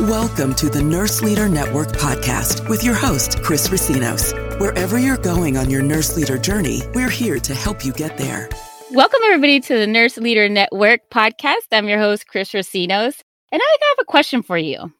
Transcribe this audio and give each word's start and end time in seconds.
Welcome 0.00 0.54
to 0.54 0.70
the 0.70 0.82
Nurse 0.82 1.20
Leader 1.20 1.50
Network 1.50 1.88
podcast 1.88 2.66
with 2.70 2.82
your 2.82 2.94
host, 2.94 3.42
Chris 3.42 3.68
Racinos. 3.68 4.32
Wherever 4.58 4.98
you're 4.98 5.18
going 5.18 5.58
on 5.58 5.68
your 5.68 5.82
nurse 5.82 6.16
leader 6.16 6.38
journey, 6.38 6.80
we're 6.94 7.10
here 7.10 7.38
to 7.40 7.54
help 7.54 7.84
you 7.84 7.92
get 7.92 8.16
there. 8.16 8.48
Welcome, 8.92 9.20
everybody, 9.26 9.60
to 9.60 9.76
the 9.76 9.86
Nurse 9.86 10.16
Leader 10.16 10.48
Network 10.48 11.10
podcast. 11.10 11.66
I'm 11.72 11.90
your 11.90 11.98
host, 11.98 12.26
Chris 12.26 12.52
Racinos, 12.52 13.20
and 13.52 13.60
I 13.62 13.78
have 13.90 13.98
a 14.00 14.06
question 14.06 14.42
for 14.42 14.56
you. 14.56 14.90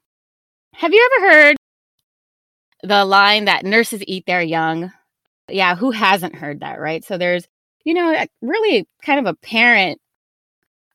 Have 0.74 0.92
you 0.92 1.10
ever 1.16 1.32
heard 1.32 1.56
the 2.82 3.06
line 3.06 3.46
that 3.46 3.64
nurses 3.64 4.04
eat 4.06 4.26
their 4.26 4.42
young? 4.42 4.92
Yeah, 5.48 5.74
who 5.74 5.90
hasn't 5.90 6.36
heard 6.36 6.60
that, 6.60 6.78
right? 6.78 7.02
So 7.02 7.16
there's, 7.16 7.48
you 7.86 7.94
know, 7.94 8.26
really 8.42 8.86
kind 9.02 9.20
of 9.20 9.24
apparent 9.24 10.02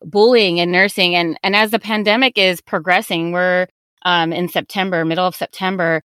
bullying 0.03 0.59
in 0.59 0.71
nursing. 0.71 1.15
And, 1.15 1.39
and 1.41 1.55
as 1.55 1.71
the 1.71 1.79
pandemic 1.79 2.37
is 2.37 2.61
progressing, 2.61 3.31
we're 3.31 3.65
um, 4.03 4.33
in 4.33 4.49
September, 4.49 5.05
middle 5.05 5.25
of 5.25 5.35
September, 5.35 6.01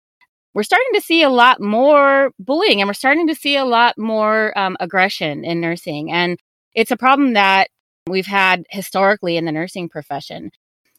we're 0.54 0.62
starting 0.62 0.92
to 0.94 1.00
see 1.00 1.22
a 1.22 1.30
lot 1.30 1.60
more 1.60 2.30
bullying 2.38 2.80
and 2.80 2.88
we're 2.88 2.94
starting 2.94 3.26
to 3.28 3.34
see 3.34 3.56
a 3.56 3.64
lot 3.64 3.96
more 3.96 4.56
um, 4.58 4.76
aggression 4.80 5.44
in 5.44 5.60
nursing. 5.60 6.12
And 6.12 6.38
it's 6.74 6.90
a 6.90 6.96
problem 6.96 7.32
that 7.34 7.68
we've 8.06 8.26
had 8.26 8.64
historically 8.70 9.36
in 9.36 9.44
the 9.44 9.52
nursing 9.52 9.88
profession. 9.88 10.50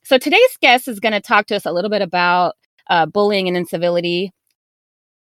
So 0.04 0.18
today's 0.18 0.58
guest 0.62 0.88
is 0.88 1.00
going 1.00 1.14
to 1.14 1.22
talk 1.22 1.48
to 1.48 1.56
us 1.56 1.66
a 1.66 1.72
little 1.72 1.90
bit 1.90 2.02
about 2.02 2.56
uh, 2.90 3.06
bullying 3.06 3.48
and 3.48 3.56
incivility. 3.56 4.32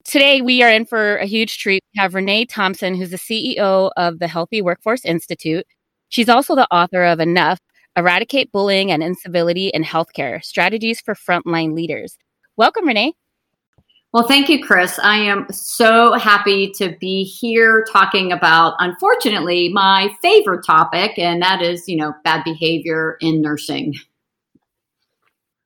Today, 0.04 0.40
we 0.40 0.62
are 0.62 0.70
in 0.70 0.86
for 0.86 1.16
a 1.16 1.26
huge 1.26 1.58
treat. 1.58 1.82
We 1.94 2.00
have 2.00 2.14
Renee 2.14 2.44
Thompson, 2.44 2.94
who's 2.94 3.10
the 3.10 3.16
CEO 3.16 3.90
of 3.96 4.18
the 4.18 4.28
Healthy 4.28 4.62
Workforce 4.62 5.04
Institute. 5.04 5.66
She's 6.08 6.28
also 6.28 6.54
the 6.54 6.72
author 6.72 7.02
of 7.04 7.18
Enough 7.18 7.58
Eradicate 7.96 8.52
Bullying 8.52 8.92
and 8.92 9.02
Incivility 9.02 9.68
in 9.68 9.82
Healthcare 9.82 10.44
Strategies 10.44 11.00
for 11.00 11.14
Frontline 11.14 11.74
Leaders. 11.74 12.18
Welcome, 12.56 12.86
Renee. 12.86 13.14
Well, 14.12 14.26
thank 14.26 14.48
you, 14.48 14.64
Chris. 14.64 14.98
I 15.02 15.16
am 15.16 15.46
so 15.50 16.14
happy 16.14 16.70
to 16.76 16.96
be 17.00 17.24
here 17.24 17.84
talking 17.92 18.32
about, 18.32 18.74
unfortunately, 18.78 19.70
my 19.72 20.10
favorite 20.22 20.64
topic, 20.64 21.18
and 21.18 21.42
that 21.42 21.60
is, 21.60 21.86
you 21.86 21.96
know, 21.96 22.14
bad 22.24 22.42
behavior 22.44 23.16
in 23.20 23.42
nursing. 23.42 23.94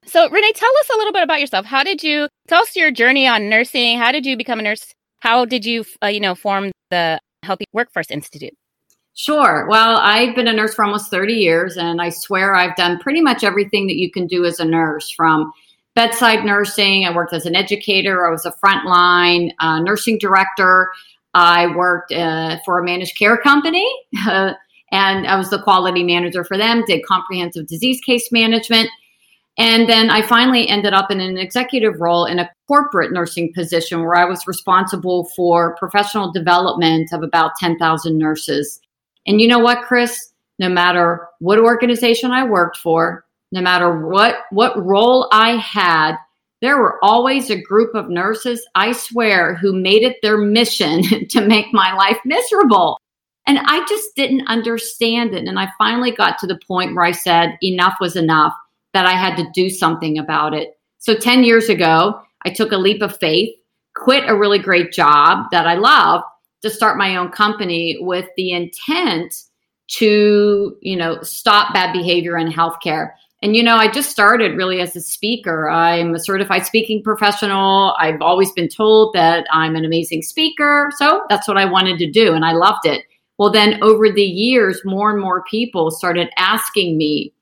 So, 0.05 0.29
Renee, 0.29 0.53
tell 0.53 0.77
us 0.81 0.91
a 0.93 0.97
little 0.97 1.13
bit 1.13 1.23
about 1.23 1.41
yourself. 1.41 1.67
How 1.67 1.85
did 1.85 2.03
you 2.03 2.27
tell 2.49 2.63
us 2.63 2.75
your 2.75 2.91
journey 2.91 3.29
on 3.29 3.49
nursing? 3.49 3.99
How 3.99 4.11
did 4.11 4.27
you 4.27 4.37
become 4.37 4.59
a 4.59 4.63
nurse? 4.63 4.93
How 5.21 5.45
did 5.45 5.65
you, 5.65 5.85
uh, 6.03 6.09
you 6.09 6.19
know, 6.19 6.35
form 6.35 6.73
the 6.91 7.21
Healthy 7.45 7.67
Workforce 7.73 8.11
Institute? 8.11 8.55
Sure. 9.15 9.67
Well, 9.69 9.97
I've 9.97 10.35
been 10.35 10.49
a 10.49 10.53
nurse 10.53 10.75
for 10.75 10.85
almost 10.85 11.11
30 11.11 11.35
years, 11.35 11.77
and 11.77 12.01
I 12.01 12.11
swear 12.11 12.55
I've 12.55 12.77
done 12.77 12.99
pretty 12.99 13.21
much 13.21 13.45
everything 13.45 13.87
that 13.89 13.97
you 13.97 14.11
can 14.11 14.27
do 14.27 14.45
as 14.45 14.61
a 14.61 14.65
nurse 14.65 15.11
from 15.11 15.53
bedside 15.95 16.45
nursing. 16.45 17.05
I 17.05 17.15
worked 17.15 17.33
as 17.33 17.47
an 17.47 17.57
educator, 17.57 18.27
I 18.27 18.31
was 18.31 18.47
a 18.47 18.53
frontline 18.53 19.53
uh, 19.59 19.81
nursing 19.81 20.19
director. 20.19 20.91
I 21.35 21.75
worked 21.77 22.13
uh, 22.13 22.59
for 22.65 22.79
a 22.79 22.85
managed 22.85 23.19
care 23.19 23.37
company. 23.37 23.87
Uh, 24.27 24.55
and 24.93 25.27
I 25.27 25.37
was 25.37 25.51
the 25.51 25.63
quality 25.63 26.03
manager 26.03 26.43
for 26.43 26.57
them, 26.57 26.83
did 26.87 27.05
comprehensive 27.07 27.67
disease 27.67 28.01
case 28.01 28.33
management. 28.33 28.91
And 29.59 29.89
then 29.89 30.11
I 30.11 30.23
finally 30.23 30.69
ended 30.69 30.95
up 30.95 31.11
in 31.11 31.21
an 31.21 31.37
executive 31.37 32.01
role 32.01 32.25
in 32.25 32.39
a 32.39 32.51
corporate 32.67 33.13
nursing 33.13 33.53
position 33.53 34.01
where 34.01 34.17
I 34.17 34.25
was 34.25 34.47
responsible 34.47 35.29
for 35.37 35.77
professional 35.77 36.33
development 36.33 37.13
of 37.13 37.23
about 37.23 37.53
10,000 37.61 38.17
nurses. 38.17 38.81
And 39.27 39.41
you 39.41 39.49
know 39.49 39.59
what, 39.59 39.83
Chris? 39.83 40.33
No 40.59 40.69
matter 40.69 41.27
what 41.39 41.59
organization 41.59 42.33
I 42.33 42.45
worked 42.45 42.77
for, 42.77 43.25
no 43.53 43.61
matter 43.61 44.07
what 44.07 44.37
what 44.51 44.85
role 44.85 45.29
I 45.33 45.57
had, 45.57 46.17
there 46.61 46.77
were 46.77 47.03
always 47.03 47.51
a 47.51 47.61
group 47.61 47.95
of 47.95 48.11
nurses, 48.11 48.67
I 48.75 48.93
swear, 48.93 49.55
who 49.55 49.73
made 49.73 50.03
it 50.03 50.19
their 50.23 50.37
mission 50.37 51.03
to 51.29 51.41
make 51.41 51.73
my 51.73 51.95
life 51.95 52.19
miserable. 52.25 52.99
And 53.47 53.59
I 53.65 53.85
just 53.89 54.15
didn't 54.15 54.47
understand 54.47 55.35
it. 55.35 55.49
And 55.49 55.59
I 55.59 55.69
finally 55.79 56.13
got 56.13 56.39
to 56.39 56.47
the 56.47 56.61
point 56.69 56.95
where 56.95 57.05
I 57.05 57.13
said 57.13 57.57
enough 57.63 57.95
was 58.01 58.15
enough, 58.15 58.55
that 58.93 59.07
I 59.07 59.13
had 59.13 59.37
to 59.37 59.51
do 59.55 59.71
something 59.71 60.19
about 60.19 60.55
it. 60.55 60.79
So 60.99 61.15
10 61.15 61.45
years 61.45 61.69
ago, 61.69 62.21
I 62.45 62.51
took 62.51 62.73
a 62.73 62.77
leap 62.77 63.03
of 63.03 63.17
faith, 63.19 63.55
quit 63.97 64.29
a 64.29 64.37
really 64.37 64.59
great 64.59 64.93
job 64.93 65.47
that 65.51 65.67
I 65.67 65.75
love 65.75 66.23
to 66.63 66.71
start 66.71 66.99
my 66.99 67.17
own 67.17 67.31
company 67.31 67.97
with 68.01 68.27
the 68.37 68.53
intent 68.53 69.35
to, 69.89 70.77
you 70.81 70.97
know, 70.97 71.21
stop 71.23 71.75
bad 71.75 71.93
behavior 71.93 72.37
in 72.37 72.51
healthcare. 72.51 73.11
And, 73.43 73.57
you 73.57 73.63
know, 73.63 73.77
I 73.77 73.91
just 73.91 74.11
started 74.11 74.57
really 74.57 74.81
as 74.81 74.95
a 74.95 75.01
speaker. 75.01 75.71
I'm 75.71 76.15
a 76.15 76.19
certified 76.19 76.67
speaking 76.67 77.03
professional. 77.03 77.97
I've 77.99 78.21
always 78.21 78.53
been 78.53 78.69
told 78.69 79.15
that 79.15 79.47
I'm 79.51 79.77
an 79.77 79.85
amazing 79.85 80.23
speaker. 80.23 80.91
So 80.97 81.23
that's 81.31 81.49
what 81.49 81.57
I 81.57 81.65
wanted 81.65 81.99
to 81.99 82.11
do. 82.11 82.35
And 82.35 82.45
I 82.45 82.53
loved 82.53 82.85
it. 82.85 83.05
Well, 83.39 83.51
then 83.51 83.83
over 83.83 84.11
the 84.11 84.23
years, 84.23 84.83
more 84.85 85.11
and 85.11 85.21
more 85.21 85.43
people 85.45 85.91
started 85.91 86.29
asking 86.37 86.99
me 86.99 87.33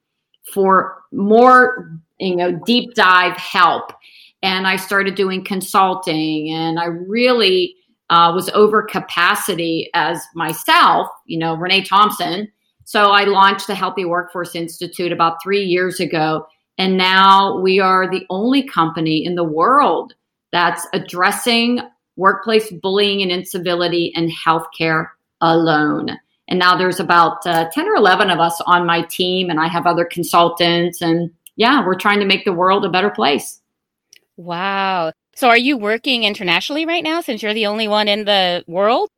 for 0.52 1.02
more, 1.10 1.90
you 2.20 2.36
know, 2.36 2.52
deep 2.64 2.94
dive 2.94 3.36
help. 3.36 3.92
And 4.40 4.68
I 4.68 4.76
started 4.76 5.16
doing 5.16 5.44
consulting 5.44 6.50
and 6.50 6.78
I 6.78 6.84
really 6.84 7.74
uh, 8.10 8.32
was 8.34 8.48
over 8.50 8.82
capacity 8.82 9.90
as 9.94 10.22
myself, 10.34 11.08
you 11.26 11.38
know, 11.38 11.54
Renee 11.54 11.84
Thompson. 11.84 12.50
So 12.84 13.10
I 13.10 13.24
launched 13.24 13.66
the 13.66 13.74
Healthy 13.74 14.06
Workforce 14.06 14.54
Institute 14.54 15.12
about 15.12 15.42
three 15.42 15.62
years 15.62 16.00
ago. 16.00 16.46
And 16.78 16.96
now 16.96 17.58
we 17.58 17.80
are 17.80 18.10
the 18.10 18.24
only 18.30 18.66
company 18.66 19.24
in 19.24 19.34
the 19.34 19.44
world 19.44 20.14
that's 20.52 20.86
addressing 20.92 21.80
workplace 22.16 22.70
bullying 22.82 23.22
and 23.22 23.30
incivility 23.30 24.12
in 24.14 24.30
healthcare 24.30 25.08
alone. 25.40 26.18
And 26.48 26.58
now 26.58 26.76
there's 26.76 27.00
about 27.00 27.46
uh, 27.46 27.68
10 27.72 27.86
or 27.86 27.94
11 27.96 28.30
of 28.30 28.40
us 28.40 28.60
on 28.66 28.86
my 28.86 29.02
team, 29.02 29.50
and 29.50 29.60
I 29.60 29.68
have 29.68 29.86
other 29.86 30.04
consultants. 30.04 31.02
And 31.02 31.30
yeah, 31.56 31.84
we're 31.84 31.94
trying 31.94 32.20
to 32.20 32.26
make 32.26 32.44
the 32.44 32.52
world 32.52 32.84
a 32.84 32.90
better 32.90 33.10
place. 33.10 33.60
Wow. 34.36 35.12
So 35.38 35.48
are 35.48 35.56
you 35.56 35.78
working 35.78 36.24
internationally 36.24 36.84
right 36.84 37.04
now 37.04 37.20
since 37.20 37.44
you're 37.44 37.54
the 37.54 37.66
only 37.66 37.86
one 37.86 38.08
in 38.08 38.24
the 38.24 38.64
world? 38.66 39.08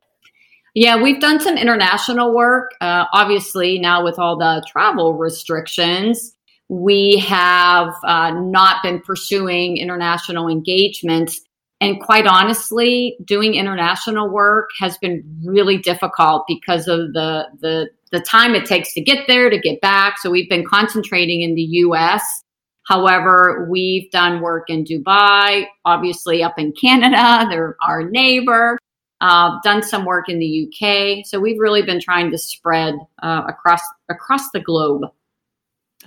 Yeah, 0.75 1.01
we've 1.01 1.19
done 1.19 1.39
some 1.39 1.57
international 1.57 2.31
work. 2.31 2.75
Uh, 2.79 3.05
obviously, 3.11 3.79
now 3.79 4.03
with 4.03 4.19
all 4.19 4.37
the 4.37 4.63
travel 4.69 5.15
restrictions, 5.15 6.35
we 6.69 7.17
have 7.27 7.95
uh, 8.03 8.39
not 8.39 8.83
been 8.83 9.01
pursuing 9.01 9.77
international 9.77 10.47
engagements. 10.47 11.41
And 11.81 11.99
quite 11.99 12.27
honestly, 12.27 13.17
doing 13.25 13.55
international 13.55 14.29
work 14.29 14.69
has 14.77 14.99
been 14.99 15.23
really 15.43 15.79
difficult 15.79 16.43
because 16.47 16.87
of 16.87 17.13
the, 17.13 17.47
the, 17.61 17.89
the 18.11 18.19
time 18.19 18.53
it 18.53 18.67
takes 18.67 18.93
to 18.93 19.01
get 19.01 19.25
there, 19.27 19.49
to 19.49 19.57
get 19.57 19.81
back. 19.81 20.19
So 20.19 20.29
we've 20.29 20.47
been 20.47 20.67
concentrating 20.67 21.41
in 21.41 21.55
the 21.55 21.63
US 21.63 22.43
However, 22.87 23.67
we've 23.69 24.09
done 24.11 24.41
work 24.41 24.69
in 24.69 24.83
Dubai, 24.83 25.65
obviously 25.85 26.43
up 26.43 26.57
in 26.57 26.73
Canada, 26.73 27.47
they're 27.49 27.77
our 27.85 28.09
neighbor. 28.09 28.77
Uh, 29.21 29.59
done 29.63 29.83
some 29.83 30.03
work 30.03 30.27
in 30.29 30.39
the 30.39 30.67
UK, 30.67 31.23
so 31.27 31.39
we've 31.39 31.59
really 31.59 31.83
been 31.83 31.99
trying 31.99 32.31
to 32.31 32.39
spread 32.39 32.95
uh, 33.21 33.43
across 33.47 33.81
across 34.09 34.49
the 34.51 34.59
globe. 34.59 35.03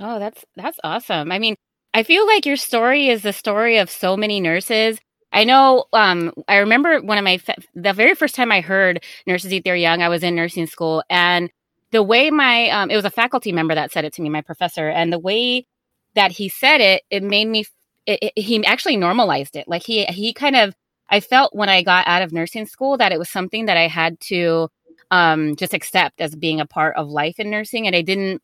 Oh, 0.00 0.18
that's 0.18 0.44
that's 0.56 0.80
awesome. 0.82 1.30
I 1.30 1.38
mean, 1.38 1.54
I 1.94 2.02
feel 2.02 2.26
like 2.26 2.44
your 2.44 2.56
story 2.56 3.08
is 3.08 3.22
the 3.22 3.32
story 3.32 3.78
of 3.78 3.88
so 3.88 4.16
many 4.16 4.40
nurses. 4.40 4.98
I 5.32 5.44
know. 5.44 5.84
Um, 5.92 6.32
I 6.48 6.56
remember 6.56 7.00
one 7.00 7.18
of 7.18 7.24
my 7.24 7.40
the 7.74 7.92
very 7.92 8.16
first 8.16 8.34
time 8.34 8.50
I 8.50 8.60
heard 8.60 9.04
nurses 9.28 9.52
eat 9.52 9.62
their 9.62 9.76
young. 9.76 10.02
I 10.02 10.08
was 10.08 10.24
in 10.24 10.34
nursing 10.34 10.66
school, 10.66 11.04
and 11.08 11.50
the 11.92 12.02
way 12.02 12.30
my 12.30 12.68
um, 12.70 12.90
it 12.90 12.96
was 12.96 13.04
a 13.04 13.10
faculty 13.10 13.52
member 13.52 13.76
that 13.76 13.92
said 13.92 14.04
it 14.04 14.12
to 14.14 14.22
me, 14.22 14.28
my 14.28 14.40
professor, 14.40 14.88
and 14.88 15.12
the 15.12 15.20
way 15.20 15.66
that 16.14 16.32
he 16.32 16.48
said 16.48 16.80
it, 16.80 17.02
it 17.10 17.22
made 17.22 17.46
me. 17.46 17.64
It, 18.06 18.18
it, 18.22 18.40
he 18.40 18.64
actually 18.64 18.96
normalized 18.96 19.56
it. 19.56 19.68
Like 19.68 19.82
he 19.82 20.04
he 20.06 20.32
kind 20.32 20.56
of. 20.56 20.74
I 21.10 21.20
felt 21.20 21.54
when 21.54 21.68
I 21.68 21.82
got 21.82 22.08
out 22.08 22.22
of 22.22 22.32
nursing 22.32 22.66
school 22.66 22.96
that 22.96 23.12
it 23.12 23.18
was 23.18 23.28
something 23.28 23.66
that 23.66 23.76
I 23.76 23.88
had 23.88 24.18
to 24.20 24.68
um, 25.10 25.54
just 25.54 25.74
accept 25.74 26.20
as 26.20 26.34
being 26.34 26.60
a 26.60 26.66
part 26.66 26.96
of 26.96 27.08
life 27.08 27.38
in 27.38 27.50
nursing, 27.50 27.86
and 27.86 27.94
I 27.94 28.02
didn't 28.02 28.42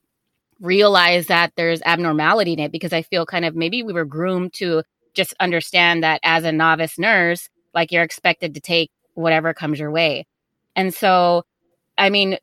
realize 0.61 1.27
that 1.27 1.53
there's 1.56 1.81
abnormality 1.85 2.53
in 2.53 2.59
it 2.59 2.73
because 2.73 2.93
I 2.93 3.03
feel 3.03 3.25
kind 3.25 3.44
of 3.44 3.56
maybe 3.56 3.83
we 3.83 3.93
were 3.93 4.05
groomed 4.05 4.53
to 4.55 4.83
just 5.15 5.35
understand 5.41 6.03
that 6.03 6.21
as 6.23 6.44
a 6.44 6.53
novice 6.53 6.99
nurse, 6.99 7.49
like 7.75 7.91
you're 7.91 8.03
expected 8.03 8.55
to 8.55 8.61
take 8.61 8.91
whatever 9.15 9.55
comes 9.55 9.79
your 9.79 9.91
way. 9.91 10.27
And 10.77 10.94
so, 10.94 11.44
I 11.99 12.11
mean, 12.11 12.39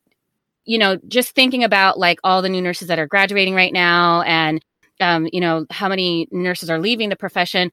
you 0.66 0.78
know, 0.78 0.98
just 1.08 1.34
thinking 1.34 1.64
about 1.64 1.98
like 1.98 2.20
all 2.24 2.42
the 2.42 2.50
new 2.50 2.62
nurses 2.62 2.90
that 2.90 3.00
are 3.00 3.08
graduating 3.08 3.56
right 3.56 3.72
now 3.72 4.22
and 4.24 4.64
um, 5.00 5.28
you 5.32 5.42
know, 5.42 5.66
how 5.70 5.90
many 5.90 6.28
nurses 6.32 6.70
are 6.70 6.80
leaving 6.80 7.10
the 7.10 7.16
profession. 7.16 7.72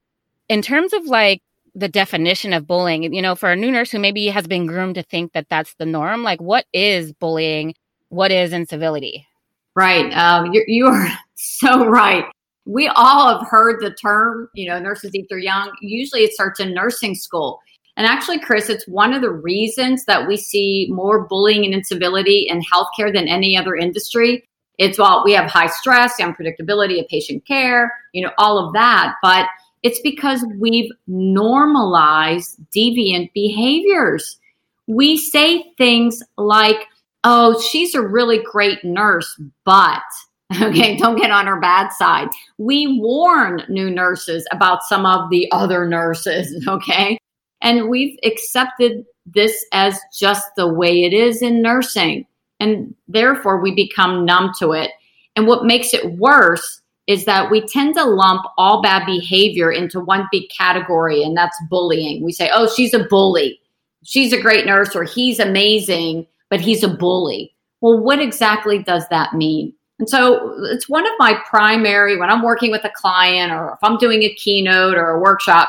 In 0.48 0.62
terms 0.62 0.92
of 0.92 1.06
like 1.06 1.42
the 1.74 1.88
definition 1.88 2.52
of 2.52 2.66
bullying, 2.66 3.12
you 3.12 3.22
know, 3.22 3.34
for 3.34 3.50
a 3.50 3.56
new 3.56 3.70
nurse 3.70 3.90
who 3.90 3.98
maybe 3.98 4.28
has 4.28 4.46
been 4.46 4.66
groomed 4.66 4.94
to 4.94 5.02
think 5.02 5.32
that 5.32 5.48
that's 5.48 5.74
the 5.74 5.86
norm, 5.86 6.22
like 6.22 6.40
what 6.40 6.66
is 6.72 7.12
bullying? 7.12 7.74
What 8.08 8.30
is 8.30 8.52
incivility? 8.52 9.26
Right. 9.74 10.12
Um, 10.12 10.52
you, 10.52 10.64
you 10.68 10.86
are 10.86 11.08
so 11.34 11.86
right. 11.86 12.24
we 12.64 12.88
all 12.88 13.36
have 13.36 13.48
heard 13.48 13.80
the 13.80 13.90
term, 13.94 14.48
you 14.54 14.68
know, 14.68 14.78
nurses 14.78 15.14
eat 15.14 15.26
their 15.28 15.38
young. 15.38 15.72
Usually 15.80 16.22
it 16.22 16.32
starts 16.32 16.60
in 16.60 16.74
nursing 16.74 17.14
school. 17.14 17.60
And 17.96 18.06
actually, 18.06 18.40
Chris, 18.40 18.68
it's 18.68 18.88
one 18.88 19.12
of 19.12 19.22
the 19.22 19.30
reasons 19.30 20.04
that 20.06 20.26
we 20.26 20.36
see 20.36 20.88
more 20.90 21.26
bullying 21.26 21.64
and 21.64 21.74
incivility 21.74 22.46
in 22.48 22.60
healthcare 22.60 23.12
than 23.12 23.28
any 23.28 23.56
other 23.56 23.76
industry. 23.76 24.44
It's 24.78 24.98
well, 24.98 25.22
we 25.24 25.32
have 25.32 25.50
high 25.50 25.68
stress, 25.68 26.20
unpredictability 26.20 27.00
of 27.00 27.08
patient 27.08 27.46
care, 27.46 27.92
you 28.12 28.22
know, 28.22 28.32
all 28.38 28.58
of 28.58 28.72
that. 28.74 29.14
But 29.22 29.46
it's 29.82 30.00
because 30.00 30.44
we've 30.58 30.90
normalized 31.06 32.58
deviant 32.74 33.32
behaviors. 33.32 34.38
We 34.86 35.16
say 35.16 35.72
things 35.78 36.22
like, 36.36 36.86
oh, 37.22 37.60
she's 37.60 37.94
a 37.94 38.02
really 38.02 38.42
great 38.42 38.84
nurse, 38.84 39.40
but 39.64 40.02
Okay, 40.62 40.96
don't 40.96 41.16
get 41.16 41.30
on 41.30 41.46
her 41.46 41.58
bad 41.58 41.92
side. 41.92 42.28
We 42.58 42.98
warn 43.00 43.62
new 43.68 43.90
nurses 43.90 44.46
about 44.52 44.82
some 44.82 45.06
of 45.06 45.30
the 45.30 45.50
other 45.52 45.86
nurses, 45.86 46.64
okay? 46.68 47.18
And 47.60 47.88
we've 47.88 48.18
accepted 48.24 49.04
this 49.26 49.64
as 49.72 49.98
just 50.16 50.46
the 50.56 50.68
way 50.68 51.04
it 51.04 51.12
is 51.12 51.40
in 51.40 51.62
nursing. 51.62 52.26
And 52.64 52.94
therefore, 53.08 53.60
we 53.60 53.74
become 53.74 54.24
numb 54.24 54.52
to 54.58 54.72
it. 54.72 54.90
And 55.36 55.46
what 55.46 55.66
makes 55.66 55.92
it 55.92 56.12
worse 56.12 56.80
is 57.06 57.26
that 57.26 57.50
we 57.50 57.60
tend 57.60 57.94
to 57.96 58.04
lump 58.04 58.46
all 58.56 58.80
bad 58.80 59.04
behavior 59.04 59.70
into 59.70 60.00
one 60.00 60.26
big 60.32 60.48
category, 60.48 61.22
and 61.22 61.36
that's 61.36 61.56
bullying. 61.68 62.24
We 62.24 62.32
say, 62.32 62.50
oh, 62.54 62.66
she's 62.74 62.94
a 62.94 63.04
bully. 63.04 63.60
She's 64.02 64.32
a 64.32 64.40
great 64.40 64.64
nurse, 64.64 64.96
or 64.96 65.04
he's 65.04 65.38
amazing, 65.38 66.26
but 66.48 66.62
he's 66.62 66.82
a 66.82 66.88
bully. 66.88 67.54
Well, 67.82 67.98
what 67.98 68.20
exactly 68.20 68.82
does 68.82 69.06
that 69.10 69.34
mean? 69.34 69.74
And 69.98 70.08
so 70.08 70.54
it's 70.64 70.88
one 70.88 71.06
of 71.06 71.12
my 71.18 71.38
primary, 71.46 72.18
when 72.18 72.30
I'm 72.30 72.42
working 72.42 72.70
with 72.70 72.84
a 72.84 72.92
client 72.94 73.52
or 73.52 73.74
if 73.74 73.78
I'm 73.82 73.98
doing 73.98 74.22
a 74.22 74.34
keynote 74.34 74.96
or 74.96 75.10
a 75.10 75.20
workshop, 75.20 75.68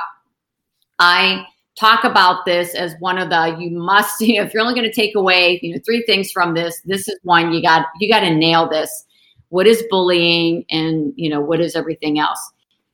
I 0.99 1.45
talk 1.77 2.03
about 2.03 2.45
this 2.45 2.73
as 2.73 2.95
one 2.99 3.17
of 3.17 3.29
the 3.29 3.57
you 3.59 3.69
must 3.71 4.21
you 4.21 4.39
know, 4.39 4.45
if 4.45 4.53
you're 4.53 4.63
only 4.63 4.75
going 4.75 4.89
to 4.89 4.95
take 4.95 5.15
away 5.15 5.59
you 5.61 5.73
know 5.73 5.81
three 5.85 6.03
things 6.03 6.31
from 6.31 6.53
this 6.53 6.81
this 6.85 7.07
is 7.07 7.19
one 7.23 7.51
you 7.51 7.61
got 7.61 7.87
you 7.99 8.09
got 8.09 8.21
to 8.21 8.33
nail 8.33 8.67
this 8.69 9.05
what 9.49 9.67
is 9.67 9.83
bullying 9.89 10.65
and 10.69 11.13
you 11.15 11.29
know 11.29 11.41
what 11.41 11.61
is 11.61 11.75
everything 11.75 12.19
else 12.19 12.39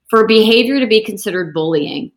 for 0.10 0.28
behavior 0.28 0.80
to 0.80 0.88
be 0.88 1.04
considered 1.04 1.54
bullying 1.54 2.12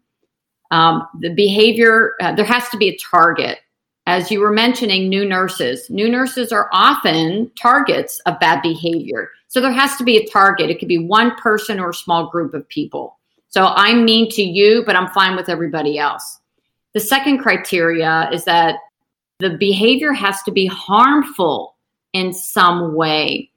um, 0.70 1.06
the 1.20 1.32
behavior 1.34 2.12
uh, 2.20 2.34
there 2.34 2.44
has 2.44 2.68
to 2.70 2.76
be 2.76 2.88
a 2.88 2.96
target 2.96 3.58
as 4.06 4.30
you 4.30 4.40
were 4.40 4.52
mentioning, 4.52 5.08
new 5.08 5.24
nurses. 5.24 5.88
New 5.88 6.10
nurses 6.10 6.52
are 6.52 6.68
often 6.72 7.50
targets 7.60 8.20
of 8.26 8.38
bad 8.38 8.60
behavior. 8.60 9.30
So 9.48 9.60
there 9.60 9.72
has 9.72 9.96
to 9.96 10.04
be 10.04 10.18
a 10.18 10.26
target. 10.28 10.68
It 10.68 10.78
could 10.78 10.88
be 10.88 10.98
one 10.98 11.34
person 11.36 11.80
or 11.80 11.90
a 11.90 11.94
small 11.94 12.28
group 12.28 12.52
of 12.52 12.68
people. 12.68 13.18
So 13.48 13.66
I'm 13.76 14.04
mean 14.04 14.30
to 14.32 14.42
you, 14.42 14.82
but 14.84 14.96
I'm 14.96 15.08
fine 15.10 15.36
with 15.36 15.48
everybody 15.48 15.98
else. 15.98 16.40
The 16.94 17.00
second 17.00 17.38
criteria 17.38 18.30
is 18.32 18.44
that 18.44 18.76
the 19.40 19.50
behavior 19.50 20.12
has 20.12 20.42
to 20.44 20.52
be 20.52 20.66
harmful 20.66 21.74
in 22.12 22.32
some 22.32 22.94
way. 22.94 23.50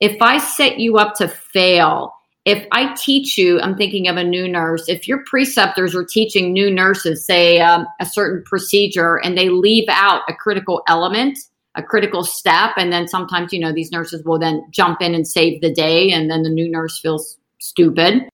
If 0.00 0.22
I 0.22 0.38
set 0.38 0.78
you 0.78 0.98
up 0.98 1.14
to 1.16 1.28
fail, 1.28 2.14
if 2.44 2.66
I 2.72 2.94
teach 2.94 3.36
you, 3.38 3.60
I'm 3.60 3.76
thinking 3.76 4.06
of 4.06 4.16
a 4.16 4.22
new 4.22 4.46
nurse, 4.46 4.88
if 4.88 5.08
your 5.08 5.24
preceptors 5.24 5.94
are 5.94 6.04
teaching 6.04 6.52
new 6.52 6.70
nurses, 6.70 7.26
say, 7.26 7.60
um, 7.60 7.86
a 8.00 8.06
certain 8.06 8.44
procedure, 8.44 9.16
and 9.16 9.36
they 9.36 9.48
leave 9.48 9.88
out 9.88 10.22
a 10.28 10.34
critical 10.34 10.82
element, 10.86 11.38
a 11.74 11.82
critical 11.82 12.22
step, 12.22 12.72
and 12.76 12.92
then 12.92 13.08
sometimes, 13.08 13.52
you 13.52 13.58
know, 13.58 13.72
these 13.72 13.90
nurses 13.90 14.22
will 14.24 14.38
then 14.38 14.64
jump 14.70 15.00
in 15.00 15.14
and 15.14 15.26
save 15.26 15.60
the 15.60 15.72
day, 15.72 16.10
and 16.12 16.30
then 16.30 16.42
the 16.42 16.50
new 16.50 16.70
nurse 16.70 17.00
feels 17.00 17.38
stupid. 17.58 18.28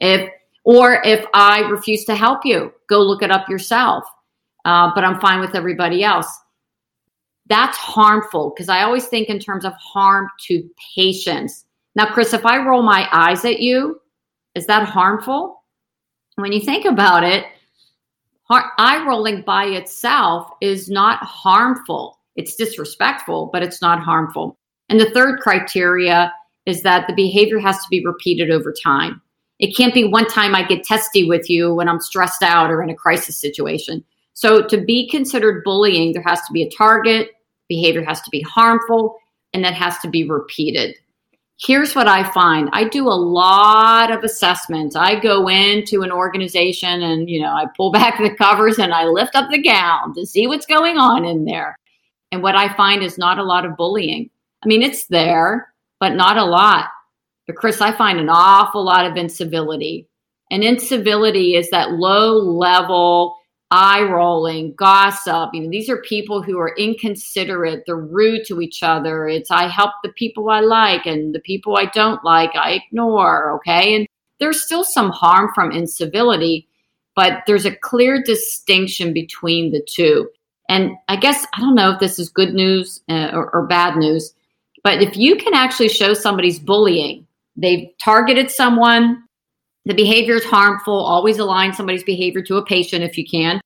If 0.00 0.30
or 0.64 1.02
if 1.04 1.24
I 1.34 1.60
refuse 1.60 2.04
to 2.04 2.14
help 2.14 2.44
you, 2.44 2.72
go 2.88 3.00
look 3.00 3.22
it 3.22 3.30
up 3.30 3.48
yourself. 3.48 4.04
Uh, 4.64 4.90
but 4.94 5.04
I'm 5.04 5.20
fine 5.20 5.40
with 5.40 5.54
everybody 5.54 6.04
else. 6.04 6.28
That's 7.46 7.76
harmful 7.76 8.52
because 8.54 8.68
I 8.68 8.82
always 8.82 9.06
think 9.06 9.28
in 9.28 9.38
terms 9.38 9.64
of 9.64 9.72
harm 9.74 10.28
to 10.46 10.68
patients 10.94 11.64
now, 11.96 12.12
Chris, 12.12 12.32
if 12.32 12.46
I 12.46 12.58
roll 12.58 12.82
my 12.82 13.08
eyes 13.12 13.44
at 13.44 13.60
you, 13.60 14.00
is 14.54 14.66
that 14.66 14.88
harmful? 14.88 15.64
When 16.36 16.52
you 16.52 16.60
think 16.60 16.84
about 16.84 17.24
it, 17.24 17.46
eye 18.48 19.04
rolling 19.06 19.42
by 19.42 19.64
itself 19.66 20.50
is 20.60 20.88
not 20.88 21.18
harmful. 21.22 22.18
It's 22.36 22.54
disrespectful, 22.54 23.50
but 23.52 23.62
it's 23.62 23.82
not 23.82 24.00
harmful. 24.00 24.56
And 24.88 25.00
the 25.00 25.10
third 25.10 25.40
criteria 25.40 26.32
is 26.66 26.82
that 26.82 27.06
the 27.06 27.14
behavior 27.14 27.58
has 27.58 27.76
to 27.76 27.88
be 27.90 28.04
repeated 28.04 28.50
over 28.50 28.72
time. 28.72 29.20
It 29.60 29.76
can't 29.76 29.94
be 29.94 30.04
one 30.04 30.26
time 30.26 30.54
I 30.54 30.66
get 30.66 30.82
testy 30.82 31.28
with 31.28 31.48
you 31.48 31.72
when 31.74 31.88
I'm 31.88 32.00
stressed 32.00 32.42
out 32.42 32.70
or 32.70 32.82
in 32.82 32.90
a 32.90 32.94
crisis 32.94 33.36
situation. 33.38 34.04
So, 34.34 34.66
to 34.66 34.80
be 34.80 35.08
considered 35.08 35.62
bullying, 35.64 36.12
there 36.12 36.24
has 36.26 36.40
to 36.46 36.52
be 36.52 36.62
a 36.62 36.70
target, 36.70 37.30
behavior 37.68 38.04
has 38.04 38.20
to 38.22 38.30
be 38.30 38.40
harmful, 38.40 39.18
and 39.52 39.62
that 39.64 39.74
has 39.74 39.98
to 39.98 40.08
be 40.08 40.28
repeated 40.28 40.96
here's 41.62 41.94
what 41.94 42.08
I 42.08 42.30
find. 42.32 42.70
I 42.72 42.84
do 42.84 43.06
a 43.06 43.10
lot 43.10 44.10
of 44.10 44.24
assessments. 44.24 44.96
I 44.96 45.20
go 45.20 45.48
into 45.48 46.02
an 46.02 46.10
organization 46.10 47.02
and, 47.02 47.28
you 47.28 47.40
know, 47.40 47.50
I 47.50 47.66
pull 47.76 47.92
back 47.92 48.18
the 48.18 48.34
covers 48.34 48.78
and 48.78 48.92
I 48.92 49.04
lift 49.04 49.36
up 49.36 49.50
the 49.50 49.62
gown 49.62 50.14
to 50.14 50.26
see 50.26 50.46
what's 50.46 50.66
going 50.66 50.96
on 50.98 51.24
in 51.24 51.44
there. 51.44 51.76
And 52.32 52.42
what 52.42 52.56
I 52.56 52.74
find 52.74 53.02
is 53.02 53.18
not 53.18 53.38
a 53.38 53.44
lot 53.44 53.66
of 53.66 53.76
bullying. 53.76 54.30
I 54.62 54.68
mean, 54.68 54.82
it's 54.82 55.06
there, 55.06 55.72
but 55.98 56.14
not 56.14 56.36
a 56.36 56.44
lot. 56.44 56.86
But 57.50 57.56
Chris, 57.56 57.80
I 57.80 57.90
find 57.90 58.20
an 58.20 58.28
awful 58.28 58.84
lot 58.84 59.10
of 59.10 59.16
incivility. 59.16 60.06
And 60.52 60.62
incivility 60.62 61.56
is 61.56 61.68
that 61.70 61.90
low 61.90 62.34
level 62.38 63.34
eye 63.72 64.02
rolling, 64.02 64.72
gossip. 64.74 65.50
You 65.52 65.62
know, 65.62 65.68
these 65.68 65.90
are 65.90 66.00
people 66.02 66.44
who 66.44 66.60
are 66.60 66.76
inconsiderate. 66.76 67.82
They're 67.86 67.96
rude 67.96 68.44
to 68.46 68.60
each 68.60 68.84
other. 68.84 69.26
It's 69.26 69.50
I 69.50 69.66
help 69.66 69.90
the 70.04 70.12
people 70.12 70.48
I 70.48 70.60
like 70.60 71.06
and 71.06 71.34
the 71.34 71.40
people 71.40 71.76
I 71.76 71.86
don't 71.86 72.22
like, 72.24 72.54
I 72.54 72.74
ignore. 72.84 73.56
Okay. 73.56 73.96
And 73.96 74.06
there's 74.38 74.62
still 74.62 74.84
some 74.84 75.10
harm 75.10 75.50
from 75.52 75.72
incivility, 75.72 76.68
but 77.16 77.42
there's 77.48 77.66
a 77.66 77.74
clear 77.74 78.22
distinction 78.22 79.12
between 79.12 79.72
the 79.72 79.84
two. 79.88 80.30
And 80.68 80.92
I 81.08 81.16
guess 81.16 81.44
I 81.52 81.60
don't 81.60 81.74
know 81.74 81.90
if 81.90 81.98
this 81.98 82.20
is 82.20 82.28
good 82.28 82.54
news 82.54 83.00
uh, 83.08 83.30
or, 83.32 83.50
or 83.52 83.66
bad 83.66 83.96
news, 83.96 84.34
but 84.84 85.02
if 85.02 85.16
you 85.16 85.34
can 85.34 85.52
actually 85.52 85.88
show 85.88 86.14
somebody's 86.14 86.60
bullying, 86.60 87.26
they've 87.60 87.88
targeted 88.02 88.50
someone, 88.50 89.22
the 89.84 89.94
behavior 89.94 90.34
is 90.34 90.44
harmful. 90.44 90.94
Always 90.94 91.38
align 91.38 91.72
somebody's 91.72 92.04
behavior 92.04 92.42
to 92.42 92.56
a 92.56 92.64
patient 92.64 93.04
if 93.04 93.16
you 93.16 93.26
can. 93.26 93.60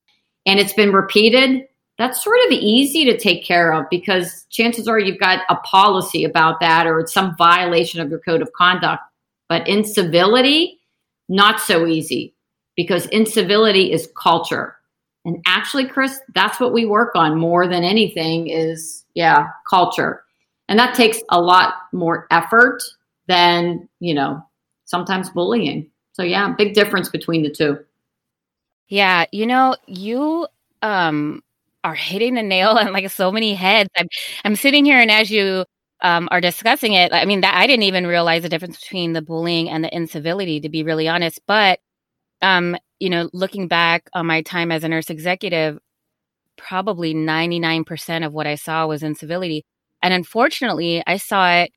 And 0.47 0.61
it's 0.61 0.73
been 0.73 0.92
repeated. 0.92 1.66
That's 1.99 2.23
sort 2.23 2.38
of 2.47 2.52
easy 2.52 3.04
to 3.04 3.16
take 3.16 3.45
care 3.45 3.73
of 3.73 3.87
because 3.90 4.47
chances 4.50 4.88
are 4.88 4.99
you've 4.99 5.21
got 5.21 5.40
a 5.49 5.57
policy 5.57 6.25
about 6.25 6.61
that 6.61 6.87
or 6.87 7.00
it's 7.00 7.12
some 7.12 7.37
violation 7.37 8.00
of 8.00 8.11
your 8.11 8.19
code 8.21 8.42
of 8.42 8.52
conduct. 8.52 9.02
But 9.49 9.69
incivility, 9.69 10.80
not 11.28 11.61
so 11.61 11.87
easy 11.87 12.35
because 12.76 13.07
incivility 13.07 13.92
is 13.92 14.09
culture. 14.21 14.76
And 15.25 15.42
actually, 15.47 15.87
Chris, 15.87 16.19
that's 16.35 16.61
what 16.61 16.73
we 16.73 16.85
work 16.85 17.14
on 17.14 17.38
more 17.38 17.66
than 17.66 17.85
anything 17.85 18.49
is, 18.49 19.04
yeah, 19.14 19.49
culture. 19.69 20.25
And 20.69 20.78
that 20.78 20.95
takes 20.95 21.23
a 21.30 21.40
lot 21.40 21.75
more 21.92 22.26
effort 22.30 22.83
than, 23.26 23.88
you 24.00 24.14
know, 24.14 24.43
sometimes 24.85 25.31
bullying. 25.31 25.90
So 26.12 26.23
yeah, 26.23 26.54
big 26.57 26.75
difference 26.75 27.09
between 27.09 27.43
the 27.43 27.50
two. 27.50 27.78
Yeah, 28.88 29.25
you 29.33 29.47
know, 29.47 29.76
you 29.87 30.47
um 30.83 31.43
are 31.85 31.95
hitting 31.95 32.35
the 32.35 32.43
nail 32.43 32.71
on 32.71 32.93
like 32.93 33.11
so 33.11 33.33
many 33.33 33.54
heads. 33.54 33.90
I'm 33.97 34.09
I'm 34.45 34.57
sitting 34.57 34.85
here 34.85 35.00
and 35.00 35.11
as 35.11 35.31
you 35.31 35.64
um, 36.02 36.28
are 36.31 36.40
discussing 36.40 36.93
it, 36.93 37.12
I 37.12 37.25
mean 37.25 37.40
that 37.43 37.54
I 37.54 37.66
didn't 37.66 37.85
even 37.85 38.07
realize 38.07 38.43
the 38.43 38.49
difference 38.49 38.78
between 38.81 39.14
the 39.14 39.23
bullying 39.23 39.71
and 39.71 39.83
the 39.83 39.95
incivility, 39.95 40.61
to 40.61 40.69
be 40.69 40.83
really 40.83 41.09
honest. 41.09 41.40
But 41.47 41.81
um, 42.43 42.76
you 43.00 43.11
know, 43.11 43.31
looking 43.33 43.69
back 43.69 44.09
on 44.14 44.26
my 44.26 44.43
time 44.43 44.73
as 44.73 44.85
a 44.85 44.88
nurse 44.88 45.11
executive, 45.11 45.78
probably 46.57 47.14
99% 47.14 48.25
of 48.26 48.33
what 48.33 48.47
I 48.47 48.54
saw 48.57 48.87
was 48.87 49.02
incivility. 49.02 49.64
And 50.02 50.14
unfortunately, 50.14 51.02
I 51.07 51.16
saw 51.19 51.52
it, 51.52 51.73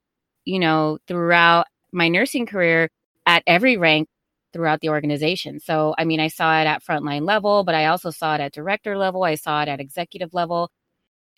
you 0.47 0.59
know, 0.59 0.97
throughout 1.07 1.67
my 1.91 2.07
nursing 2.07 2.45
career 2.45 2.89
at 3.25 3.43
every 3.45 3.75
rank 3.75 4.07
throughout 4.53 4.79
the 4.79 4.89
organization. 4.89 5.59
So, 5.59 5.93
I 5.97 6.05
mean, 6.05 6.21
I 6.21 6.29
saw 6.29 6.61
it 6.61 6.65
at 6.65 6.83
frontline 6.83 7.27
level, 7.27 7.65
but 7.65 7.75
I 7.75 7.87
also 7.87 8.11
saw 8.11 8.35
it 8.35 8.41
at 8.41 8.53
director 8.53 8.97
level. 8.97 9.23
I 9.23 9.35
saw 9.35 9.61
it 9.61 9.67
at 9.67 9.81
executive 9.81 10.33
level. 10.33 10.71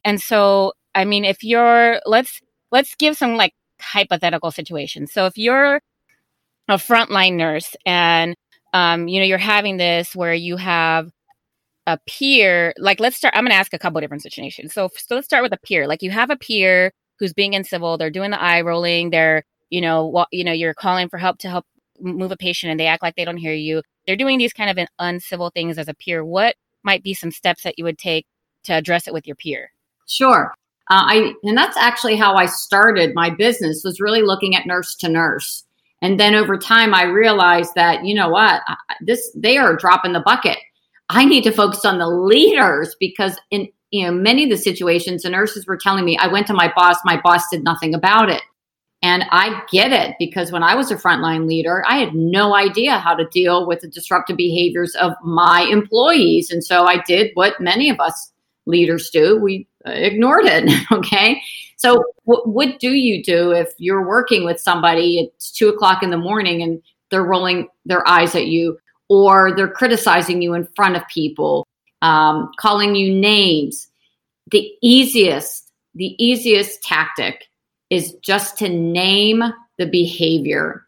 And 0.06 0.22
so, 0.22 0.74
I 0.94 1.06
mean, 1.06 1.26
if 1.26 1.44
you're, 1.44 2.00
let's, 2.06 2.40
let's 2.72 2.94
give 2.96 3.18
some 3.18 3.36
like 3.36 3.54
hypothetical 3.82 4.52
situations. 4.52 5.12
So 5.12 5.26
if 5.26 5.38
you're 5.38 5.82
a 6.68 6.76
frontline 6.76 7.34
nurse 7.34 7.76
and, 7.88 8.36
um, 8.74 9.08
you 9.08 9.20
know, 9.20 9.26
you're 9.26 9.40
having 9.40 9.78
this 9.78 10.16
where 10.16 10.36
you 10.36 10.56
have 10.58 11.10
a 11.88 11.98
peer, 12.06 12.76
like 12.78 13.00
let's 13.00 13.18
start, 13.18 13.34
I'm 13.36 13.44
going 13.44 13.52
to 13.52 13.58
ask 13.58 13.74
a 13.74 13.80
couple 13.80 14.00
different 14.02 14.22
situations. 14.22 14.72
So, 14.72 14.90
so 14.96 15.16
let's 15.16 15.26
start 15.26 15.42
with 15.42 15.54
a 15.54 15.58
peer. 15.58 15.88
Like 15.88 16.04
you 16.04 16.12
have 16.12 16.30
a 16.30 16.38
peer 16.38 16.92
who's 17.20 17.34
being 17.34 17.54
incivil, 17.54 17.98
they're 17.98 18.10
doing 18.10 18.32
the 18.32 18.42
eye 18.42 18.62
rolling, 18.62 19.10
they're, 19.10 19.44
you 19.70 19.82
know, 19.82 20.26
you 20.32 20.44
know, 20.44 20.52
you're 20.52 20.74
calling 20.74 21.10
for 21.10 21.18
help 21.18 21.38
to 21.40 21.50
help 21.50 21.66
move 22.00 22.32
a 22.32 22.38
patient 22.38 22.72
and 22.72 22.80
they 22.80 22.88
act 22.88 23.04
like 23.04 23.16
they 23.16 23.26
don't 23.26 23.38
hear 23.38 23.54
you. 23.54 23.82
They're 24.08 24.16
doing 24.16 24.38
these 24.38 24.54
kind 24.54 24.70
of 24.70 24.88
uncivil 24.98 25.52
things 25.52 25.78
as 25.78 25.88
a 25.88 25.94
peer. 25.94 26.24
What 26.26 26.56
might 26.84 27.04
be 27.04 27.14
some 27.14 27.32
steps 27.32 27.64
that 27.64 27.78
you 27.78 27.84
would 27.84 27.98
take 27.98 28.26
to 28.64 28.74
address 28.74 29.08
it 29.08 29.14
with 29.14 29.28
your 29.28 29.36
peer? 29.36 29.72
Sure. 30.08 30.54
Uh, 30.90 31.06
I 31.06 31.34
and 31.44 31.56
that's 31.56 31.78
actually 31.78 32.16
how 32.16 32.36
I 32.36 32.48
started 32.48 33.14
my 33.14 33.30
business 33.30 33.84
was 33.84 34.02
really 34.02 34.24
looking 34.24 34.56
at 34.56 34.66
nurse 34.66 34.96
to 34.96 35.10
nurse. 35.10 35.64
And 36.02 36.20
then 36.20 36.34
over 36.34 36.58
time, 36.58 36.94
I 36.94 37.04
realized 37.04 37.76
that 37.76 38.06
you 38.06 38.16
know 38.16 38.30
what 38.30 38.62
this 39.02 39.32
they 39.36 39.58
are 39.58 39.76
dropping 39.76 40.14
the 40.14 40.22
bucket. 40.22 40.58
I 41.10 41.26
need 41.26 41.44
to 41.44 41.52
focus 41.52 41.86
on 41.86 42.00
the 42.00 42.08
leaders 42.08 42.96
because 43.00 43.38
in 43.52 43.68
you 43.92 44.06
know 44.06 44.12
many 44.12 44.44
of 44.44 44.50
the 44.50 44.58
situations, 44.58 45.24
the 45.24 45.30
nurses 45.30 45.66
were 45.66 45.78
telling 45.78 46.06
me 46.06 46.18
I 46.18 46.28
went 46.28 46.48
to 46.48 46.54
my 46.54 46.72
boss, 46.76 46.98
my 47.06 47.20
boss 47.22 47.50
did 47.50 47.64
nothing 47.64 47.94
about 47.94 48.30
it. 48.30 48.42
And 49.02 49.24
I 49.32 49.62
get 49.72 49.94
it 49.94 50.18
because 50.20 50.52
when 50.52 50.62
I 50.62 50.76
was 50.76 50.92
a 50.92 50.98
frontline 50.98 51.48
leader, 51.48 51.86
I 51.88 52.00
had 52.00 52.14
no 52.14 52.54
idea 52.54 52.98
how 52.98 53.16
to 53.16 53.26
deal 53.30 53.66
with 53.66 53.80
the 53.80 53.88
disruptive 53.88 54.36
behaviors 54.36 54.94
of 54.96 55.14
my 55.24 55.62
employees. 55.72 56.52
And 56.52 56.62
so 56.62 56.84
I 56.84 57.02
did 57.08 57.32
what 57.34 57.62
many 57.62 57.90
of 57.90 58.00
us 58.02 58.34
leaders 58.66 59.10
do 59.10 59.38
we 59.38 59.68
uh, 59.86 59.92
ignored 59.92 60.46
it. 60.46 60.70
okay. 60.92 61.42
So, 61.78 62.04
what 62.26 62.80
do 62.80 62.92
you 62.92 63.24
do 63.24 63.52
if 63.52 63.74
you're 63.78 64.06
working 64.06 64.44
with 64.44 64.60
somebody, 64.60 65.20
it's 65.20 65.50
two 65.50 65.70
o'clock 65.70 66.04
in 66.04 66.10
the 66.10 66.18
morning 66.18 66.62
and 66.62 66.82
they're 67.10 67.24
rolling 67.24 67.70
their 67.86 68.08
eyes 68.08 68.36
at 68.36 68.48
you, 68.48 68.78
or 69.08 69.56
they're 69.56 69.72
criticizing 69.72 70.42
you 70.42 70.54
in 70.54 70.68
front 70.76 70.96
of 70.98 71.08
people, 71.08 71.66
um, 72.02 72.52
calling 72.58 72.96
you 72.96 73.14
names? 73.14 73.88
The 74.52 74.72
easiest, 74.82 75.72
the 75.96 76.16
easiest 76.24 76.84
tactic 76.84 77.50
is 77.90 78.14
just 78.22 78.58
to 78.60 78.70
name 78.70 79.44
the 79.78 79.86
behavior, 79.86 80.86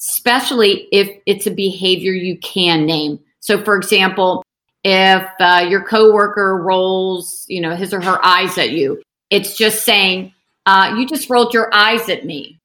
especially 0.00 0.88
if 0.92 1.10
it's 1.26 1.46
a 1.46 1.50
behavior 1.50 2.12
you 2.12 2.38
can 2.38 2.86
name. 2.86 3.18
So, 3.40 3.62
for 3.62 3.76
example, 3.76 4.44
if 4.84 5.26
uh, 5.40 5.66
your 5.68 5.82
coworker 5.82 6.58
rolls, 6.58 7.44
you 7.48 7.60
know, 7.60 7.74
his 7.74 7.92
or 7.92 8.00
her 8.00 8.24
eyes 8.24 8.58
at 8.58 8.70
you, 8.70 9.02
it's 9.30 9.56
just 9.56 9.84
saying, 9.84 10.32
uh, 10.66 10.94
"You 10.96 11.06
just 11.06 11.30
rolled 11.30 11.54
your 11.54 11.74
eyes 11.74 12.08
at 12.08 12.24
me." 12.24 12.60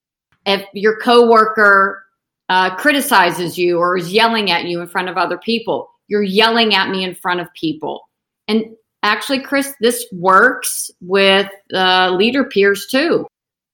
If 0.46 0.66
your 0.74 1.00
coworker 1.00 2.06
uh, 2.50 2.76
criticizes 2.76 3.58
you 3.58 3.78
or 3.78 3.98
is 3.98 4.12
yelling 4.12 4.52
at 4.52 4.66
you 4.66 4.82
in 4.82 4.88
front 4.88 5.10
of 5.10 5.18
other 5.18 5.38
people, 5.38 5.90
you're 6.10 6.24
yelling 6.24 6.76
at 6.76 6.90
me 6.90 7.04
in 7.04 7.16
front 7.16 7.40
of 7.40 7.48
people. 7.54 8.02
And 8.48 8.66
actually, 9.04 9.42
Chris, 9.42 9.74
this 9.80 10.06
works 10.12 10.92
with 11.00 11.50
uh, 11.74 12.12
leader 12.12 12.44
peers 12.44 12.88
too 12.92 13.26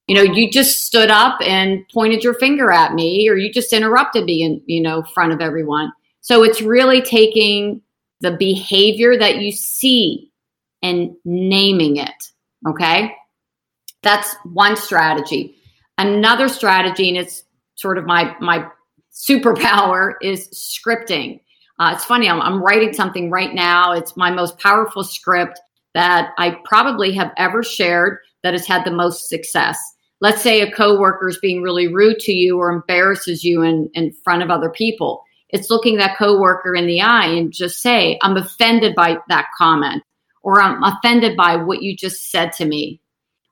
you 0.07 0.15
know, 0.15 0.21
you 0.21 0.51
just 0.51 0.85
stood 0.85 1.09
up 1.09 1.39
and 1.41 1.83
pointed 1.93 2.23
your 2.23 2.35
finger 2.35 2.71
at 2.71 2.93
me, 2.93 3.27
or 3.27 3.35
you 3.35 3.51
just 3.51 3.73
interrupted 3.73 4.25
me 4.25 4.43
in, 4.43 4.61
you 4.65 4.81
know, 4.81 5.03
front 5.13 5.33
of 5.33 5.41
everyone. 5.41 5.91
So 6.21 6.43
it's 6.43 6.61
really 6.61 7.01
taking 7.01 7.81
the 8.21 8.31
behavior 8.31 9.17
that 9.17 9.37
you 9.37 9.51
see 9.51 10.31
and 10.83 11.15
naming 11.25 11.97
it. 11.97 12.13
Okay. 12.67 13.15
That's 14.03 14.35
one 14.43 14.75
strategy. 14.75 15.55
Another 15.97 16.49
strategy, 16.49 17.09
and 17.09 17.17
it's 17.17 17.43
sort 17.75 17.97
of 17.97 18.05
my 18.05 18.35
my 18.39 18.67
superpower, 19.11 20.13
is 20.21 20.49
scripting. 20.49 21.39
Uh, 21.79 21.91
it's 21.93 22.05
funny. 22.05 22.29
I'm, 22.29 22.41
I'm 22.41 22.63
writing 22.63 22.93
something 22.93 23.29
right 23.29 23.53
now. 23.53 23.91
It's 23.91 24.15
my 24.15 24.31
most 24.31 24.57
powerful 24.59 25.03
script 25.03 25.59
that 25.93 26.31
I 26.37 26.57
probably 26.63 27.13
have 27.13 27.31
ever 27.37 27.63
shared 27.63 28.19
that 28.43 28.53
has 28.53 28.65
had 28.65 28.85
the 28.85 28.91
most 28.91 29.29
success 29.29 29.77
let's 30.21 30.41
say 30.41 30.61
a 30.61 30.71
coworker 30.71 31.27
is 31.27 31.37
being 31.39 31.61
really 31.61 31.93
rude 31.93 32.19
to 32.19 32.31
you 32.31 32.57
or 32.57 32.71
embarrasses 32.71 33.43
you 33.43 33.61
in, 33.61 33.89
in 33.93 34.11
front 34.23 34.43
of 34.43 34.49
other 34.49 34.69
people. 34.69 35.23
It's 35.49 35.69
looking 35.69 35.97
that 35.97 36.17
coworker 36.17 36.75
in 36.75 36.87
the 36.87 37.01
eye 37.01 37.27
and 37.27 37.53
just 37.53 37.81
say, 37.81 38.17
I'm 38.21 38.37
offended 38.37 38.95
by 38.95 39.17
that 39.29 39.47
comment 39.57 40.03
or 40.43 40.61
I'm 40.61 40.81
offended 40.83 41.37
by 41.37 41.55
what 41.55 41.81
you 41.81 41.95
just 41.95 42.31
said 42.31 42.53
to 42.53 42.65
me, 42.65 42.99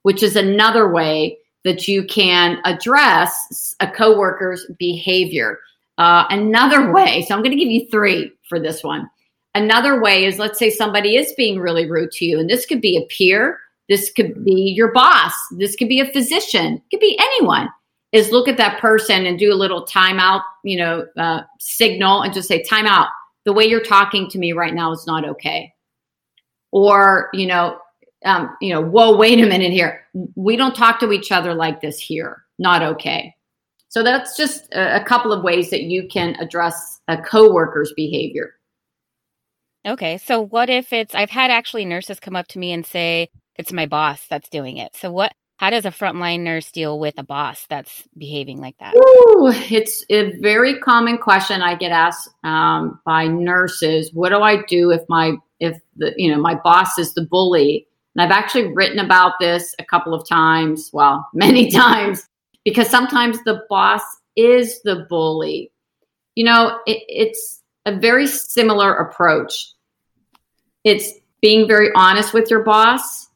which 0.04 0.24
is 0.24 0.36
another 0.36 0.92
way 0.92 1.38
that 1.64 1.88
you 1.88 2.04
can 2.06 2.60
address 2.66 3.76
a 3.80 3.88
coworker's 3.88 4.66
behavior. 4.78 5.60
Uh, 5.98 6.26
another 6.30 6.92
way, 6.92 7.24
so 7.28 7.36
I'm 7.36 7.42
going 7.42 7.58
to 7.58 7.64
give 7.64 7.72
you 7.72 7.88
three 7.90 8.32
for 8.50 8.60
this 8.60 8.84
one. 8.84 9.10
Another 9.56 10.02
way 10.02 10.26
is 10.26 10.40
let's 10.40 10.58
say 10.58 10.70
somebody 10.70 11.16
is 11.16 11.34
being 11.38 11.60
really 11.60 11.90
rude 11.90 12.12
to 12.14 12.26
you, 12.26 12.40
and 12.40 12.50
this 12.50 12.66
could 12.66 12.82
be 12.82 12.98
a 12.98 13.06
peer, 13.14 13.60
this 13.90 14.12
could 14.12 14.44
be 14.44 14.74
your 14.76 14.92
boss. 14.92 15.34
This 15.58 15.76
could 15.76 15.90
be 15.90 16.00
a 16.00 16.12
physician. 16.12 16.76
It 16.76 16.84
could 16.92 17.00
be 17.00 17.20
anyone. 17.20 17.70
Is 18.12 18.32
look 18.32 18.48
at 18.48 18.58
that 18.58 18.80
person 18.80 19.26
and 19.26 19.40
do 19.40 19.52
a 19.52 19.56
little 19.56 19.86
timeout, 19.86 20.44
you 20.64 20.78
know, 20.78 21.08
uh, 21.18 21.42
signal 21.60 22.22
and 22.22 22.34
just 22.34 22.48
say 22.48 22.64
timeout. 22.64 23.08
The 23.46 23.54
way 23.54 23.66
you're 23.66 23.82
talking 23.82 24.30
to 24.30 24.38
me 24.38 24.54
right 24.54 24.74
now 24.74 24.92
is 24.92 25.08
not 25.08 25.28
okay. 25.28 25.74
Or 26.72 27.30
you 27.34 27.48
know, 27.48 27.80
um, 28.24 28.56
you 28.62 28.74
know, 28.74 28.82
whoa, 28.82 29.18
wait 29.18 29.40
a 29.40 29.48
minute 29.48 29.72
here. 29.72 30.06
We 30.36 30.56
don't 30.56 30.76
talk 30.76 31.00
to 31.00 31.12
each 31.12 31.32
other 31.32 31.56
like 31.56 31.82
this 31.82 32.00
here. 32.00 32.44
Not 32.60 32.84
okay. 32.84 33.36
So 33.94 34.02
that's 34.02 34.36
just 34.36 34.74
a, 34.74 35.04
couple 35.06 35.32
of 35.32 35.44
ways 35.44 35.70
that 35.70 35.84
you 35.84 36.08
can 36.08 36.36
address 36.40 37.00
a 37.08 37.16
coworker's 37.16 37.94
behavior. 37.96 38.56
Okay. 39.86 40.18
So 40.18 40.42
what 40.42 40.68
if 40.68 40.92
it's 40.92 41.14
I've 41.14 41.30
had 41.30 41.52
actually 41.52 41.86
nurses 41.86 42.20
come 42.20 42.36
up 42.36 42.48
to 42.48 42.60
me 42.60 42.72
and 42.72 42.84
say, 42.84 43.30
it's 43.56 43.72
my 43.72 43.86
boss 43.86 44.26
that's 44.28 44.50
doing 44.50 44.78
it. 44.78 44.96
So 44.96 45.12
what 45.12 45.34
how 45.58 45.70
does 45.70 45.86
a 45.86 45.92
frontline 45.92 46.40
nurse 46.40 46.72
deal 46.72 47.00
with 47.00 47.14
a 47.20 47.24
boss 47.24 47.68
that's 47.70 48.02
behaving 48.18 48.60
like 48.60 48.76
that? 48.80 48.96
Ooh, 48.96 49.52
it's 49.70 50.04
a 50.10 50.40
very 50.40 50.80
common 50.80 51.20
question 51.20 51.62
I 51.62 51.76
get 51.76 51.92
asked 51.92 52.32
um, 52.44 53.00
by 53.06 53.28
nurses. 53.28 54.10
What 54.12 54.30
do 54.30 54.42
I 54.42 54.64
do 54.64 54.90
if 54.90 55.02
my 55.08 55.36
if 55.60 55.80
the 55.98 56.16
you 56.18 56.32
know 56.32 56.42
my 56.42 56.56
boss 56.56 56.98
is 56.98 57.14
the 57.14 57.28
bully? 57.28 57.86
And 58.16 58.24
I've 58.24 58.36
actually 58.36 58.74
written 58.74 58.98
about 58.98 59.34
this 59.40 59.76
a 59.78 59.86
couple 59.86 60.16
of 60.16 60.28
times, 60.28 60.90
well, 60.94 61.28
many 61.36 61.70
times, 61.70 62.28
because 62.66 62.90
sometimes 62.90 63.44
the 63.44 63.64
boss 63.70 64.02
is 64.36 64.82
the 64.84 65.06
bully. 65.10 65.72
You 66.36 66.46
know, 66.46 66.80
it, 66.86 67.04
it's 67.08 67.62
a 67.86 67.96
very 67.96 68.28
similar 68.28 68.94
approach. 68.94 69.74
It's 70.84 71.12
being 71.42 71.68
very 71.68 71.90
honest 71.96 72.34
with 72.34 72.50
your 72.50 72.64
boss 72.64 73.30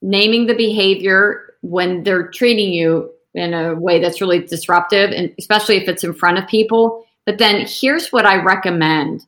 naming 0.00 0.46
the 0.46 0.54
behavior 0.54 1.54
when 1.62 2.04
they're 2.04 2.28
treating 2.28 2.72
you 2.72 3.10
in 3.34 3.52
a 3.52 3.74
way 3.74 4.00
that's 4.00 4.20
really 4.20 4.40
disruptive, 4.40 5.10
and 5.10 5.32
especially 5.38 5.76
if 5.76 5.88
it's 5.88 6.04
in 6.04 6.14
front 6.14 6.38
of 6.38 6.46
people. 6.48 7.04
But 7.26 7.38
then 7.38 7.66
here's 7.68 8.10
what 8.12 8.24
I 8.24 8.42
recommend. 8.42 9.26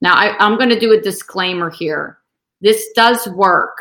Now, 0.00 0.14
I, 0.14 0.36
I'm 0.38 0.56
going 0.56 0.70
to 0.70 0.80
do 0.80 0.92
a 0.92 1.00
disclaimer 1.00 1.70
here. 1.70 2.18
This 2.60 2.88
does 2.94 3.26
work, 3.28 3.76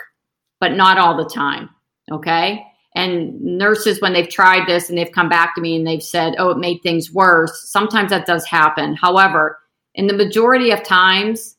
but 0.59 0.73
not 0.73 0.97
all 0.97 1.15
the 1.15 1.29
time. 1.29 1.69
Okay. 2.11 2.65
And 2.93 3.39
nurses, 3.41 4.01
when 4.01 4.13
they've 4.13 4.29
tried 4.29 4.67
this 4.67 4.89
and 4.89 4.97
they've 4.97 5.11
come 5.11 5.29
back 5.29 5.55
to 5.55 5.61
me 5.61 5.77
and 5.77 5.87
they've 5.87 6.03
said, 6.03 6.35
oh, 6.37 6.49
it 6.49 6.57
made 6.57 6.83
things 6.83 7.11
worse, 7.11 7.69
sometimes 7.69 8.09
that 8.09 8.25
does 8.25 8.45
happen. 8.45 8.95
However, 8.95 9.59
in 9.95 10.07
the 10.07 10.13
majority 10.13 10.71
of 10.71 10.83
times, 10.83 11.55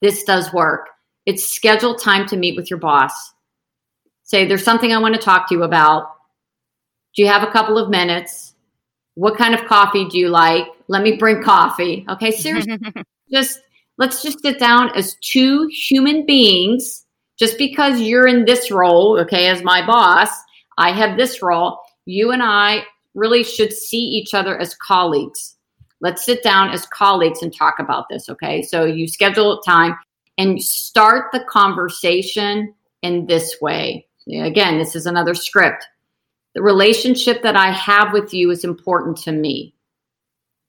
this 0.00 0.24
does 0.24 0.52
work. 0.52 0.88
It's 1.26 1.48
scheduled 1.48 2.02
time 2.02 2.26
to 2.28 2.36
meet 2.36 2.56
with 2.56 2.70
your 2.70 2.80
boss 2.80 3.34
say, 4.24 4.46
There's 4.46 4.64
something 4.64 4.92
I 4.92 4.98
want 4.98 5.14
to 5.14 5.20
talk 5.20 5.48
to 5.48 5.54
you 5.54 5.62
about. 5.62 6.10
Do 7.14 7.22
you 7.22 7.28
have 7.28 7.46
a 7.46 7.52
couple 7.52 7.78
of 7.78 7.88
minutes? 7.88 8.54
What 9.14 9.38
kind 9.38 9.54
of 9.54 9.64
coffee 9.66 10.08
do 10.08 10.18
you 10.18 10.28
like? 10.28 10.66
Let 10.88 11.02
me 11.02 11.16
bring 11.16 11.42
coffee. 11.42 12.04
Okay, 12.08 12.32
seriously, 12.32 12.76
just 13.30 13.60
let's 13.96 14.22
just 14.22 14.42
sit 14.42 14.58
down 14.58 14.90
as 14.96 15.14
two 15.20 15.68
human 15.68 16.26
beings. 16.26 17.03
Just 17.38 17.58
because 17.58 18.00
you're 18.00 18.26
in 18.26 18.44
this 18.44 18.70
role, 18.70 19.18
okay, 19.20 19.48
as 19.48 19.62
my 19.62 19.84
boss, 19.86 20.30
I 20.78 20.92
have 20.92 21.16
this 21.16 21.42
role. 21.42 21.80
You 22.06 22.30
and 22.30 22.42
I 22.42 22.84
really 23.14 23.42
should 23.42 23.72
see 23.72 23.98
each 23.98 24.34
other 24.34 24.58
as 24.58 24.74
colleagues. 24.74 25.56
Let's 26.00 26.24
sit 26.24 26.42
down 26.42 26.70
as 26.70 26.86
colleagues 26.86 27.42
and 27.42 27.54
talk 27.54 27.76
about 27.78 28.08
this, 28.08 28.28
okay? 28.28 28.62
So 28.62 28.84
you 28.84 29.08
schedule 29.08 29.58
a 29.58 29.64
time 29.64 29.96
and 30.36 30.62
start 30.62 31.32
the 31.32 31.44
conversation 31.48 32.74
in 33.02 33.26
this 33.26 33.56
way. 33.60 34.06
Again, 34.28 34.78
this 34.78 34.96
is 34.96 35.06
another 35.06 35.34
script. 35.34 35.86
The 36.54 36.62
relationship 36.62 37.42
that 37.42 37.56
I 37.56 37.70
have 37.70 38.12
with 38.12 38.32
you 38.32 38.50
is 38.50 38.64
important 38.64 39.16
to 39.18 39.32
me. 39.32 39.74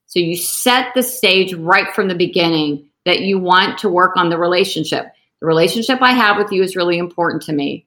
So 0.06 0.20
you 0.20 0.36
set 0.36 0.94
the 0.94 1.02
stage 1.02 1.54
right 1.54 1.92
from 1.94 2.08
the 2.08 2.14
beginning 2.14 2.88
that 3.04 3.20
you 3.20 3.38
want 3.38 3.78
to 3.78 3.88
work 3.88 4.16
on 4.16 4.30
the 4.30 4.38
relationship. 4.38 5.06
The 5.40 5.46
relationship 5.46 6.00
I 6.00 6.12
have 6.12 6.36
with 6.36 6.50
you 6.50 6.62
is 6.62 6.76
really 6.76 6.98
important 6.98 7.42
to 7.42 7.52
me. 7.52 7.86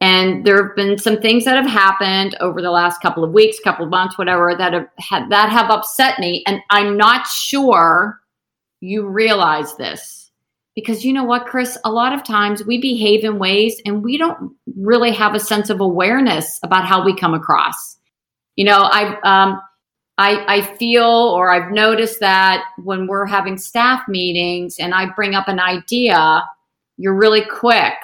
And 0.00 0.44
there 0.44 0.64
have 0.64 0.76
been 0.76 0.96
some 0.96 1.20
things 1.20 1.44
that 1.44 1.56
have 1.56 1.66
happened 1.70 2.36
over 2.40 2.62
the 2.62 2.70
last 2.70 3.00
couple 3.00 3.24
of 3.24 3.32
weeks, 3.32 3.58
couple 3.58 3.84
of 3.84 3.90
months, 3.90 4.16
whatever, 4.16 4.54
that 4.56 4.72
have 4.98 5.28
that 5.30 5.50
have 5.50 5.70
upset 5.70 6.20
me. 6.20 6.44
And 6.46 6.60
I'm 6.70 6.96
not 6.96 7.26
sure 7.26 8.20
you 8.80 9.08
realize 9.08 9.74
this 9.76 10.30
because 10.76 11.04
you 11.04 11.12
know 11.12 11.24
what, 11.24 11.46
Chris? 11.46 11.76
A 11.84 11.90
lot 11.90 12.12
of 12.12 12.22
times 12.22 12.64
we 12.64 12.80
behave 12.80 13.24
in 13.24 13.40
ways 13.40 13.80
and 13.84 14.04
we 14.04 14.16
don't 14.16 14.54
really 14.76 15.10
have 15.10 15.34
a 15.34 15.40
sense 15.40 15.70
of 15.70 15.80
awareness 15.80 16.60
about 16.62 16.84
how 16.84 17.04
we 17.04 17.16
come 17.16 17.34
across. 17.34 17.96
You 18.54 18.66
know, 18.66 18.88
I've 18.92 19.14
um, 19.24 19.60
I, 20.18 20.44
I 20.46 20.76
feel 20.76 21.04
or 21.04 21.50
I've 21.50 21.72
noticed 21.72 22.20
that 22.20 22.64
when 22.82 23.06
we're 23.06 23.26
having 23.26 23.56
staff 23.56 24.02
meetings 24.06 24.76
and 24.78 24.92
I 24.94 25.06
bring 25.06 25.34
up 25.34 25.48
an 25.48 25.60
idea, 25.60 26.44
you're 26.98 27.14
really 27.14 27.44
quick 27.44 27.94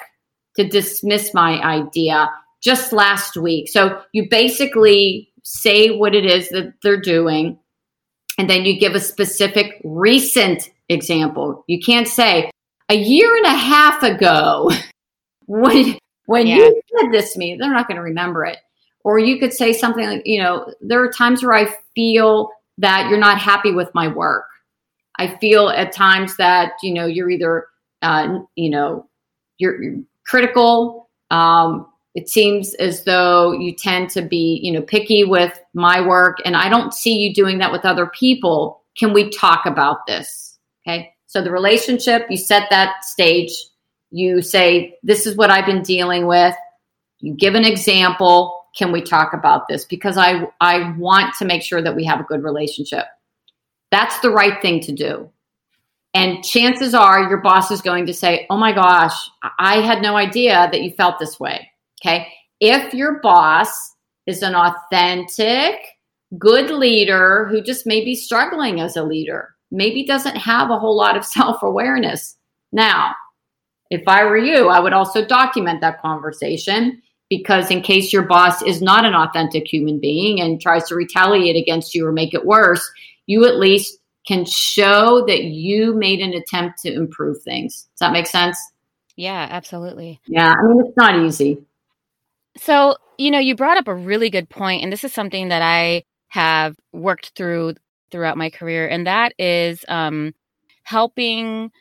to 0.55 0.67
dismiss 0.67 1.33
my 1.33 1.61
idea 1.61 2.29
just 2.63 2.91
last 2.91 3.37
week. 3.37 3.69
So 3.69 4.01
you 4.13 4.27
basically 4.29 5.29
say 5.43 5.91
what 5.91 6.15
it 6.15 6.25
is 6.25 6.49
that 6.49 6.73
they're 6.81 6.99
doing, 6.99 7.59
and 8.37 8.49
then 8.49 8.65
you 8.65 8.79
give 8.79 8.95
a 8.95 8.99
specific 8.99 9.79
recent 9.83 10.71
example. 10.89 11.63
You 11.67 11.79
can't 11.79 12.07
say 12.07 12.49
a 12.89 12.95
year 12.95 13.35
and 13.35 13.45
a 13.45 13.57
half 13.57 14.01
ago 14.01 14.71
when 15.47 15.97
when 16.25 16.47
yeah. 16.47 16.57
you 16.57 16.81
said 16.99 17.11
this 17.11 17.33
to 17.33 17.39
me, 17.39 17.55
they're 17.59 17.71
not 17.71 17.87
going 17.87 17.97
to 17.97 18.03
remember 18.03 18.45
it. 18.45 18.57
Or 19.03 19.19
you 19.19 19.37
could 19.37 19.53
say 19.53 19.71
something 19.71 20.05
like, 20.05 20.23
you 20.25 20.41
know, 20.41 20.73
there 20.81 21.03
are 21.03 21.11
times 21.11 21.43
where 21.43 21.53
I 21.53 21.71
feel 21.93 22.49
that 22.79 23.09
you're 23.09 23.19
not 23.19 23.37
happy 23.37 23.71
with 23.71 23.93
my 23.93 24.07
work. 24.07 24.45
I 25.19 25.37
feel 25.37 25.69
at 25.69 25.91
times 25.91 26.35
that, 26.37 26.73
you 26.81 26.93
know, 26.93 27.05
you're 27.05 27.29
either, 27.29 27.67
uh, 28.05 28.39
you 28.55 28.69
know, 28.69 29.07
you're, 29.57 29.81
you're 29.81 29.97
critical. 30.27 31.09
Um, 31.31 31.87
it 32.13 32.29
seems 32.29 32.75
as 32.75 33.03
though 33.03 33.51
you 33.51 33.75
tend 33.75 34.09
to 34.11 34.21
be, 34.21 34.59
you 34.63 34.71
know, 34.71 34.81
picky 34.81 35.23
with 35.23 35.59
my 35.73 35.99
work, 35.99 36.37
and 36.45 36.55
I 36.55 36.69
don't 36.69 36.93
see 36.93 37.15
you 37.17 37.33
doing 37.33 37.57
that 37.57 37.71
with 37.71 37.83
other 37.83 38.05
people. 38.07 38.83
Can 38.97 39.11
we 39.11 39.29
talk 39.31 39.65
about 39.65 40.05
this? 40.07 40.57
Okay. 40.87 41.13
So 41.25 41.41
the 41.41 41.51
relationship, 41.51 42.27
you 42.29 42.37
set 42.37 42.69
that 42.69 43.03
stage. 43.03 43.51
You 44.11 44.41
say, 44.41 44.97
This 45.03 45.25
is 45.25 45.35
what 45.35 45.49
I've 45.49 45.65
been 45.65 45.81
dealing 45.81 46.27
with. 46.27 46.55
You 47.19 47.33
give 47.33 47.55
an 47.55 47.65
example. 47.65 48.65
Can 48.77 48.91
we 48.91 49.01
talk 49.01 49.33
about 49.33 49.67
this? 49.67 49.83
Because 49.83 50.17
I, 50.17 50.47
I 50.61 50.95
want 50.97 51.33
to 51.39 51.45
make 51.45 51.63
sure 51.63 51.81
that 51.81 51.95
we 51.95 52.05
have 52.05 52.19
a 52.19 52.23
good 52.23 52.43
relationship. 52.43 53.05
That's 53.89 54.19
the 54.19 54.29
right 54.29 54.61
thing 54.61 54.79
to 54.81 54.91
do. 54.91 55.29
And 56.15 56.45
chances 56.45 56.93
are 56.93 57.27
your 57.27 57.39
boss 57.39 57.69
is 57.71 57.81
going 57.81 58.05
to 58.05 58.13
say, 58.13 58.47
Oh 58.49 58.57
my 58.57 58.71
gosh, 58.71 59.13
I 59.59 59.81
had 59.81 60.01
no 60.01 60.15
idea 60.15 60.69
that 60.71 60.81
you 60.81 60.91
felt 60.91 61.19
this 61.19 61.39
way. 61.41 61.69
Okay. 62.01 62.27
If 62.61 62.93
your 62.93 63.19
boss 63.19 63.69
is 64.25 64.41
an 64.41 64.55
authentic, 64.55 65.75
good 66.39 66.69
leader 66.71 67.47
who 67.51 67.61
just 67.61 67.85
may 67.85 68.03
be 68.03 68.15
struggling 68.15 68.79
as 68.79 68.95
a 68.95 69.03
leader, 69.03 69.55
maybe 69.71 70.05
doesn't 70.05 70.37
have 70.37 70.71
a 70.71 70.79
whole 70.79 70.95
lot 70.95 71.17
of 71.17 71.25
self 71.37 71.61
awareness. 71.61 72.37
Now, 72.71 73.13
if 73.91 74.07
I 74.07 74.23
were 74.23 74.37
you, 74.37 74.69
I 74.69 74.79
would 74.79 74.93
also 74.93 75.25
document 75.25 75.81
that 75.81 76.01
conversation 76.01 77.01
because, 77.29 77.69
in 77.69 77.81
case 77.81 78.13
your 78.13 78.23
boss 78.23 78.61
is 78.61 78.81
not 78.81 79.03
an 79.03 79.15
authentic 79.15 79.71
human 79.71 79.99
being 79.99 80.39
and 80.39 80.61
tries 80.61 80.87
to 80.87 80.95
retaliate 80.95 81.57
against 81.57 81.93
you 81.93 82.07
or 82.07 82.13
make 82.13 82.33
it 82.33 82.45
worse, 82.45 82.89
you 83.27 83.45
at 83.45 83.57
least 83.57 83.99
can 84.25 84.45
show 84.45 85.23
that 85.27 85.45
you 85.45 85.93
made 85.93 86.19
an 86.19 86.33
attempt 86.33 86.79
to 86.81 86.93
improve 86.93 87.41
things. 87.43 87.87
Does 87.93 87.99
that 87.99 88.11
make 88.11 88.27
sense? 88.27 88.57
Yeah, 89.15 89.47
absolutely. 89.49 90.19
Yeah, 90.27 90.53
I 90.53 90.63
mean, 90.63 90.85
it's 90.85 90.97
not 90.97 91.19
easy. 91.19 91.63
So, 92.57 92.97
you 93.17 93.31
know, 93.31 93.39
you 93.39 93.55
brought 93.55 93.77
up 93.77 93.87
a 93.87 93.95
really 93.95 94.29
good 94.29 94.49
point, 94.49 94.83
and 94.83 94.91
this 94.91 95.03
is 95.03 95.13
something 95.13 95.49
that 95.49 95.61
I 95.61 96.03
have 96.29 96.75
worked 96.91 97.31
through 97.35 97.75
throughout 98.11 98.37
my 98.37 98.49
career, 98.49 98.87
and 98.87 99.07
that 99.07 99.33
is 99.37 99.85
um, 99.87 100.33
helping 100.83 101.71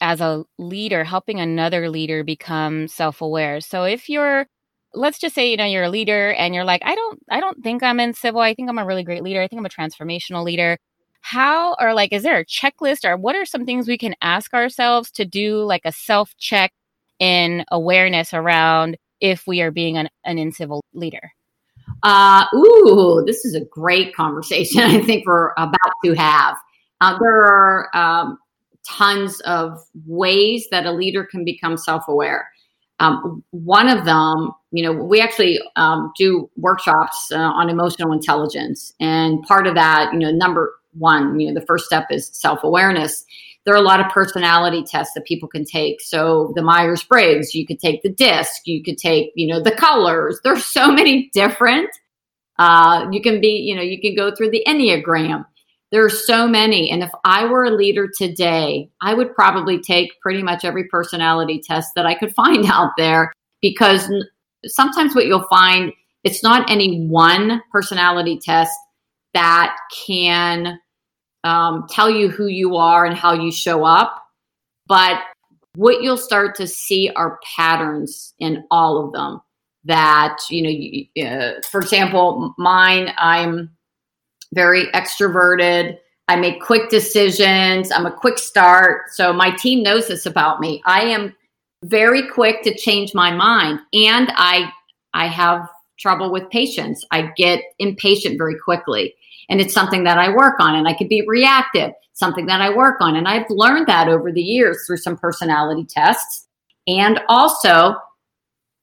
as 0.00 0.20
a 0.20 0.44
leader, 0.58 1.04
helping 1.04 1.40
another 1.40 1.90
leader 1.90 2.24
become 2.24 2.88
self 2.88 3.20
aware. 3.20 3.60
So, 3.60 3.84
if 3.84 4.08
you're 4.08 4.46
let's 4.92 5.18
just 5.18 5.34
say 5.34 5.50
you 5.50 5.56
know 5.56 5.64
you're 5.64 5.84
a 5.84 5.90
leader 5.90 6.32
and 6.32 6.52
you're 6.52 6.64
like 6.64 6.82
i 6.84 6.96
don't 6.96 7.20
i 7.30 7.38
don't 7.38 7.62
think 7.62 7.80
i'm 7.80 8.00
in 8.00 8.12
civil 8.12 8.40
i 8.40 8.54
think 8.54 8.68
i'm 8.68 8.78
a 8.78 8.84
really 8.84 9.04
great 9.04 9.22
leader 9.22 9.40
i 9.40 9.46
think 9.46 9.60
i'm 9.60 9.66
a 9.66 9.68
transformational 9.68 10.44
leader 10.44 10.76
how 11.20 11.76
or 11.80 11.94
like 11.94 12.12
is 12.12 12.22
there 12.22 12.38
a 12.38 12.44
checklist 12.44 13.04
or 13.04 13.16
what 13.16 13.36
are 13.36 13.44
some 13.44 13.64
things 13.64 13.86
we 13.86 13.98
can 13.98 14.14
ask 14.22 14.54
ourselves 14.54 15.10
to 15.12 15.24
do 15.24 15.62
like 15.62 15.82
a 15.84 15.92
self 15.92 16.34
check 16.38 16.72
in 17.18 17.64
awareness 17.70 18.32
around 18.32 18.96
if 19.20 19.46
we 19.46 19.60
are 19.60 19.70
being 19.70 19.96
an, 19.96 20.08
an 20.24 20.36
incivil 20.36 20.80
leader? 20.94 21.32
Uh 22.02 22.44
ooh 22.54 23.22
this 23.26 23.44
is 23.44 23.54
a 23.54 23.64
great 23.64 24.14
conversation 24.14 24.80
i 24.84 25.00
think 25.00 25.26
we're 25.26 25.52
about 25.56 25.92
to 26.04 26.14
have. 26.14 26.56
Uh, 27.00 27.18
there 27.18 27.44
are 27.46 27.88
um, 27.94 28.38
tons 28.86 29.40
of 29.40 29.82
ways 30.06 30.66
that 30.70 30.86
a 30.86 30.92
leader 30.92 31.24
can 31.24 31.44
become 31.44 31.76
self-aware. 31.76 32.48
Um, 32.98 33.42
one 33.50 33.88
of 33.88 34.04
them, 34.04 34.50
you 34.72 34.82
know, 34.82 34.92
we 34.92 35.20
actually 35.22 35.58
um, 35.76 36.12
do 36.18 36.50
workshops 36.56 37.32
uh, 37.32 37.38
on 37.38 37.70
emotional 37.70 38.12
intelligence, 38.12 38.92
and 39.00 39.42
part 39.44 39.66
of 39.66 39.74
that, 39.74 40.12
you 40.12 40.18
know, 40.18 40.30
number 40.30 40.74
one, 40.92 41.38
you 41.38 41.48
know, 41.48 41.58
the 41.58 41.66
first 41.66 41.86
step 41.86 42.06
is 42.10 42.30
self 42.32 42.62
awareness. 42.64 43.24
There 43.64 43.74
are 43.74 43.78
a 43.78 43.82
lot 43.82 44.00
of 44.00 44.10
personality 44.10 44.82
tests 44.82 45.12
that 45.14 45.26
people 45.26 45.48
can 45.48 45.64
take. 45.64 46.00
So 46.00 46.52
the 46.56 46.62
Myers 46.62 47.02
Briggs, 47.04 47.54
you 47.54 47.66
could 47.66 47.78
take 47.78 48.02
the 48.02 48.08
DISC, 48.08 48.66
you 48.66 48.82
could 48.82 48.96
take, 48.96 49.32
you 49.34 49.46
know, 49.46 49.60
the 49.60 49.70
colors. 49.70 50.40
There's 50.44 50.64
so 50.64 50.90
many 50.90 51.30
different. 51.32 51.90
Uh, 52.58 53.06
you 53.10 53.22
can 53.22 53.40
be, 53.40 53.48
you 53.48 53.74
know, 53.74 53.82
you 53.82 54.00
can 54.00 54.14
go 54.14 54.34
through 54.34 54.50
the 54.50 54.64
Enneagram. 54.66 55.44
There 55.92 56.04
are 56.04 56.10
so 56.10 56.46
many. 56.46 56.90
And 56.90 57.02
if 57.02 57.10
I 57.24 57.46
were 57.46 57.64
a 57.64 57.70
leader 57.70 58.08
today, 58.16 58.88
I 59.00 59.14
would 59.14 59.34
probably 59.34 59.80
take 59.80 60.20
pretty 60.20 60.42
much 60.42 60.64
every 60.64 60.84
personality 60.84 61.60
test 61.64 61.92
that 61.96 62.06
I 62.06 62.14
could 62.14 62.34
find 62.34 62.64
out 62.66 62.92
there 62.96 63.32
because 63.60 64.10
sometimes 64.66 65.14
what 65.14 65.26
you'll 65.26 65.46
find, 65.48 65.92
it's 66.24 66.42
not 66.42 66.70
any 66.70 67.06
one 67.06 67.62
personality 67.72 68.38
test 68.38 68.72
that 69.34 69.76
can 70.06 70.78
um, 71.44 71.86
tell 71.88 72.10
you 72.10 72.28
who 72.28 72.46
you 72.46 72.76
are 72.76 73.04
and 73.04 73.16
how 73.16 73.32
you 73.32 73.52
show 73.52 73.84
up. 73.84 74.22
But 74.86 75.20
what 75.76 76.02
you'll 76.02 76.16
start 76.16 76.56
to 76.56 76.66
see 76.66 77.10
are 77.14 77.38
patterns 77.56 78.34
in 78.38 78.64
all 78.70 79.04
of 79.04 79.12
them. 79.12 79.40
That, 79.84 80.36
you 80.50 80.62
know, 80.62 80.68
you, 80.68 81.26
uh, 81.26 81.60
for 81.70 81.80
example, 81.80 82.54
mine, 82.58 83.14
I'm 83.16 83.70
very 84.52 84.86
extroverted. 84.88 85.96
I 86.28 86.36
make 86.36 86.60
quick 86.60 86.90
decisions. 86.90 87.90
I'm 87.90 88.06
a 88.06 88.12
quick 88.12 88.38
start. 88.38 89.10
So 89.12 89.32
my 89.32 89.50
team 89.52 89.82
knows 89.82 90.08
this 90.08 90.26
about 90.26 90.60
me. 90.60 90.82
I 90.84 91.02
am 91.02 91.34
very 91.84 92.28
quick 92.28 92.62
to 92.62 92.76
change 92.76 93.14
my 93.14 93.30
mind 93.30 93.80
and 93.94 94.30
I 94.34 94.70
I 95.14 95.26
have 95.26 95.66
trouble 95.98 96.30
with 96.30 96.48
patience. 96.50 97.04
I 97.10 97.30
get 97.36 97.62
impatient 97.78 98.38
very 98.38 98.56
quickly. 98.58 99.14
And 99.50 99.60
it's 99.60 99.74
something 99.74 100.04
that 100.04 100.16
I 100.16 100.30
work 100.30 100.54
on 100.60 100.76
and 100.76 100.88
I 100.88 100.94
can 100.94 101.08
be 101.08 101.24
reactive, 101.26 101.90
something 102.14 102.46
that 102.46 102.60
I 102.60 102.74
work 102.74 103.00
on. 103.00 103.16
And 103.16 103.26
I've 103.26 103.50
learned 103.50 103.88
that 103.88 104.08
over 104.08 104.32
the 104.32 104.40
years 104.40 104.86
through 104.86 104.98
some 104.98 105.18
personality 105.18 105.84
tests. 105.84 106.46
And 106.86 107.20
also, 107.28 107.96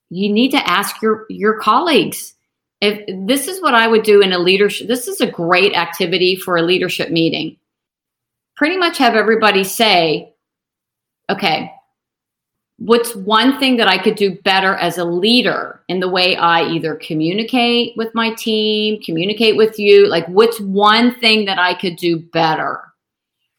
you 0.10 0.32
need 0.32 0.52
to 0.52 0.70
ask 0.70 1.02
your, 1.02 1.26
your 1.30 1.60
colleagues. 1.60 2.36
If 2.82 3.02
this 3.26 3.48
is 3.48 3.62
what 3.62 3.74
I 3.74 3.88
would 3.88 4.04
do 4.04 4.22
in 4.22 4.34
a 4.34 4.40
leadership, 4.40 4.88
this 4.88 5.08
is 5.08 5.22
a 5.22 5.32
great 5.32 5.74
activity 5.74 6.36
for 6.36 6.58
a 6.58 6.62
leadership 6.62 7.10
meeting. 7.10 7.58
Pretty 8.56 8.78
much 8.78 8.98
have 8.98 9.16
everybody 9.16 9.64
say, 9.64 10.34
okay, 11.30 11.72
what's 12.78 13.16
one 13.16 13.60
thing 13.60 13.78
that 13.78 13.88
I 13.88 13.98
could 13.98 14.16
do 14.16 14.38
better 14.42 14.76
as 14.76 14.98
a 14.98 15.06
leader 15.06 15.82
in 15.88 16.00
the 16.00 16.10
way 16.10 16.36
I 16.36 16.64
either 16.64 16.96
communicate 16.96 17.96
with 17.98 18.14
my 18.14 18.34
team, 18.36 19.02
communicate 19.02 19.58
with 19.58 19.80
you? 19.80 20.08
Like, 20.08 20.28
what's 20.28 20.60
one 20.62 21.20
thing 21.20 21.46
that 21.46 21.60
I 21.60 21.74
could 21.74 21.96
do 21.96 22.20
better? 22.20 22.82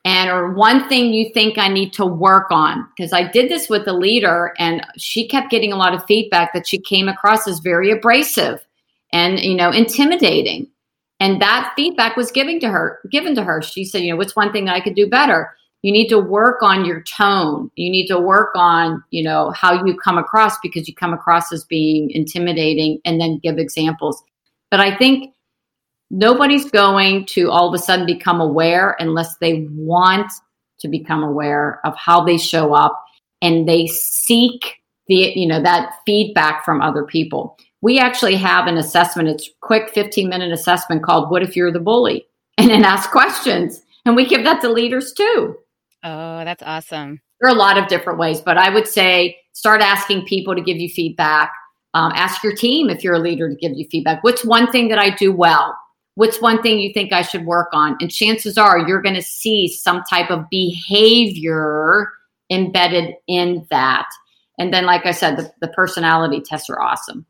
And 0.05 0.31
or 0.31 0.53
one 0.53 0.89
thing 0.89 1.13
you 1.13 1.31
think 1.35 1.59
I 1.59 1.69
need 1.69 1.93
to 1.95 2.07
work 2.07 2.47
on? 2.51 2.89
Because 2.97 3.13
I 3.13 3.31
did 3.31 3.51
this 3.51 3.69
with 3.69 3.87
a 3.89 3.93
leader 3.93 4.55
and 4.59 4.87
she 4.97 5.29
kept 5.29 5.51
getting 5.51 5.73
a 5.73 5.77
lot 5.77 5.93
of 5.93 6.05
feedback 6.07 6.53
that 6.55 6.67
she 6.67 6.79
came 6.79 7.09
across 7.09 7.47
as 7.49 7.59
very 7.59 7.91
abrasive 7.91 8.65
and, 9.13 9.41
you 9.41 9.55
know, 9.55 9.71
intimidating. 9.71 10.69
And 11.21 11.43
that 11.43 11.73
feedback 11.75 12.17
was 12.17 12.31
given 12.31 12.61
to 12.61 12.69
her, 12.69 13.01
given 13.11 13.35
to 13.35 13.43
her. 13.43 13.61
She 13.61 13.85
said, 13.85 14.03
you 14.03 14.11
know, 14.11 14.17
what's 14.17 14.37
one 14.37 14.53
thing 14.53 14.67
that 14.67 14.77
I 14.77 14.81
could 14.81 14.95
do 14.95 15.09
better? 15.09 15.55
You 15.83 15.93
need 15.93 16.09
to 16.09 16.19
work 16.19 16.63
on 16.63 16.85
your 16.85 17.03
tone. 17.03 17.71
You 17.77 17.91
need 17.91 18.09
to 18.09 18.19
work 18.19 18.51
on 18.55 19.03
you 19.11 19.23
know 19.23 19.51
how 19.53 19.85
you 19.85 19.97
come 19.97 20.19
across 20.19 20.59
because 20.63 20.89
you 20.89 20.95
come 20.95 21.13
across 21.13 21.53
as 21.53 21.65
being 21.65 22.11
intimidating 22.11 23.01
and 23.05 23.21
then 23.21 23.41
give 23.43 23.59
examples. 23.59 24.23
But 24.71 24.81
i 24.81 24.97
think 24.97 25.35
nobody's 26.11 26.71
going 26.71 27.27
to 27.27 27.51
all 27.51 27.69
of 27.69 27.75
a 27.75 27.83
sudden 27.83 28.07
become 28.07 28.41
aware 28.41 28.97
unless 28.99 29.37
they 29.39 29.67
want 29.73 30.31
to 30.81 30.89
become 30.89 31.23
aware 31.23 31.81
of 31.85 31.95
how 31.97 32.25
they 32.25 32.39
show 32.39 32.75
up 32.75 33.03
and 33.43 33.69
they 33.69 33.87
seek 33.87 34.77
the 35.07 35.33
you 35.35 35.47
know 35.47 35.63
that 35.63 35.95
feedback 36.05 36.65
from 36.65 36.81
other 36.81 37.05
people. 37.05 37.57
We 37.81 38.01
actually 38.01 38.35
have 38.35 38.67
an 38.67 38.77
assessment. 38.77 39.29
It's 39.29 39.49
quick 39.61 39.91
15 39.91 40.29
minute 40.29 40.53
assessment 40.53 41.05
called 41.05 41.31
what 41.31 41.43
if 41.43 41.57
you're 41.57 41.73
the 41.73 41.81
bully? 41.81 42.27
And 42.59 42.71
then 42.71 42.85
ask 42.85 43.13
questions. 43.13 43.83
And 44.05 44.17
we 44.17 44.27
give 44.27 44.43
that 44.43 44.61
to 44.63 44.69
leaders 44.69 45.13
too 45.13 45.57
Oh, 46.05 46.45
that's 46.45 46.63
awesome. 46.63 47.21
There 47.41 47.51
are 47.51 47.55
a 47.55 47.59
lot 47.59 47.79
of 47.79 47.89
different 47.89 48.19
ways, 48.19 48.41
but 48.41 48.57
I 48.57 48.71
would 48.71 48.87
say 48.87 49.37
start 49.53 49.81
asking 49.81 50.27
people 50.27 50.55
to 50.55 50.61
give 50.61 50.77
you 50.77 50.89
feedback. 50.89 51.53
Um, 51.95 52.13
ask 52.15 52.43
your 52.43 52.55
team 52.55 52.91
if 52.91 53.03
you're 53.03 53.15
a 53.15 53.19
leader 53.19 53.49
to 53.49 53.55
give 53.55 53.73
you 53.73 53.87
feedback. 53.91 54.23
What's 54.23 54.45
one 54.45 54.71
thing 54.71 54.89
that 54.89 54.99
I 54.99 55.11
do 55.11 55.33
well? 55.33 55.77
What's 56.15 56.41
one 56.41 56.63
thing 56.63 56.79
you 56.81 56.93
think 56.93 57.13
I 57.13 57.23
should 57.23 57.47
work 57.47 57.69
on? 57.73 57.97
And 58.01 58.11
chances 58.11 58.59
are 58.59 58.79
you're 58.79 59.01
going 59.01 59.15
to 59.15 59.23
see 59.23 59.69
some 59.69 60.03
type 60.11 60.31
of 60.31 60.45
behavior 60.51 62.09
embedded 62.51 63.15
in 63.27 63.67
that. 63.71 64.07
And 64.59 64.75
then, 64.75 64.85
like 64.85 65.07
I 65.07 65.13
said, 65.13 65.37
the, 65.37 65.53
the 65.61 65.69
personality 65.69 66.41
tests 66.41 66.69
are 66.69 66.81
awesome. 66.81 67.25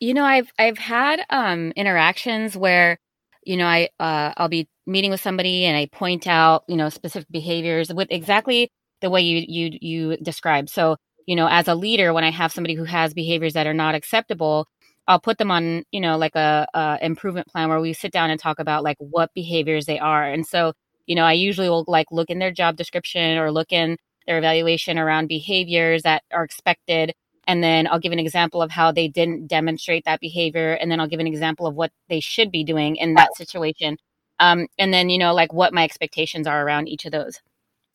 You 0.00 0.14
know, 0.14 0.24
I've 0.24 0.50
I've 0.58 0.78
had 0.78 1.20
um, 1.28 1.72
interactions 1.76 2.56
where, 2.56 2.98
you 3.48 3.56
know, 3.56 3.66
I 3.66 3.88
uh, 3.98 4.34
I'll 4.36 4.48
be 4.50 4.68
meeting 4.86 5.10
with 5.10 5.20
somebody 5.22 5.64
and 5.64 5.76
I 5.76 5.86
point 5.86 6.26
out, 6.26 6.64
you 6.68 6.76
know, 6.76 6.90
specific 6.90 7.28
behaviors 7.30 7.92
with 7.92 8.08
exactly 8.10 8.70
the 9.00 9.10
way 9.10 9.22
you 9.22 9.44
you 9.48 9.78
you 9.80 10.16
described. 10.18 10.70
So, 10.70 10.96
you 11.26 11.34
know, 11.36 11.48
as 11.48 11.68
a 11.68 11.74
leader, 11.74 12.12
when 12.12 12.24
I 12.24 12.30
have 12.30 12.52
somebody 12.52 12.74
who 12.74 12.84
has 12.84 13.14
behaviors 13.14 13.54
that 13.54 13.66
are 13.66 13.74
not 13.74 13.94
acceptable, 13.94 14.68
I'll 15.06 15.20
put 15.20 15.38
them 15.38 15.50
on, 15.50 15.84
you 15.92 16.00
know, 16.00 16.18
like 16.18 16.34
a, 16.36 16.66
a 16.74 16.98
improvement 17.02 17.48
plan 17.48 17.70
where 17.70 17.80
we 17.80 17.94
sit 17.94 18.12
down 18.12 18.30
and 18.30 18.38
talk 18.38 18.58
about 18.58 18.84
like 18.84 18.98
what 19.00 19.30
behaviors 19.34 19.86
they 19.86 19.98
are. 19.98 20.24
And 20.30 20.46
so, 20.46 20.74
you 21.06 21.16
know, 21.16 21.24
I 21.24 21.32
usually 21.32 21.70
will 21.70 21.84
like 21.88 22.08
look 22.10 22.30
in 22.30 22.38
their 22.40 22.52
job 22.52 22.76
description 22.76 23.38
or 23.38 23.50
look 23.50 23.72
in 23.72 23.96
their 24.26 24.38
evaluation 24.38 24.98
around 24.98 25.28
behaviors 25.28 26.02
that 26.02 26.22
are 26.32 26.44
expected. 26.44 27.14
And 27.48 27.64
then 27.64 27.88
I'll 27.88 27.98
give 27.98 28.12
an 28.12 28.18
example 28.18 28.60
of 28.60 28.70
how 28.70 28.92
they 28.92 29.08
didn't 29.08 29.46
demonstrate 29.46 30.04
that 30.04 30.20
behavior. 30.20 30.74
And 30.74 30.90
then 30.90 31.00
I'll 31.00 31.08
give 31.08 31.18
an 31.18 31.26
example 31.26 31.66
of 31.66 31.74
what 31.74 31.90
they 32.08 32.20
should 32.20 32.52
be 32.52 32.62
doing 32.62 32.96
in 32.96 33.14
that 33.14 33.34
situation. 33.36 33.96
Um, 34.38 34.68
and 34.78 34.92
then, 34.92 35.08
you 35.08 35.18
know, 35.18 35.34
like 35.34 35.52
what 35.52 35.72
my 35.72 35.82
expectations 35.82 36.46
are 36.46 36.64
around 36.64 36.88
each 36.88 37.06
of 37.06 37.12
those. 37.12 37.40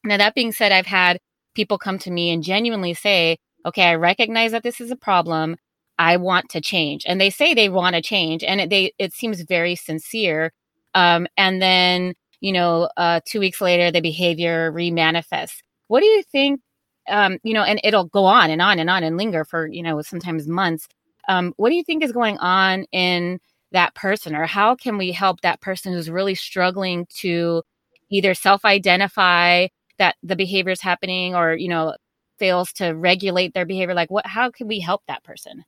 Now, 0.04 0.18
that 0.18 0.36
being 0.36 0.52
said, 0.52 0.72
I've 0.72 0.88
had 0.88 1.20
people 1.54 1.78
come 1.78 2.00
to 2.00 2.12
me 2.12 2.32
and 2.32 2.44
genuinely 2.44 2.96
say, 2.96 3.38
okay, 3.64 3.84
I 3.84 3.96
recognize 3.96 4.52
that 4.52 4.64
this 4.64 4.82
is 4.82 4.92
a 4.92 4.96
problem. 4.96 5.56
I 6.00 6.18
want 6.18 6.50
to 6.50 6.60
change. 6.60 7.06
And 7.06 7.22
they 7.22 7.30
say 7.30 7.54
they 7.54 7.70
want 7.70 7.96
to 7.96 8.02
change. 8.02 8.44
And 8.44 8.60
it, 8.60 8.70
they, 8.72 8.92
it 8.98 9.14
seems 9.14 9.42
very 9.44 9.76
sincere. 9.76 10.52
Um, 10.96 11.28
and 11.38 11.62
then, 11.62 12.16
you 12.42 12.52
know, 12.52 12.90
uh, 12.98 13.22
two 13.26 13.40
weeks 13.40 13.62
later, 13.62 13.92
the 13.92 14.02
behavior 14.02 14.72
remanifests. 14.72 15.62
What 15.88 16.00
do 16.00 16.08
you 16.08 16.24
think? 16.24 16.60
Um, 17.08 17.38
you 17.44 17.54
know, 17.54 17.64
and 17.64 17.80
it'll 17.84 18.06
go 18.06 18.26
on 18.26 18.50
and 18.50 18.62
on 18.62 18.80
and 18.80 18.90
on 18.90 19.04
and 19.04 19.18
linger 19.18 19.44
for, 19.44 19.68
you 19.68 19.84
know, 19.84 20.02
sometimes 20.02 20.48
months. 20.48 20.88
Um, 21.28 21.54
what 21.58 21.70
do 21.70 21.76
you 21.76 21.84
think 21.84 22.04
is 22.04 22.12
going 22.12 22.38
on 22.38 22.86
in 22.92 23.40
that 23.72 23.96
person, 23.96 24.36
or 24.36 24.46
how 24.46 24.76
can 24.76 24.98
we 24.98 25.12
help 25.12 25.42
that 25.42 25.62
person 25.62 25.94
who's 25.94 26.10
really 26.10 26.36
struggling 26.36 27.08
to 27.18 27.64
either 28.10 28.34
self 28.34 28.64
identify 28.66 29.68
that 29.98 30.16
the 30.24 30.36
behavior 30.36 30.72
is 30.72 30.82
happening 30.82 31.36
or, 31.36 31.54
you 31.56 31.68
know, 31.68 31.96
fails 32.40 32.72
to 32.74 32.92
regulate 32.92 33.54
their 33.54 33.66
behavior? 33.66 33.94
Like, 33.94 34.12
what, 34.12 34.26
how 34.26 34.52
can 34.52 34.68
we 34.68 34.80
help 34.80 35.02
that 35.08 35.24
person? 35.24 35.66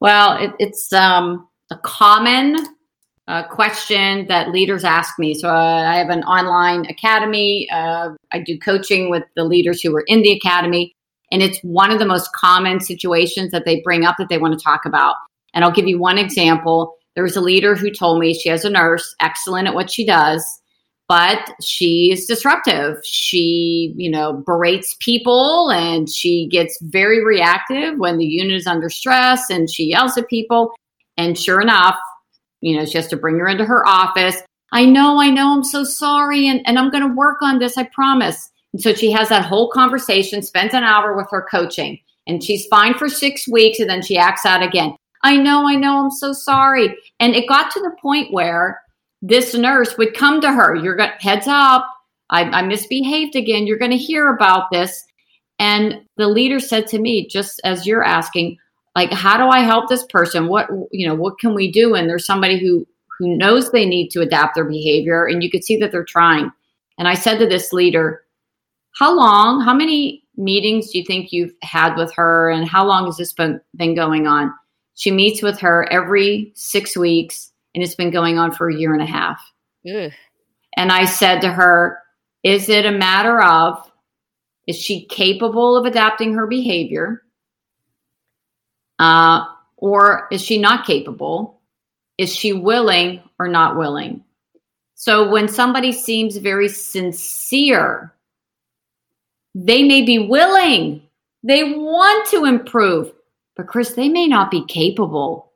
Well, 0.00 0.36
it, 0.38 0.52
it's 0.58 0.92
um, 0.92 1.48
a 1.70 1.76
common 1.78 2.56
uh, 3.28 3.42
question 3.48 4.26
that 4.28 4.50
leaders 4.50 4.84
ask 4.84 5.18
me. 5.18 5.34
So 5.34 5.48
uh, 5.48 5.52
I 5.52 5.96
have 5.96 6.10
an 6.10 6.22
online 6.24 6.86
academy. 6.86 7.68
Uh, 7.70 8.10
I 8.32 8.38
do 8.38 8.58
coaching 8.58 9.10
with 9.10 9.24
the 9.34 9.44
leaders 9.44 9.80
who 9.80 9.94
are 9.96 10.04
in 10.06 10.22
the 10.22 10.32
academy. 10.32 10.92
And 11.32 11.42
it's 11.42 11.58
one 11.62 11.90
of 11.90 11.98
the 11.98 12.06
most 12.06 12.32
common 12.32 12.80
situations 12.80 13.50
that 13.50 13.64
they 13.64 13.80
bring 13.80 14.04
up 14.04 14.16
that 14.18 14.28
they 14.28 14.38
want 14.38 14.56
to 14.56 14.62
talk 14.62 14.84
about. 14.84 15.16
And 15.54 15.64
I'll 15.64 15.72
give 15.72 15.88
you 15.88 15.98
one 15.98 16.18
example. 16.18 16.94
There 17.14 17.24
was 17.24 17.36
a 17.36 17.40
leader 17.40 17.74
who 17.74 17.90
told 17.90 18.20
me 18.20 18.32
she 18.32 18.48
has 18.48 18.64
a 18.64 18.70
nurse, 18.70 19.14
excellent 19.20 19.66
at 19.66 19.74
what 19.74 19.90
she 19.90 20.06
does, 20.06 20.44
but 21.08 21.50
she's 21.62 22.26
disruptive. 22.26 22.98
She, 23.04 23.92
you 23.96 24.10
know, 24.10 24.44
berates 24.46 24.96
people 25.00 25.70
and 25.70 26.08
she 26.08 26.46
gets 26.46 26.78
very 26.82 27.24
reactive 27.24 27.98
when 27.98 28.18
the 28.18 28.24
unit 28.24 28.56
is 28.56 28.66
under 28.66 28.90
stress 28.90 29.50
and 29.50 29.68
she 29.68 29.84
yells 29.84 30.16
at 30.16 30.28
people. 30.28 30.74
And 31.16 31.38
sure 31.38 31.60
enough, 31.60 31.96
you 32.60 32.76
know, 32.76 32.84
she 32.84 32.98
has 32.98 33.08
to 33.08 33.16
bring 33.16 33.38
her 33.38 33.48
into 33.48 33.64
her 33.64 33.86
office. 33.86 34.42
I 34.72 34.84
know, 34.84 35.20
I 35.20 35.30
know, 35.30 35.52
I'm 35.52 35.64
so 35.64 35.84
sorry. 35.84 36.48
And, 36.48 36.60
and 36.66 36.78
I'm 36.78 36.90
going 36.90 37.06
to 37.06 37.14
work 37.14 37.42
on 37.42 37.58
this, 37.58 37.78
I 37.78 37.84
promise. 37.94 38.50
And 38.72 38.82
so 38.82 38.92
she 38.92 39.10
has 39.12 39.28
that 39.28 39.44
whole 39.44 39.70
conversation, 39.70 40.42
spends 40.42 40.74
an 40.74 40.84
hour 40.84 41.16
with 41.16 41.28
her 41.30 41.46
coaching, 41.50 41.98
and 42.26 42.42
she's 42.42 42.66
fine 42.66 42.94
for 42.94 43.08
six 43.08 43.46
weeks. 43.48 43.78
And 43.78 43.88
then 43.88 44.02
she 44.02 44.18
acts 44.18 44.44
out 44.44 44.62
again. 44.62 44.94
I 45.22 45.36
know, 45.36 45.68
I 45.68 45.76
know, 45.76 45.98
I'm 45.98 46.10
so 46.10 46.32
sorry. 46.32 46.96
And 47.20 47.34
it 47.34 47.48
got 47.48 47.70
to 47.72 47.80
the 47.80 47.96
point 48.00 48.32
where 48.32 48.80
this 49.22 49.54
nurse 49.54 49.96
would 49.96 50.14
come 50.14 50.40
to 50.40 50.52
her, 50.52 50.74
you're 50.74 50.96
going 50.96 51.10
heads 51.20 51.46
up, 51.48 51.86
I, 52.30 52.42
I 52.44 52.62
misbehaved 52.62 53.36
again. 53.36 53.66
You're 53.66 53.78
going 53.78 53.92
to 53.92 53.96
hear 53.96 54.28
about 54.28 54.70
this. 54.70 55.04
And 55.58 56.02
the 56.16 56.28
leader 56.28 56.60
said 56.60 56.86
to 56.88 56.98
me, 56.98 57.28
just 57.28 57.60
as 57.64 57.86
you're 57.86 58.04
asking, 58.04 58.58
like 58.96 59.12
how 59.12 59.36
do 59.36 59.44
i 59.48 59.60
help 59.60 59.88
this 59.88 60.04
person? 60.06 60.48
What 60.48 60.68
you 60.90 61.06
know 61.06 61.14
what 61.14 61.38
can 61.38 61.54
we 61.54 61.70
do? 61.70 61.94
And 61.94 62.08
there's 62.08 62.26
somebody 62.26 62.58
who 62.58 62.84
who 63.18 63.36
knows 63.36 63.70
they 63.70 63.86
need 63.86 64.08
to 64.10 64.20
adapt 64.22 64.56
their 64.56 64.64
behavior 64.64 65.26
and 65.26 65.42
you 65.42 65.50
could 65.50 65.62
see 65.62 65.76
that 65.76 65.92
they're 65.92 66.04
trying. 66.04 66.50
And 66.98 67.06
i 67.06 67.14
said 67.14 67.38
to 67.38 67.46
this 67.46 67.72
leader 67.72 68.22
how 68.92 69.14
long 69.14 69.60
how 69.60 69.74
many 69.74 70.24
meetings 70.36 70.90
do 70.90 70.98
you 70.98 71.04
think 71.04 71.30
you've 71.30 71.54
had 71.62 71.94
with 71.96 72.12
her 72.14 72.50
and 72.50 72.68
how 72.68 72.84
long 72.84 73.06
has 73.06 73.16
this 73.16 73.32
been, 73.32 73.60
been 73.76 73.94
going 73.94 74.26
on? 74.26 74.52
She 74.94 75.10
meets 75.10 75.42
with 75.42 75.60
her 75.60 75.86
every 75.92 76.52
six 76.54 76.96
weeks 76.96 77.52
and 77.74 77.84
it's 77.84 77.94
been 77.94 78.10
going 78.10 78.38
on 78.38 78.52
for 78.52 78.68
a 78.68 78.74
year 78.74 78.94
and 78.94 79.02
a 79.02 79.06
half. 79.06 79.38
Ugh. 79.88 80.10
and 80.76 80.90
i 80.90 81.04
said 81.04 81.40
to 81.40 81.48
her 81.48 81.98
is 82.42 82.68
it 82.68 82.86
a 82.86 82.90
matter 82.90 83.40
of 83.40 83.90
is 84.66 84.76
she 84.76 85.06
capable 85.06 85.76
of 85.76 85.84
adapting 85.84 86.34
her 86.34 86.46
behavior 86.46 87.22
uh, 88.98 89.44
or 89.76 90.28
is 90.30 90.42
she 90.42 90.58
not 90.58 90.86
capable? 90.86 91.60
Is 92.18 92.34
she 92.34 92.52
willing 92.52 93.22
or 93.38 93.48
not 93.48 93.76
willing? 93.76 94.24
So 94.94 95.28
when 95.28 95.48
somebody 95.48 95.92
seems 95.92 96.38
very 96.38 96.68
sincere, 96.68 98.14
they 99.54 99.82
may 99.82 100.02
be 100.02 100.18
willing, 100.18 101.02
they 101.42 101.74
want 101.74 102.26
to 102.30 102.44
improve, 102.44 103.12
but 103.56 103.66
Chris, 103.66 103.92
they 103.92 104.08
may 104.08 104.26
not 104.26 104.50
be 104.50 104.64
capable. 104.66 105.52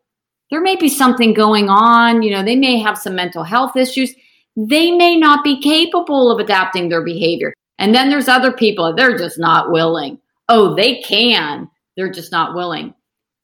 There 0.50 0.60
may 0.60 0.76
be 0.76 0.88
something 0.88 1.32
going 1.32 1.68
on, 1.68 2.22
you 2.22 2.30
know, 2.30 2.42
they 2.42 2.56
may 2.56 2.78
have 2.78 2.98
some 2.98 3.14
mental 3.14 3.44
health 3.44 3.76
issues. 3.76 4.14
They 4.56 4.90
may 4.90 5.16
not 5.16 5.44
be 5.44 5.60
capable 5.60 6.30
of 6.30 6.38
adapting 6.38 6.88
their 6.88 7.04
behavior. 7.04 7.54
And 7.78 7.94
then 7.94 8.10
there's 8.10 8.28
other 8.28 8.52
people, 8.52 8.94
they're 8.94 9.16
just 9.16 9.38
not 9.38 9.70
willing. 9.70 10.18
Oh, 10.48 10.74
they 10.74 11.00
can, 11.00 11.70
they're 11.96 12.12
just 12.12 12.32
not 12.32 12.54
willing. 12.54 12.94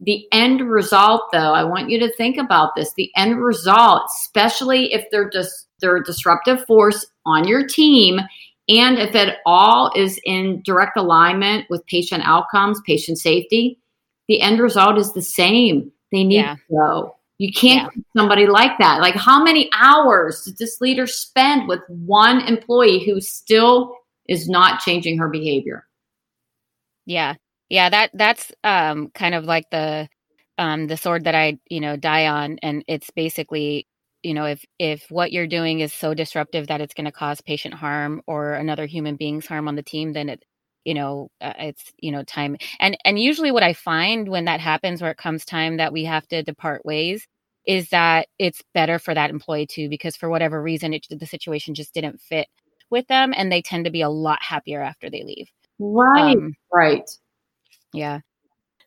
The 0.01 0.27
end 0.31 0.61
result, 0.61 1.23
though, 1.33 1.55
I 1.55 1.65
want 1.65 1.89
you 1.89 1.99
to 2.01 2.13
think 2.17 2.37
about 2.37 2.75
this. 2.77 2.93
The 2.95 3.11
end 3.17 3.43
result, 3.43 4.03
especially 4.23 4.93
if 4.93 5.07
they're 5.11 5.31
just 5.31 5.69
they're 5.81 5.97
a 5.97 6.05
disruptive 6.05 6.65
force 6.67 7.05
on 7.25 7.47
your 7.47 7.67
team, 7.67 8.21
and 8.69 8.99
if 8.99 9.15
it 9.15 9.37
all 9.47 9.93
is 9.95 10.21
in 10.25 10.63
direct 10.65 10.97
alignment 10.97 11.67
with 11.71 11.87
patient 11.87 12.23
outcomes, 12.27 12.81
patient 12.87 13.19
safety, 13.19 13.79
the 14.29 14.41
end 14.41 14.61
result 14.61 14.99
is 14.99 15.13
the 15.13 15.23
same. 15.23 15.93
They 16.13 16.25
need 16.25 16.37
yeah. 16.37 16.55
to 16.55 16.61
go. 16.71 17.17
You 17.39 17.53
can't 17.53 17.91
yeah. 17.95 18.03
somebody 18.17 18.47
like 18.47 18.79
that. 18.79 19.01
Like, 19.01 19.15
how 19.15 19.43
many 19.43 19.71
hours 19.75 20.43
did 20.43 20.59
this 20.59 20.81
leader 20.81 21.07
spend 21.07 21.69
with 21.69 21.81
one 21.89 22.41
employee 22.41 23.05
who 23.05 23.21
still 23.21 23.95
is 24.29 24.49
not 24.49 24.81
changing 24.81 25.19
her 25.19 25.29
behavior? 25.29 25.87
Yeah. 27.05 27.35
Yeah, 27.69 27.89
that 27.91 28.11
that's 28.15 28.53
um 28.65 29.11
kind 29.11 29.35
of 29.35 29.45
like 29.45 29.71
the 29.71 30.09
um 30.59 30.87
the 30.87 30.97
sword 30.97 31.25
that 31.25 31.35
I, 31.35 31.59
you 31.69 31.81
know, 31.81 31.97
die 31.97 32.27
on 32.27 32.59
and 32.63 32.85
it's 32.89 33.11
basically, 33.11 33.87
you 34.23 34.35
know, 34.35 34.45
if 34.47 34.65
if 34.79 35.07
what 35.11 35.33
you're 35.33 35.47
doing 35.49 35.81
is 35.81 35.93
so 35.93 36.15
disruptive 36.15 36.69
that 36.69 36.81
it's 36.81 36.95
going 36.95 37.07
to 37.07 37.13
cause 37.13 37.41
patient 37.41 37.75
harm 37.75 38.23
or 38.27 38.55
another 38.55 38.87
human 38.87 39.17
being's 39.17 39.47
harm 39.47 39.69
on 39.69 39.75
the 39.77 39.83
team, 39.83 40.13
then 40.13 40.29
it 40.29 40.45
you 40.85 40.95
know 40.95 41.29
uh, 41.41 41.55
it's 41.59 41.93
you 41.99 42.13
know 42.13 42.23
time. 42.25 42.57
And 42.81 42.97
and 43.05 43.19
usually 43.19 43.51
what 43.53 43.63
i 43.65 43.73
find 43.73 44.29
when 44.29 44.45
that 44.47 44.61
happens 44.61 45.03
where 45.03 45.11
it 45.11 45.19
comes 45.19 45.45
time 45.45 45.79
that 45.79 45.93
we 45.93 46.05
have 46.05 46.27
to 46.29 46.43
depart 46.43 46.85
ways 46.85 47.27
is 47.67 47.89
that 47.91 48.29
it's 48.39 48.63
better 48.75 48.99
for 48.99 49.13
that 49.15 49.31
employee 49.31 49.67
too 49.67 49.89
because 49.89 50.15
for 50.17 50.29
whatever 50.31 50.63
reason 50.63 50.95
it, 50.95 51.05
the 51.11 51.27
situation 51.27 51.75
just 51.75 51.93
didn't 51.95 52.21
fit 52.21 52.47
with 52.91 53.07
them 53.09 53.33
and 53.37 53.51
they 53.51 53.61
tend 53.63 53.85
to 53.85 53.91
be 53.91 54.03
a 54.03 54.09
lot 54.09 54.41
happier 54.43 54.81
after 54.81 55.11
they 55.11 55.25
leave. 55.25 55.49
Right 55.81 56.37
um, 56.37 56.55
right 56.73 57.11
yeah. 57.97 58.21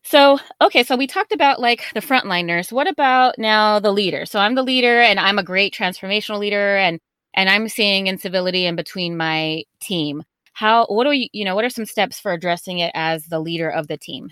So, 0.03 0.39
okay, 0.61 0.83
so 0.83 0.95
we 0.95 1.07
talked 1.07 1.33
about 1.33 1.59
like 1.59 1.85
the 1.93 1.99
frontline 1.99 2.45
nurse. 2.45 2.71
What 2.71 2.87
about 2.87 3.37
now 3.37 3.79
the 3.79 3.91
leader? 3.91 4.25
So 4.25 4.39
I'm 4.39 4.55
the 4.55 4.63
leader 4.63 5.01
and 5.01 5.19
I'm 5.19 5.37
a 5.37 5.43
great 5.43 5.73
transformational 5.73 6.39
leader 6.39 6.77
and 6.77 6.99
and 7.35 7.49
I'm 7.49 7.67
seeing 7.69 8.07
incivility 8.07 8.65
in 8.65 8.75
between 8.75 9.17
my 9.17 9.63
team. 9.81 10.23
How 10.53 10.85
what 10.87 11.03
do 11.03 11.11
you 11.11 11.27
you 11.33 11.45
know, 11.45 11.55
what 11.55 11.65
are 11.65 11.69
some 11.69 11.85
steps 11.85 12.19
for 12.19 12.31
addressing 12.31 12.79
it 12.79 12.91
as 12.95 13.25
the 13.25 13.39
leader 13.39 13.69
of 13.69 13.87
the 13.87 13.97
team? 13.97 14.29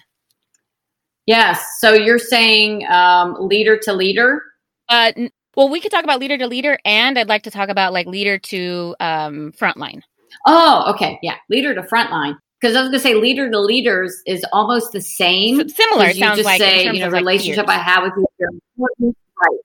Yes. 1.26 1.64
So 1.80 1.94
you're 1.94 2.20
saying 2.20 2.88
um, 2.88 3.36
leader 3.40 3.78
to 3.84 3.94
leader? 3.94 4.42
Uh 4.90 5.12
well, 5.56 5.70
we 5.70 5.82
could 5.82 5.92
talk 5.92 6.04
about 6.04 6.20
leader 6.20 6.38
to 6.38 6.48
leader 6.48 6.80
and 6.86 7.20
I'd 7.20 7.30
like 7.30 7.44
to 7.44 7.52
talk 7.52 7.70
about 7.70 7.94
like 7.94 8.08
leader 8.08 8.38
to 8.40 8.96
um 9.00 9.52
frontline. 9.52 10.02
Oh, 10.46 10.92
okay. 10.94 11.20
Yeah. 11.22 11.36
Leader 11.50 11.76
to 11.76 11.82
frontline 11.82 12.38
because 12.60 12.76
I 12.76 12.82
was 12.82 12.90
going 12.90 13.00
to 13.00 13.00
say 13.00 13.16
leader 13.16 13.50
to 13.50 13.60
leaders 13.60 14.22
is 14.26 14.46
almost 14.52 14.92
the 14.92 15.02
same. 15.02 15.62
S- 15.62 15.76
similar, 15.76 16.08
you 16.08 16.14
sounds 16.16 16.38
just 16.38 16.46
like. 16.46 16.60
Say, 16.60 16.86
you 16.86 17.00
know, 17.00 17.10
relationship 17.10 17.68
I 17.68 17.78
have 17.78 18.04
with 18.04 18.14
you. 18.40 18.62
Right. 18.78 19.60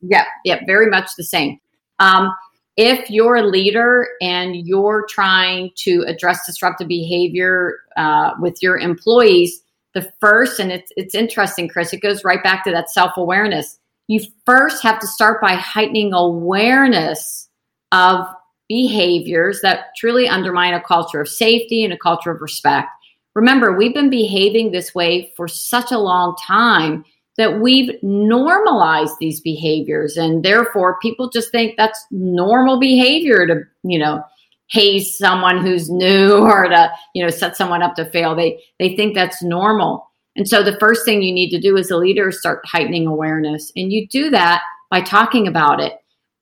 Yeah, 0.00 0.24
yeah, 0.44 0.60
very 0.66 0.90
much 0.90 1.10
the 1.16 1.24
same. 1.24 1.58
Um, 1.98 2.34
if 2.76 3.08
you're 3.08 3.36
a 3.36 3.46
leader 3.46 4.08
and 4.20 4.54
you're 4.54 5.06
trying 5.08 5.70
to 5.76 6.04
address 6.06 6.44
disruptive 6.44 6.88
behavior 6.88 7.78
uh, 7.96 8.32
with 8.38 8.62
your 8.62 8.78
employees, 8.78 9.62
the 9.94 10.12
first, 10.20 10.60
and 10.60 10.70
it's, 10.70 10.92
it's 10.96 11.14
interesting, 11.14 11.68
Chris, 11.68 11.92
it 11.94 12.02
goes 12.02 12.22
right 12.22 12.42
back 12.42 12.64
to 12.64 12.70
that 12.70 12.90
self 12.90 13.16
awareness. 13.16 13.78
You 14.08 14.20
first 14.44 14.82
have 14.82 15.00
to 15.00 15.06
start 15.06 15.40
by 15.40 15.54
heightening 15.54 16.12
awareness 16.12 17.48
of 17.92 18.26
behaviors 18.68 19.60
that 19.62 19.86
truly 19.96 20.28
undermine 20.28 20.74
a 20.74 20.82
culture 20.82 21.20
of 21.20 21.28
safety 21.28 21.84
and 21.84 21.92
a 21.92 21.98
culture 21.98 22.30
of 22.30 22.40
respect. 22.40 22.88
Remember, 23.34 23.76
we've 23.76 23.94
been 23.94 24.10
behaving 24.10 24.72
this 24.72 24.94
way 24.94 25.32
for 25.36 25.46
such 25.46 25.92
a 25.92 25.98
long 25.98 26.34
time 26.46 27.04
that 27.36 27.60
we've 27.60 27.90
normalized 28.02 29.14
these 29.20 29.40
behaviors 29.40 30.16
and 30.16 30.42
therefore 30.42 30.98
people 31.00 31.28
just 31.28 31.52
think 31.52 31.74
that's 31.76 32.06
normal 32.10 32.80
behavior 32.80 33.46
to 33.46 33.60
you 33.82 33.98
know 33.98 34.22
haze 34.70 35.16
someone 35.16 35.60
who's 35.60 35.90
new 35.90 36.36
or 36.42 36.68
to 36.68 36.90
you 37.14 37.22
know 37.22 37.30
set 37.30 37.56
someone 37.56 37.82
up 37.82 37.94
to 37.96 38.10
fail. 38.10 38.34
They 38.34 38.62
they 38.78 38.96
think 38.96 39.14
that's 39.14 39.42
normal. 39.42 40.10
And 40.34 40.48
so 40.48 40.62
the 40.62 40.78
first 40.78 41.04
thing 41.04 41.22
you 41.22 41.32
need 41.32 41.50
to 41.50 41.60
do 41.60 41.78
as 41.78 41.90
a 41.90 41.96
leader 41.96 42.28
is 42.28 42.38
start 42.38 42.60
heightening 42.66 43.06
awareness. 43.06 43.72
And 43.74 43.90
you 43.90 44.06
do 44.06 44.28
that 44.30 44.62
by 44.90 45.00
talking 45.00 45.46
about 45.46 45.80
it 45.80 45.94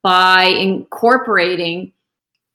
by 0.03 0.45
incorporating 0.45 1.93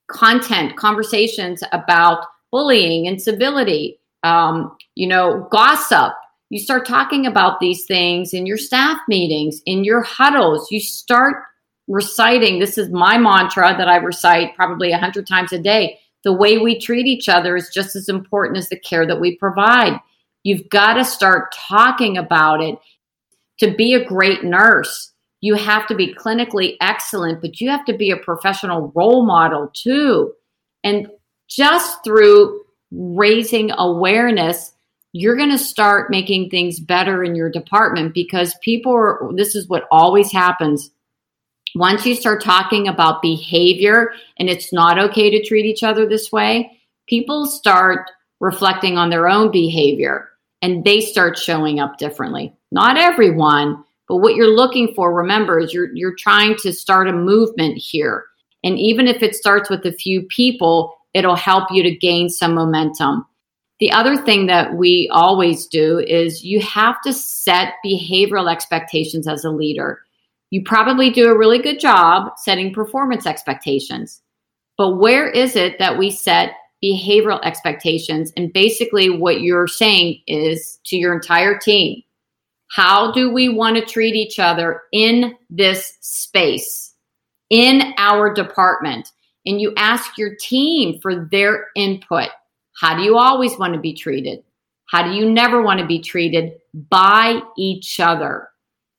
content 0.09 0.75
conversations 0.75 1.63
about 1.71 2.25
bullying 2.51 3.07
and 3.07 3.21
civility 3.21 3.99
um, 4.23 4.75
you 4.95 5.07
know 5.07 5.47
gossip 5.51 6.13
you 6.49 6.57
start 6.57 6.87
talking 6.87 7.27
about 7.27 7.59
these 7.59 7.85
things 7.85 8.33
in 8.33 8.47
your 8.47 8.57
staff 8.57 8.97
meetings, 9.07 9.61
in 9.65 9.83
your 9.83 10.01
huddles. 10.01 10.71
You 10.71 10.79
start 10.79 11.43
reciting 11.87 12.59
this 12.59 12.77
is 12.77 12.89
my 12.89 13.17
mantra 13.17 13.75
that 13.77 13.87
I 13.87 13.97
recite 13.97 14.55
probably 14.55 14.91
a 14.91 14.97
hundred 14.97 15.27
times 15.27 15.53
a 15.53 15.59
day. 15.59 15.99
The 16.23 16.33
way 16.33 16.57
we 16.57 16.79
treat 16.79 17.05
each 17.05 17.29
other 17.29 17.55
is 17.55 17.69
just 17.69 17.95
as 17.95 18.09
important 18.09 18.57
as 18.57 18.67
the 18.69 18.79
care 18.79 19.05
that 19.05 19.21
we 19.21 19.37
provide. 19.37 19.99
You've 20.43 20.67
got 20.69 20.95
to 20.95 21.05
start 21.05 21.53
talking 21.53 22.17
about 22.17 22.61
it. 22.61 22.77
To 23.59 23.75
be 23.75 23.93
a 23.93 24.05
great 24.05 24.43
nurse, 24.43 25.11
you 25.41 25.56
have 25.56 25.88
to 25.88 25.95
be 25.95 26.13
clinically 26.13 26.75
excellent, 26.82 27.41
but 27.41 27.62
you 27.62 27.69
have 27.69 27.86
to 27.86 27.97
be 27.97 28.12
a 28.12 28.17
professional 28.17 28.91
role 28.95 29.25
model 29.25 29.71
too. 29.73 30.34
And 30.84 31.08
just 31.47 32.04
through 32.04 32.62
raising 32.91 33.71
awareness, 33.78 34.73
you're 35.12 35.38
going 35.38 35.49
to 35.49 35.58
start 35.58 36.12
making 36.12 36.49
things 36.49 36.80
better 36.80 37.23
in 37.23 37.36
your 37.36 37.49
department 37.49 38.13
because 38.13 38.56
people 38.62 38.93
are, 38.93 39.32
this 39.36 39.56
is 39.56 39.67
what 39.67 39.88
always 39.91 40.32
happens. 40.32 40.91
Once 41.75 42.06
you 42.06 42.15
start 42.15 42.43
talking 42.43 42.88
about 42.88 43.21
behavior 43.21 44.12
and 44.38 44.49
it's 44.49 44.73
not 44.73 44.99
okay 44.99 45.30
to 45.30 45.43
treat 45.45 45.65
each 45.65 45.84
other 45.84 46.08
this 46.08 46.32
way, 46.32 46.80
people 47.08 47.45
start 47.45 48.10
reflecting 48.39 48.97
on 48.97 49.10
their 49.10 49.28
own 49.28 49.52
behavior 49.52 50.30
and 50.62 50.84
they 50.84 50.99
start 50.99 51.38
showing 51.38 51.80
up 51.80 51.97
differently. 51.97 52.54
Not 52.71 52.97
everyone, 52.97 53.84
but 54.09 54.17
what 54.17 54.35
you're 54.35 54.53
looking 54.53 54.93
for, 54.95 55.13
remember, 55.13 55.59
is 55.59 55.71
you're 55.71 55.95
you're 55.95 56.15
trying 56.15 56.55
to 56.63 56.73
start 56.73 57.07
a 57.07 57.13
movement 57.13 57.77
here. 57.77 58.25
And 58.63 58.77
even 58.77 59.07
if 59.07 59.21
it 59.21 59.35
starts 59.35 59.69
with 59.69 59.85
a 59.85 59.93
few 59.93 60.23
people, 60.23 60.97
it'll 61.13 61.35
help 61.35 61.69
you 61.71 61.83
to 61.83 61.95
gain 61.95 62.27
some 62.27 62.55
momentum. 62.55 63.25
The 63.79 63.91
other 63.91 64.17
thing 64.17 64.47
that 64.47 64.73
we 64.73 65.09
always 65.13 65.67
do 65.67 65.99
is 65.99 66.43
you 66.43 66.59
have 66.59 66.99
to 67.03 67.13
set 67.13 67.75
behavioral 67.85 68.51
expectations 68.51 69.27
as 69.27 69.45
a 69.45 69.51
leader. 69.51 70.01
You 70.49 70.63
probably 70.63 71.11
do 71.11 71.29
a 71.29 71.37
really 71.37 71.59
good 71.59 71.79
job 71.79 72.33
setting 72.37 72.73
performance 72.73 73.25
expectations. 73.25 74.21
But 74.77 74.97
where 74.97 75.29
is 75.29 75.55
it 75.55 75.77
that 75.77 75.97
we 75.97 76.09
set 76.09 76.53
behavioral 76.83 77.39
expectations? 77.43 78.33
And 78.35 78.51
basically, 78.51 79.09
what 79.09 79.41
you're 79.41 79.67
saying 79.67 80.21
is 80.25 80.79
to 80.85 80.97
your 80.97 81.13
entire 81.13 81.57
team 81.57 82.01
how 82.69 83.12
do 83.12 83.32
we 83.32 83.49
want 83.49 83.77
to 83.77 83.86
treat 83.86 84.15
each 84.15 84.39
other 84.39 84.84
in 84.91 85.36
this 85.49 85.97
space, 86.01 86.93
in 87.49 87.93
our 87.97 88.34
department? 88.34 89.12
And 89.45 89.60
you 89.60 89.73
ask 89.77 90.17
your 90.17 90.36
team 90.36 90.99
for 91.01 91.27
their 91.32 91.67
input. 91.75 92.29
How 92.79 92.95
do 92.95 93.03
you 93.03 93.17
always 93.17 93.58
want 93.58 93.73
to 93.73 93.79
be 93.79 93.93
treated? 93.93 94.43
How 94.86 95.03
do 95.03 95.12
you 95.12 95.29
never 95.29 95.62
want 95.62 95.79
to 95.79 95.86
be 95.86 95.99
treated 95.99 96.53
by 96.89 97.41
each 97.58 97.99
other? 97.99 98.49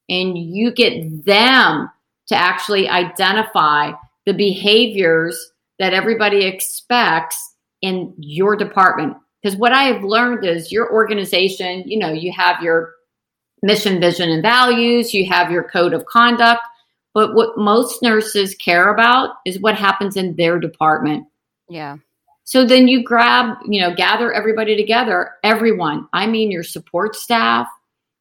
And 0.08 0.36
you 0.36 0.72
get 0.72 1.24
them 1.24 1.90
to 2.28 2.34
actually 2.34 2.88
identify 2.88 3.92
the 4.26 4.34
behaviors 4.34 5.52
that 5.78 5.94
everybody 5.94 6.44
expects 6.44 7.54
in 7.82 8.14
your 8.18 8.56
department. 8.56 9.16
Because 9.42 9.56
what 9.56 9.72
I 9.72 9.84
have 9.84 10.04
learned 10.04 10.44
is 10.44 10.70
your 10.70 10.92
organization, 10.92 11.84
you 11.86 11.98
know, 11.98 12.12
you 12.12 12.32
have 12.32 12.62
your 12.62 12.92
mission, 13.62 14.00
vision, 14.00 14.30
and 14.30 14.42
values, 14.42 15.12
you 15.12 15.26
have 15.28 15.50
your 15.50 15.64
code 15.64 15.92
of 15.92 16.06
conduct. 16.06 16.62
But 17.12 17.34
what 17.34 17.58
most 17.58 18.02
nurses 18.02 18.54
care 18.54 18.92
about 18.92 19.36
is 19.44 19.60
what 19.60 19.74
happens 19.74 20.16
in 20.16 20.36
their 20.36 20.58
department. 20.58 21.26
Yeah. 21.68 21.96
So 22.44 22.64
then 22.64 22.88
you 22.88 23.02
grab, 23.02 23.58
you 23.66 23.80
know, 23.80 23.94
gather 23.94 24.32
everybody 24.32 24.76
together, 24.76 25.32
everyone. 25.42 26.08
I 26.12 26.26
mean, 26.26 26.50
your 26.50 26.62
support 26.62 27.16
staff, 27.16 27.68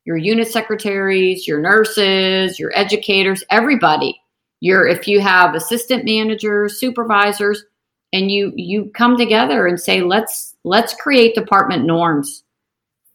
your 0.06 0.18
unit 0.18 0.48
secretaries, 0.48 1.48
your 1.48 1.60
nurses, 1.60 2.60
your 2.60 2.72
educators, 2.76 3.44
everybody. 3.50 4.20
Your 4.62 4.88
if 4.88 5.08
you 5.08 5.22
have 5.22 5.56
assistant 5.56 6.04
managers, 6.04 6.80
supervisors, 6.80 7.64
and 8.12 8.30
you 8.30 8.52
you 8.56 8.92
come 8.94 9.18
together 9.18 9.68
and 9.68 9.80
say, 9.80 10.02
let's 10.02 10.56
let's 10.64 10.94
create 10.94 11.34
department 11.34 11.86
norms 11.86 12.44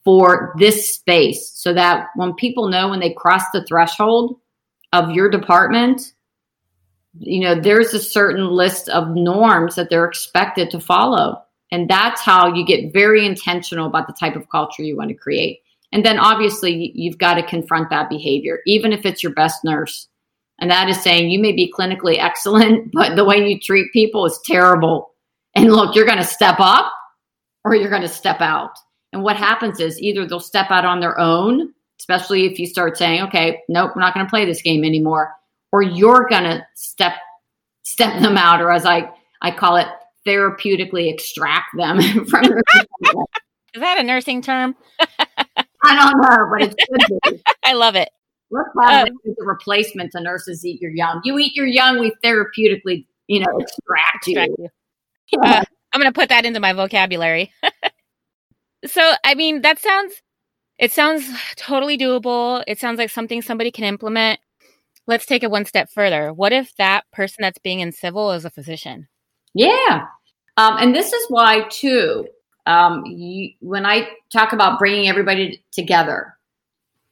for 0.04 0.54
this 0.58 0.94
space 0.94 1.52
so 1.54 1.72
that 1.72 2.08
when 2.16 2.34
people 2.34 2.68
know 2.68 2.90
when 2.90 3.00
they 3.00 3.12
cross 3.12 3.42
the 3.52 3.64
threshold 3.64 4.38
of 4.92 5.10
your 5.10 5.30
department 5.30 6.12
you 7.18 7.40
know 7.40 7.54
there's 7.60 7.94
a 7.94 8.00
certain 8.00 8.48
list 8.48 8.88
of 8.88 9.10
norms 9.10 9.76
that 9.76 9.90
they're 9.90 10.06
expected 10.06 10.70
to 10.70 10.80
follow. 10.80 11.40
And 11.70 11.88
that's 11.88 12.20
how 12.20 12.54
you 12.54 12.64
get 12.64 12.92
very 12.92 13.26
intentional 13.26 13.86
about 13.86 14.06
the 14.06 14.12
type 14.12 14.36
of 14.36 14.48
culture 14.48 14.82
you 14.82 14.96
want 14.96 15.08
to 15.08 15.14
create. 15.14 15.60
And 15.92 16.04
then 16.04 16.18
obviously 16.18 16.92
you've 16.94 17.18
got 17.18 17.34
to 17.34 17.42
confront 17.42 17.90
that 17.90 18.08
behavior 18.08 18.60
even 18.66 18.92
if 18.92 19.04
it's 19.04 19.22
your 19.22 19.32
best 19.32 19.64
nurse. 19.64 20.08
And 20.60 20.70
that 20.70 20.88
is 20.88 21.02
saying 21.02 21.30
you 21.30 21.40
may 21.40 21.52
be 21.52 21.72
clinically 21.76 22.18
excellent 22.18 22.90
but 22.92 23.16
the 23.16 23.24
way 23.24 23.48
you 23.48 23.60
treat 23.60 23.92
people 23.92 24.26
is 24.26 24.40
terrible. 24.44 25.12
And 25.54 25.72
look 25.72 25.94
you're 25.94 26.06
going 26.06 26.18
to 26.18 26.24
step 26.24 26.56
up 26.58 26.92
or 27.64 27.74
you're 27.74 27.90
going 27.90 28.02
to 28.02 28.08
step 28.08 28.40
out 28.40 28.76
and 29.14 29.22
what 29.22 29.36
happens 29.36 29.80
is 29.80 29.98
either 30.00 30.26
they'll 30.26 30.40
step 30.40 30.70
out 30.70 30.84
on 30.84 31.00
their 31.00 31.18
own 31.18 31.72
especially 31.98 32.44
if 32.44 32.58
you 32.58 32.66
start 32.66 32.98
saying 32.98 33.22
okay 33.22 33.62
nope 33.68 33.92
we're 33.94 34.02
not 34.02 34.12
going 34.12 34.26
to 34.26 34.30
play 34.30 34.44
this 34.44 34.60
game 34.60 34.84
anymore 34.84 35.32
or 35.72 35.82
you're 35.82 36.28
going 36.28 36.44
to 36.44 36.64
step 36.74 37.14
step 37.82 38.20
them 38.20 38.36
out 38.36 38.60
or 38.60 38.70
as 38.70 38.84
I 38.84 39.10
I 39.40 39.50
call 39.50 39.76
it 39.76 39.86
therapeutically 40.26 41.12
extract 41.12 41.68
them 41.76 42.00
from 42.26 42.44
Is 43.74 43.80
that 43.80 43.98
a 43.98 44.04
nursing 44.04 44.40
term? 44.40 44.76
I 45.00 45.96
don't 45.96 46.20
know, 46.20 46.48
but 46.50 46.62
it's 46.62 46.76
good. 47.24 47.42
I 47.64 47.72
love 47.72 47.96
it. 47.96 48.08
Let's 48.50 48.68
have 48.82 49.08
um, 49.08 49.14
the 49.24 49.44
replacement 49.44 50.12
to 50.12 50.20
nurses 50.20 50.64
eat 50.64 50.80
your 50.80 50.92
young. 50.92 51.20
You 51.24 51.38
eat 51.38 51.56
your 51.56 51.66
young, 51.66 51.98
we 51.98 52.12
therapeutically, 52.22 53.04
you 53.26 53.40
know, 53.40 53.58
extract, 53.58 54.28
extract 54.28 54.52
you. 54.58 54.68
you. 55.32 55.40
Yeah. 55.42 55.60
Uh, 55.60 55.64
I'm 55.92 56.00
going 56.00 56.12
to 56.12 56.18
put 56.18 56.28
that 56.28 56.44
into 56.44 56.60
my 56.60 56.72
vocabulary. 56.72 57.52
So, 58.86 59.12
I 59.24 59.34
mean, 59.34 59.62
that 59.62 59.78
sounds, 59.78 60.14
it 60.78 60.92
sounds 60.92 61.28
totally 61.56 61.96
doable. 61.96 62.64
It 62.66 62.78
sounds 62.78 62.98
like 62.98 63.10
something 63.10 63.42
somebody 63.42 63.70
can 63.70 63.84
implement 63.84 64.40
let's 65.06 65.26
take 65.26 65.42
it 65.42 65.50
one 65.50 65.64
step 65.64 65.90
further. 65.90 66.32
What 66.32 66.52
if 66.52 66.74
that 66.76 67.04
person 67.12 67.42
that's 67.42 67.58
being 67.58 67.80
in 67.80 67.92
civil 67.92 68.32
is 68.32 68.44
a 68.44 68.50
physician? 68.50 69.08
Yeah. 69.54 70.06
Um, 70.56 70.76
and 70.78 70.94
this 70.94 71.12
is 71.12 71.26
why, 71.28 71.66
too, 71.70 72.28
um, 72.66 73.04
you, 73.06 73.50
when 73.60 73.84
I 73.84 74.08
talk 74.32 74.52
about 74.52 74.78
bringing 74.78 75.08
everybody 75.08 75.64
together 75.72 76.34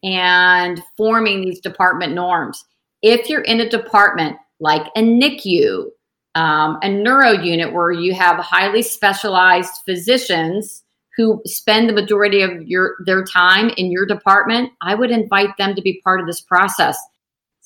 and 0.03 0.83
forming 0.97 1.43
these 1.43 1.61
department 1.61 2.15
norms, 2.15 2.65
if 3.03 3.29
you're 3.29 3.43
in 3.43 3.61
a 3.61 3.69
department 3.69 4.37
like 4.61 4.87
a 4.97 5.03
NICU, 5.03 5.87
um, 6.35 6.79
a 6.83 6.89
neuro 6.89 7.33
unit 7.33 7.73
where 7.73 7.91
you 7.91 8.15
have 8.15 8.39
highly 8.39 8.81
specialized 8.81 9.73
physicians 9.85 10.85
who 11.17 11.43
spend 11.47 11.89
the 11.89 11.93
majority 11.93 12.43
of 12.43 12.63
your 12.63 12.97
their 13.05 13.25
time 13.25 13.71
in 13.77 13.91
your 13.91 14.07
department, 14.07 14.71
I 14.81 14.95
would 14.95 15.11
invite 15.11 15.57
them 15.59 15.75
to 15.75 15.83
be 15.83 16.01
part 16.05 16.21
of 16.21 16.27
this 16.27 16.41
process 16.41 16.99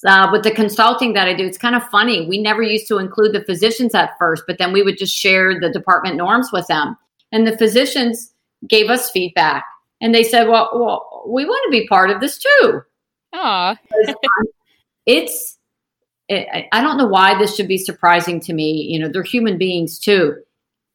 uh, 0.05 0.29
with 0.31 0.43
the 0.43 0.51
consulting 0.51 1.15
that 1.15 1.29
I 1.29 1.35
do, 1.35 1.47
it's 1.47 1.57
kind 1.57 1.75
of 1.75 1.83
funny. 1.89 2.27
We 2.27 2.39
never 2.39 2.63
used 2.63 2.87
to 2.89 2.99
include 2.99 3.33
the 3.33 3.45
physicians 3.45 3.95
at 3.95 4.13
first, 4.19 4.45
but 4.47 4.59
then 4.59 4.73
we 4.73 4.83
would 4.83 4.99
just 4.99 5.15
share 5.15 5.59
the 5.59 5.71
department 5.71 6.17
norms 6.17 6.51
with 6.53 6.67
them. 6.67 6.97
And 7.33 7.47
the 7.47 7.57
physicians 7.57 8.35
gave 8.69 8.91
us 8.91 9.11
feedback 9.11 9.65
and 10.01 10.15
they 10.15 10.23
said, 10.23 10.49
well, 10.49 10.71
well 10.75 11.25
we 11.27 11.45
want 11.45 11.63
to 11.67 11.71
be 11.71 11.87
part 11.89 12.11
of 12.11 12.21
this 12.21 12.39
too. 12.39 12.83
Aww. 13.35 13.77
it's 15.07 15.59
it, 16.29 16.67
I 16.73 16.83
don't 16.83 16.99
know 16.99 17.07
why 17.07 17.39
this 17.39 17.55
should 17.57 17.69
be 17.69 17.79
surprising 17.79 18.41
to 18.41 18.53
me. 18.53 18.73
You 18.91 18.99
know, 18.99 19.09
they're 19.09 19.23
human 19.23 19.59
beings 19.59 19.99
too. 19.99 20.37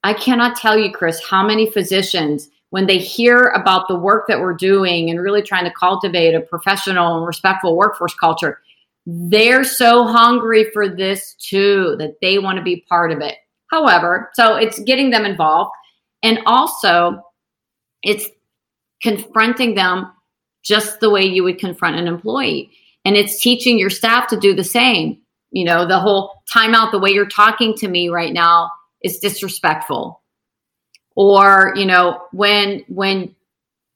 I 0.03 0.13
cannot 0.13 0.57
tell 0.57 0.77
you, 0.77 0.91
Chris, 0.91 1.23
how 1.23 1.45
many 1.45 1.69
physicians, 1.69 2.49
when 2.71 2.87
they 2.87 2.97
hear 2.97 3.49
about 3.49 3.87
the 3.87 3.95
work 3.95 4.27
that 4.27 4.39
we're 4.39 4.53
doing 4.53 5.09
and 5.09 5.21
really 5.21 5.41
trying 5.41 5.65
to 5.65 5.71
cultivate 5.71 6.33
a 6.33 6.41
professional 6.41 7.17
and 7.17 7.27
respectful 7.27 7.75
workforce 7.75 8.15
culture, 8.15 8.59
they're 9.05 9.63
so 9.63 10.05
hungry 10.05 10.65
for 10.73 10.87
this 10.87 11.35
too 11.35 11.95
that 11.99 12.15
they 12.21 12.39
want 12.39 12.57
to 12.57 12.63
be 12.63 12.85
part 12.87 13.11
of 13.11 13.19
it. 13.19 13.35
However, 13.69 14.29
so 14.33 14.55
it's 14.55 14.79
getting 14.79 15.09
them 15.09 15.25
involved 15.25 15.71
and 16.23 16.39
also 16.45 17.21
it's 18.03 18.27
confronting 19.01 19.75
them 19.75 20.11
just 20.63 20.99
the 20.99 21.09
way 21.09 21.23
you 21.23 21.43
would 21.43 21.59
confront 21.59 21.97
an 21.97 22.07
employee. 22.07 22.71
And 23.05 23.15
it's 23.15 23.39
teaching 23.39 23.79
your 23.79 23.89
staff 23.89 24.27
to 24.27 24.39
do 24.39 24.53
the 24.53 24.63
same. 24.63 25.19
You 25.51 25.65
know, 25.65 25.87
the 25.87 25.99
whole 25.99 26.43
timeout, 26.53 26.91
the 26.91 26.99
way 26.99 27.09
you're 27.09 27.25
talking 27.25 27.73
to 27.77 27.87
me 27.87 28.09
right 28.09 28.31
now 28.31 28.69
is 29.03 29.19
disrespectful. 29.19 30.21
Or, 31.15 31.73
you 31.75 31.85
know, 31.85 32.21
when 32.31 32.83
when 32.87 33.35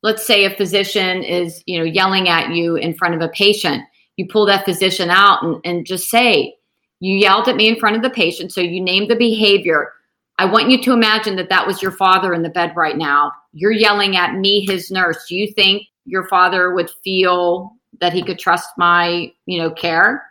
let's 0.03 0.25
say 0.25 0.45
a 0.45 0.55
physician 0.55 1.23
is, 1.23 1.63
you 1.65 1.79
know, 1.79 1.85
yelling 1.85 2.29
at 2.29 2.51
you 2.51 2.75
in 2.75 2.93
front 2.93 3.15
of 3.15 3.21
a 3.21 3.29
patient, 3.29 3.83
you 4.17 4.27
pull 4.27 4.45
that 4.45 4.65
physician 4.65 5.09
out 5.09 5.41
and, 5.43 5.59
and 5.65 5.85
just 5.85 6.09
say, 6.09 6.55
you 6.99 7.17
yelled 7.17 7.47
at 7.47 7.55
me 7.55 7.67
in 7.67 7.79
front 7.79 7.95
of 7.95 8.03
the 8.03 8.09
patient, 8.09 8.51
so 8.53 8.61
you 8.61 8.79
named 8.81 9.09
the 9.09 9.15
behavior. 9.15 9.91
I 10.37 10.45
want 10.45 10.69
you 10.69 10.81
to 10.83 10.93
imagine 10.93 11.35
that 11.37 11.49
that 11.49 11.65
was 11.65 11.81
your 11.81 11.91
father 11.91 12.33
in 12.33 12.43
the 12.43 12.49
bed 12.49 12.73
right 12.75 12.97
now. 12.97 13.31
You're 13.53 13.71
yelling 13.71 14.15
at 14.15 14.35
me, 14.35 14.65
his 14.65 14.91
nurse. 14.91 15.25
Do 15.27 15.35
you 15.35 15.51
think 15.51 15.83
your 16.05 16.27
father 16.27 16.73
would 16.73 16.89
feel 17.03 17.71
that 17.99 18.13
he 18.13 18.21
could 18.21 18.37
trust 18.37 18.69
my, 18.77 19.31
you 19.45 19.57
know, 19.57 19.71
care? 19.71 20.23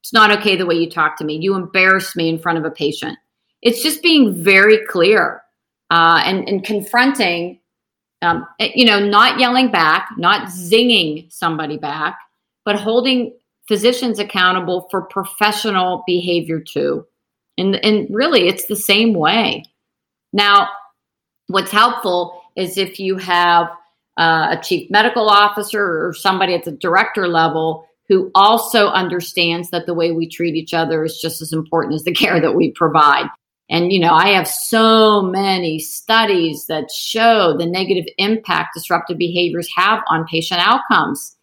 It's 0.00 0.12
not 0.12 0.32
okay 0.38 0.56
the 0.56 0.66
way 0.66 0.74
you 0.74 0.90
talk 0.90 1.16
to 1.18 1.24
me. 1.24 1.36
You 1.36 1.54
embarrass 1.54 2.16
me 2.16 2.28
in 2.28 2.38
front 2.38 2.58
of 2.58 2.64
a 2.64 2.70
patient. 2.70 3.18
It's 3.62 3.82
just 3.82 4.02
being 4.02 4.34
very 4.34 4.84
clear 4.86 5.42
uh, 5.90 6.22
and, 6.24 6.48
and 6.48 6.64
confronting, 6.64 7.60
um, 8.20 8.46
eh, 8.58 8.70
you 8.74 8.84
know, 8.84 8.98
not 8.98 9.38
yelling 9.38 9.70
back, 9.70 10.08
not 10.18 10.48
zinging 10.48 11.32
somebody 11.32 11.78
back, 11.78 12.18
but 12.64 12.76
holding 12.76 13.36
physicians 13.68 14.18
accountable 14.18 14.88
for 14.90 15.02
professional 15.02 16.02
behavior 16.06 16.60
too. 16.60 17.06
And, 17.56 17.76
and 17.84 18.08
really, 18.10 18.48
it's 18.48 18.66
the 18.66 18.76
same 18.76 19.14
way. 19.14 19.64
Now, 20.32 20.68
what's 21.46 21.70
helpful 21.70 22.42
is 22.56 22.78
if 22.78 22.98
you 22.98 23.16
have 23.18 23.68
uh, 24.18 24.48
a 24.50 24.60
chief 24.62 24.90
medical 24.90 25.28
officer 25.28 26.06
or 26.06 26.14
somebody 26.14 26.54
at 26.54 26.64
the 26.64 26.72
director 26.72 27.28
level 27.28 27.86
who 28.08 28.30
also 28.34 28.88
understands 28.88 29.70
that 29.70 29.86
the 29.86 29.94
way 29.94 30.12
we 30.12 30.28
treat 30.28 30.54
each 30.54 30.74
other 30.74 31.04
is 31.04 31.18
just 31.20 31.40
as 31.40 31.52
important 31.52 31.94
as 31.94 32.04
the 32.04 32.12
care 32.14 32.40
that 32.40 32.54
we 32.54 32.70
provide. 32.72 33.28
And, 33.72 33.90
you 33.90 33.98
know, 33.98 34.12
I 34.12 34.28
have 34.28 34.46
so 34.46 35.22
many 35.22 35.78
studies 35.78 36.66
that 36.66 36.90
show 36.90 37.56
the 37.56 37.64
negative 37.64 38.04
impact 38.18 38.74
disruptive 38.74 39.16
behaviors 39.16 39.66
have 39.74 40.02
on 40.08 40.26
patient 40.26 40.60
outcomes. 40.60 41.36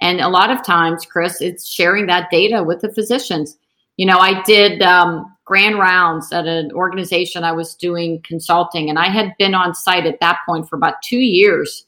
And 0.00 0.20
a 0.20 0.28
lot 0.28 0.50
of 0.50 0.64
times, 0.64 1.06
Chris, 1.06 1.40
it's 1.40 1.64
sharing 1.64 2.06
that 2.06 2.28
data 2.28 2.64
with 2.64 2.80
the 2.80 2.92
physicians. 2.92 3.56
You 3.96 4.06
know, 4.06 4.18
I 4.18 4.42
did 4.42 4.82
um, 4.82 5.32
grand 5.44 5.78
rounds 5.78 6.32
at 6.32 6.48
an 6.48 6.72
organization 6.72 7.44
I 7.44 7.52
was 7.52 7.76
doing 7.76 8.20
consulting, 8.26 8.90
and 8.90 8.98
I 8.98 9.08
had 9.08 9.36
been 9.38 9.54
on 9.54 9.72
site 9.72 10.06
at 10.06 10.18
that 10.18 10.40
point 10.44 10.68
for 10.68 10.74
about 10.74 11.00
two 11.04 11.20
years. 11.20 11.86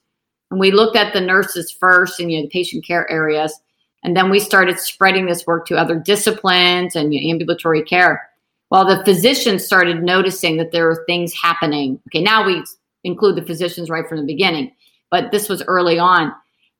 And 0.52 0.60
we 0.60 0.70
looked 0.70 0.96
at 0.96 1.12
the 1.12 1.20
nurses 1.20 1.72
first 1.72 2.20
and 2.20 2.30
you 2.30 2.38
know, 2.38 2.44
the 2.44 2.50
patient 2.50 2.86
care 2.86 3.10
areas. 3.10 3.60
And 4.04 4.16
then 4.16 4.30
we 4.30 4.38
started 4.38 4.78
spreading 4.78 5.26
this 5.26 5.44
work 5.44 5.66
to 5.66 5.76
other 5.76 5.98
disciplines 5.98 6.94
and 6.94 7.12
you 7.12 7.20
know, 7.20 7.32
ambulatory 7.32 7.82
care. 7.82 8.27
While 8.68 8.86
the 8.86 9.04
physicians 9.04 9.64
started 9.64 10.02
noticing 10.02 10.56
that 10.58 10.72
there 10.72 10.86
were 10.86 11.04
things 11.06 11.32
happening. 11.34 12.00
Okay, 12.08 12.22
now 12.22 12.44
we 12.44 12.62
include 13.04 13.36
the 13.36 13.44
physicians 13.44 13.88
right 13.88 14.06
from 14.06 14.18
the 14.18 14.26
beginning, 14.26 14.72
but 15.10 15.32
this 15.32 15.48
was 15.48 15.62
early 15.62 15.98
on. 15.98 16.32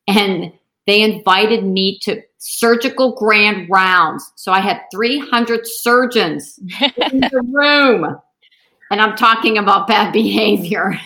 And 0.06 0.52
they 0.86 1.02
invited 1.02 1.64
me 1.64 1.98
to 2.00 2.22
surgical 2.38 3.14
grand 3.14 3.68
rounds. 3.70 4.32
So 4.36 4.52
I 4.52 4.60
had 4.60 4.80
300 4.92 5.66
surgeons 5.66 6.58
in 6.80 7.20
the 7.20 7.42
room. 7.52 8.16
And 8.90 9.00
I'm 9.00 9.16
talking 9.16 9.58
about 9.58 9.86
bad 9.86 10.12
behavior. 10.12 10.98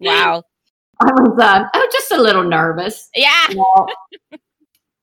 wow. 0.00 0.42
I 1.00 1.06
was, 1.06 1.38
uh, 1.38 1.68
I 1.72 1.78
was 1.78 1.92
just 1.92 2.12
a 2.12 2.22
little 2.22 2.44
nervous. 2.44 3.10
Yeah. 3.14 3.48
Well, 3.54 3.88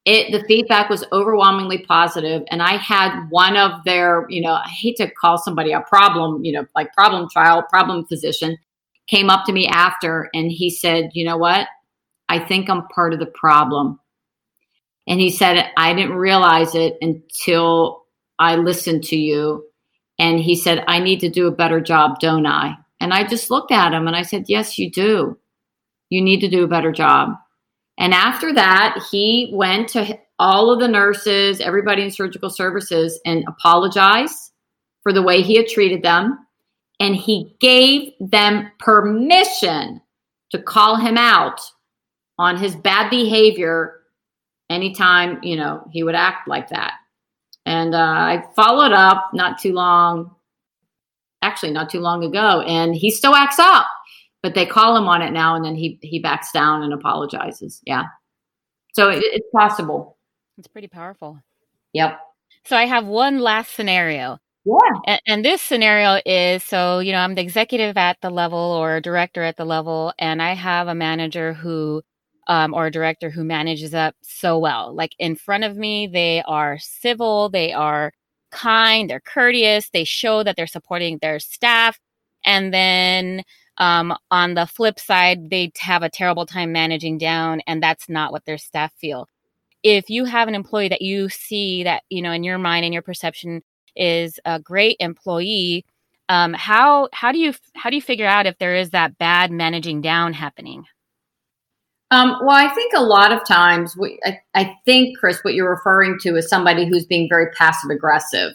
it 0.06 0.32
the 0.32 0.44
feedback 0.48 0.90
was 0.90 1.06
overwhelmingly 1.12 1.80
positive, 1.80 2.44
and 2.50 2.62
I 2.62 2.78
had 2.78 3.28
one 3.30 3.56
of 3.56 3.84
their, 3.86 4.26
you 4.30 4.42
know, 4.42 4.54
I 4.54 4.68
hate 4.68 4.98
to 4.98 5.12
call 5.12 5.38
somebody 5.38 5.72
a 5.72 5.82
problem, 5.82 6.44
you 6.44 6.52
know, 6.52 6.66
like 6.76 6.94
problem 6.94 7.30
child, 7.30 7.66
problem 7.70 8.06
physician, 8.06 8.58
came 9.08 9.30
up 9.30 9.46
to 9.46 9.54
me 9.54 9.68
after, 9.68 10.30
and 10.34 10.52
he 10.52 10.70
said, 10.70 11.12
"You 11.14 11.26
know 11.26 11.38
what? 11.38 11.68
I 12.30 12.40
think 12.40 12.70
I'm 12.70 12.88
part 12.88 13.14
of 13.14 13.20
the 13.20 13.26
problem." 13.28 14.00
And 15.08 15.20
he 15.20 15.30
said, 15.30 15.70
"I 15.78 15.94
didn't 15.94 16.16
realize 16.16 16.76
it 16.76 16.98
until 17.02 18.06
I 18.40 18.56
listened 18.56 19.04
to 19.06 19.16
you." 19.18 19.66
And 20.20 20.40
he 20.40 20.56
said, 20.56 20.84
"I 20.88 21.00
need 21.00 21.20
to 21.22 21.30
do 21.30 21.48
a 21.48 21.52
better 21.52 21.80
job, 21.82 22.20
don't 22.20 22.46
I?" 22.48 22.76
And 23.00 23.14
I 23.14 23.28
just 23.28 23.52
looked 23.52 23.72
at 23.72 23.94
him 23.94 24.08
and 24.08 24.16
I 24.16 24.24
said, 24.24 24.46
"Yes, 24.48 24.78
you 24.80 24.90
do." 24.90 25.38
You 26.10 26.22
need 26.22 26.42
to 26.42 26.50
do 26.50 26.64
a 26.64 26.68
better 26.68 26.92
job. 26.92 27.36
And 28.02 28.16
after 28.16 28.52
that, 28.56 29.00
he 29.12 29.52
went 29.54 29.90
to 29.90 30.18
all 30.40 30.74
of 30.74 30.80
the 30.80 30.88
nurses, 30.88 31.62
everybody 31.62 32.02
in 32.02 32.10
surgical 32.10 32.50
services, 32.50 33.22
and 33.28 33.46
apologized 33.48 34.54
for 35.04 35.14
the 35.14 35.22
way 35.22 35.44
he 35.44 35.56
had 35.56 35.68
treated 35.68 36.02
them. 36.02 36.40
And 37.00 37.16
he 37.16 37.56
gave 37.60 38.14
them 38.20 38.72
permission 38.80 40.02
to 40.50 40.60
call 40.60 40.96
him 40.96 41.16
out 41.16 41.62
on 42.40 42.58
his 42.58 42.76
bad 42.76 43.12
behavior 43.12 44.02
anytime, 44.68 45.38
you 45.44 45.56
know, 45.56 45.88
he 45.92 46.02
would 46.02 46.16
act 46.16 46.48
like 46.48 46.70
that. 46.70 46.94
And 47.68 47.94
uh, 47.94 48.00
I 48.00 48.44
followed 48.56 48.94
up 48.94 49.30
not 49.36 49.60
too 49.60 49.74
long, 49.74 50.36
actually, 51.44 51.72
not 51.72 51.92
too 51.92 52.00
long 52.00 52.24
ago, 52.24 52.62
and 52.62 52.96
he 52.96 53.12
still 53.12 53.36
acts 53.36 53.60
up 53.60 53.86
but 54.42 54.56
they 54.56 54.66
call 54.66 54.98
him 54.98 55.08
on 55.08 55.22
it 55.22 55.32
now 55.32 55.56
and 55.56 55.64
then 55.64 55.76
he 55.76 56.00
he 56.02 56.20
backs 56.20 56.52
down 56.52 56.84
and 56.84 56.94
apologizes. 56.94 57.82
Yeah. 57.86 58.04
So 58.94 59.10
it, 59.10 59.24
it's 59.24 59.48
possible. 59.54 60.18
It's 60.58 60.68
pretty 60.68 60.88
powerful. 60.88 61.40
Yep. 61.94 62.20
So 62.66 62.76
i 62.78 62.86
have 62.86 63.06
one 63.06 63.40
last 63.40 63.74
scenario. 63.74 64.38
Yeah. 64.64 65.00
And, 65.08 65.22
and, 65.26 65.46
this 65.46 65.62
scenario 65.62 66.22
is 66.24 66.64
so 66.64 67.00
you 67.00 67.12
know 67.12 67.18
i'm 67.18 67.34
the 67.34 67.42
executive 67.42 67.98
at 67.98 68.18
the 68.22 68.30
level 68.30 68.60
or 68.60 69.02
director 69.02 69.42
at 69.42 69.58
the 69.58 69.66
level 69.66 70.14
and 70.20 70.40
i 70.40 70.54
have 70.54 70.88
a 70.88 70.94
manager 70.94 71.54
who 71.54 72.04
um, 72.48 72.74
or 72.74 72.88
a 72.88 72.92
director 72.92 73.30
who 73.30 73.44
manages 73.44 73.94
up 73.94 74.16
so 74.22 74.60
well. 74.60 74.94
Like 74.94 75.16
in 75.20 75.36
front 75.36 75.64
of 75.64 75.78
me 75.78 76.08
they 76.08 76.44
are 76.46 76.78
civil 76.80 77.50
they 77.50 77.72
are 77.72 78.14
kind 78.52 79.10
they're 79.10 79.22
courteous 79.22 79.90
they 79.92 80.04
show 80.04 80.44
that 80.44 80.58
they're 80.58 80.68
supporting 80.68 81.18
their 81.22 81.40
staff 81.40 81.98
and 82.44 82.74
then 82.74 83.44
um, 83.82 84.16
on 84.30 84.54
the 84.54 84.68
flip 84.68 85.00
side, 85.00 85.50
they 85.50 85.72
have 85.80 86.04
a 86.04 86.10
terrible 86.10 86.46
time 86.46 86.72
managing 86.72 87.18
down, 87.18 87.62
and 87.66 87.82
that's 87.82 88.08
not 88.08 88.32
what 88.32 88.46
their 88.46 88.60
staff 88.60 88.94
feel. 88.94 89.28
If 89.82 90.08
you 90.12 90.26
have 90.26 90.48
an 90.48 90.54
employee 90.54 90.90
that 90.90 91.02
you 91.02 91.30
see 91.30 91.84
that, 91.84 92.04
you 92.08 92.22
know, 92.22 92.32
in 92.32 92.44
your 92.44 92.60
mind 92.60 92.86
and 92.86 92.94
your 92.94 93.02
perception 93.02 93.64
is 93.96 94.40
a 94.46 94.60
great 94.60 94.98
employee, 95.00 95.84
um, 96.30 96.54
how 96.54 97.10
how 97.12 97.32
do 97.32 97.40
you 97.40 97.56
how 97.76 97.90
do 97.90 97.96
you 97.96 98.02
figure 98.04 98.28
out 98.28 98.46
if 98.46 98.60
there 98.60 98.76
is 98.76 98.92
that 98.92 99.18
bad 99.18 99.52
managing 99.52 100.02
down 100.02 100.34
happening? 100.34 100.86
Um, 102.12 102.36
well, 102.44 102.58
I 102.58 102.68
think 102.68 102.94
a 102.96 103.02
lot 103.02 103.32
of 103.32 103.44
times, 103.48 103.98
we, 103.98 104.20
I, 104.26 104.40
I 104.54 104.76
think, 104.86 105.18
Chris, 105.18 105.40
what 105.44 105.56
you're 105.56 105.72
referring 105.72 106.18
to 106.20 106.36
is 106.36 106.48
somebody 106.48 106.86
who's 106.86 107.06
being 107.06 107.28
very 107.28 107.48
passive 107.58 107.90
aggressive. 107.90 108.54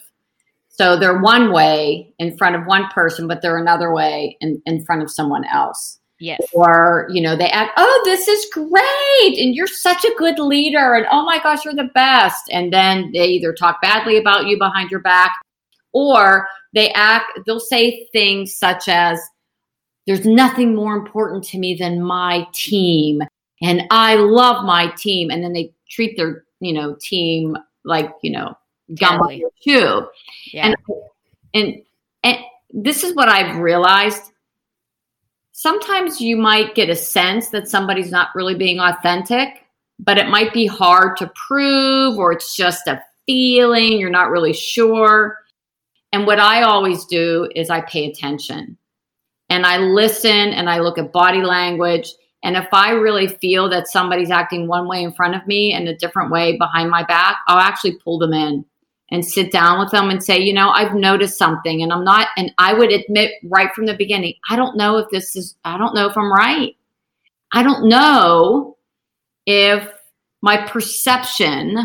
So 0.77 0.97
they're 0.97 1.19
one 1.19 1.51
way 1.51 2.13
in 2.19 2.37
front 2.37 2.55
of 2.55 2.65
one 2.65 2.87
person, 2.89 3.27
but 3.27 3.41
they're 3.41 3.57
another 3.57 3.91
way 3.91 4.37
in, 4.41 4.61
in 4.65 4.85
front 4.85 5.01
of 5.01 5.09
someone 5.09 5.43
else. 5.45 5.99
Yes. 6.19 6.39
Or, 6.53 7.07
you 7.11 7.21
know, 7.21 7.35
they 7.35 7.49
act, 7.49 7.73
oh, 7.77 8.01
this 8.05 8.27
is 8.27 8.47
great. 8.51 9.39
And 9.39 9.55
you're 9.55 9.67
such 9.67 10.03
a 10.03 10.15
good 10.17 10.39
leader. 10.39 10.95
And 10.95 11.05
oh 11.11 11.23
my 11.25 11.39
gosh, 11.41 11.65
you're 11.65 11.75
the 11.75 11.89
best. 11.93 12.43
And 12.51 12.71
then 12.73 13.11
they 13.11 13.27
either 13.27 13.53
talk 13.53 13.81
badly 13.81 14.17
about 14.17 14.47
you 14.47 14.57
behind 14.57 14.89
your 14.89 14.99
back 14.99 15.35
or 15.93 16.47
they 16.73 16.91
act, 16.93 17.39
they'll 17.45 17.59
say 17.59 18.07
things 18.11 18.55
such 18.55 18.87
as, 18.87 19.19
there's 20.05 20.25
nothing 20.25 20.73
more 20.73 20.95
important 20.95 21.43
to 21.45 21.59
me 21.59 21.75
than 21.75 22.01
my 22.01 22.47
team. 22.53 23.21
And 23.61 23.83
I 23.91 24.15
love 24.15 24.63
my 24.63 24.87
team. 24.97 25.29
And 25.29 25.43
then 25.43 25.53
they 25.53 25.73
treat 25.89 26.15
their, 26.17 26.45
you 26.59 26.73
know, 26.73 26.95
team 27.01 27.57
like, 27.83 28.11
you 28.21 28.31
know, 28.31 28.55
gum 28.95 29.19
too. 29.63 30.07
Yeah. 30.51 30.67
And, 30.67 30.75
and 31.53 31.81
and 32.23 32.37
this 32.71 33.03
is 33.03 33.15
what 33.15 33.29
I've 33.29 33.57
realized. 33.57 34.31
Sometimes 35.51 36.21
you 36.21 36.37
might 36.37 36.75
get 36.75 36.89
a 36.89 36.95
sense 36.95 37.49
that 37.49 37.67
somebody's 37.67 38.11
not 38.11 38.29
really 38.35 38.55
being 38.55 38.79
authentic, 38.79 39.63
but 39.99 40.17
it 40.17 40.29
might 40.29 40.53
be 40.53 40.67
hard 40.67 41.17
to 41.17 41.31
prove 41.35 42.17
or 42.17 42.31
it's 42.31 42.55
just 42.55 42.87
a 42.87 43.01
feeling, 43.25 43.99
you're 43.99 44.09
not 44.09 44.29
really 44.29 44.53
sure. 44.53 45.37
And 46.11 46.25
what 46.25 46.39
I 46.39 46.61
always 46.61 47.05
do 47.05 47.49
is 47.55 47.69
I 47.69 47.81
pay 47.81 48.09
attention 48.09 48.77
and 49.49 49.65
I 49.65 49.77
listen 49.77 50.31
and 50.31 50.69
I 50.69 50.79
look 50.79 50.97
at 50.97 51.11
body 51.11 51.41
language. 51.41 52.13
And 52.43 52.55
if 52.55 52.67
I 52.71 52.91
really 52.91 53.27
feel 53.27 53.67
that 53.69 53.87
somebody's 53.87 54.31
acting 54.31 54.67
one 54.67 54.87
way 54.87 55.03
in 55.03 55.11
front 55.11 55.35
of 55.35 55.45
me 55.47 55.73
and 55.73 55.87
a 55.87 55.95
different 55.95 56.31
way 56.31 56.57
behind 56.57 56.89
my 56.89 57.03
back, 57.03 57.37
I'll 57.47 57.59
actually 57.59 57.97
pull 58.03 58.19
them 58.19 58.33
in 58.33 58.63
and 59.11 59.23
sit 59.23 59.51
down 59.51 59.79
with 59.79 59.91
them 59.91 60.09
and 60.09 60.23
say, 60.23 60.37
you 60.37 60.53
know, 60.53 60.69
I've 60.69 60.93
noticed 60.93 61.37
something 61.37 61.81
and 61.81 61.93
I'm 61.93 62.03
not, 62.03 62.27
and 62.37 62.51
I 62.57 62.73
would 62.73 62.91
admit 62.91 63.31
right 63.43 63.73
from 63.73 63.85
the 63.85 63.95
beginning, 63.95 64.33
I 64.49 64.55
don't 64.55 64.75
know 64.75 64.97
if 64.97 65.09
this 65.09 65.35
is, 65.35 65.55
I 65.63 65.77
don't 65.77 65.95
know 65.95 66.07
if 66.07 66.17
I'm 66.17 66.31
right. 66.31 66.75
I 67.53 67.63
don't 67.63 67.87
know 67.87 68.77
if 69.45 69.89
my 70.41 70.57
perception 70.57 71.77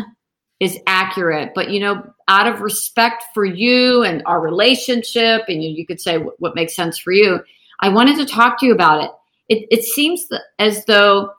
is 0.59 0.79
accurate. 0.87 1.51
But, 1.55 1.71
you 1.71 1.79
know, 1.79 2.03
out 2.27 2.47
of 2.47 2.61
respect 2.61 3.23
for 3.33 3.45
you 3.45 4.03
and 4.03 4.23
our 4.25 4.41
relationship, 4.41 5.43
and 5.47 5.63
you, 5.63 5.69
you 5.69 5.85
could 5.85 5.99
say 5.99 6.17
what, 6.17 6.35
what, 6.39 6.55
makes 6.55 6.75
sense 6.75 6.97
for 6.97 7.11
you, 7.11 7.39
I 7.81 7.89
wanted 7.89 8.17
to 8.17 8.25
talk 8.25 8.59
to 8.59 8.65
you 8.65 8.73
about 8.73 9.03
it. 9.03 9.11
It, 9.49 9.67
it 9.71 9.83
seems 9.83 10.25
as 10.59 10.85
though 10.85 11.31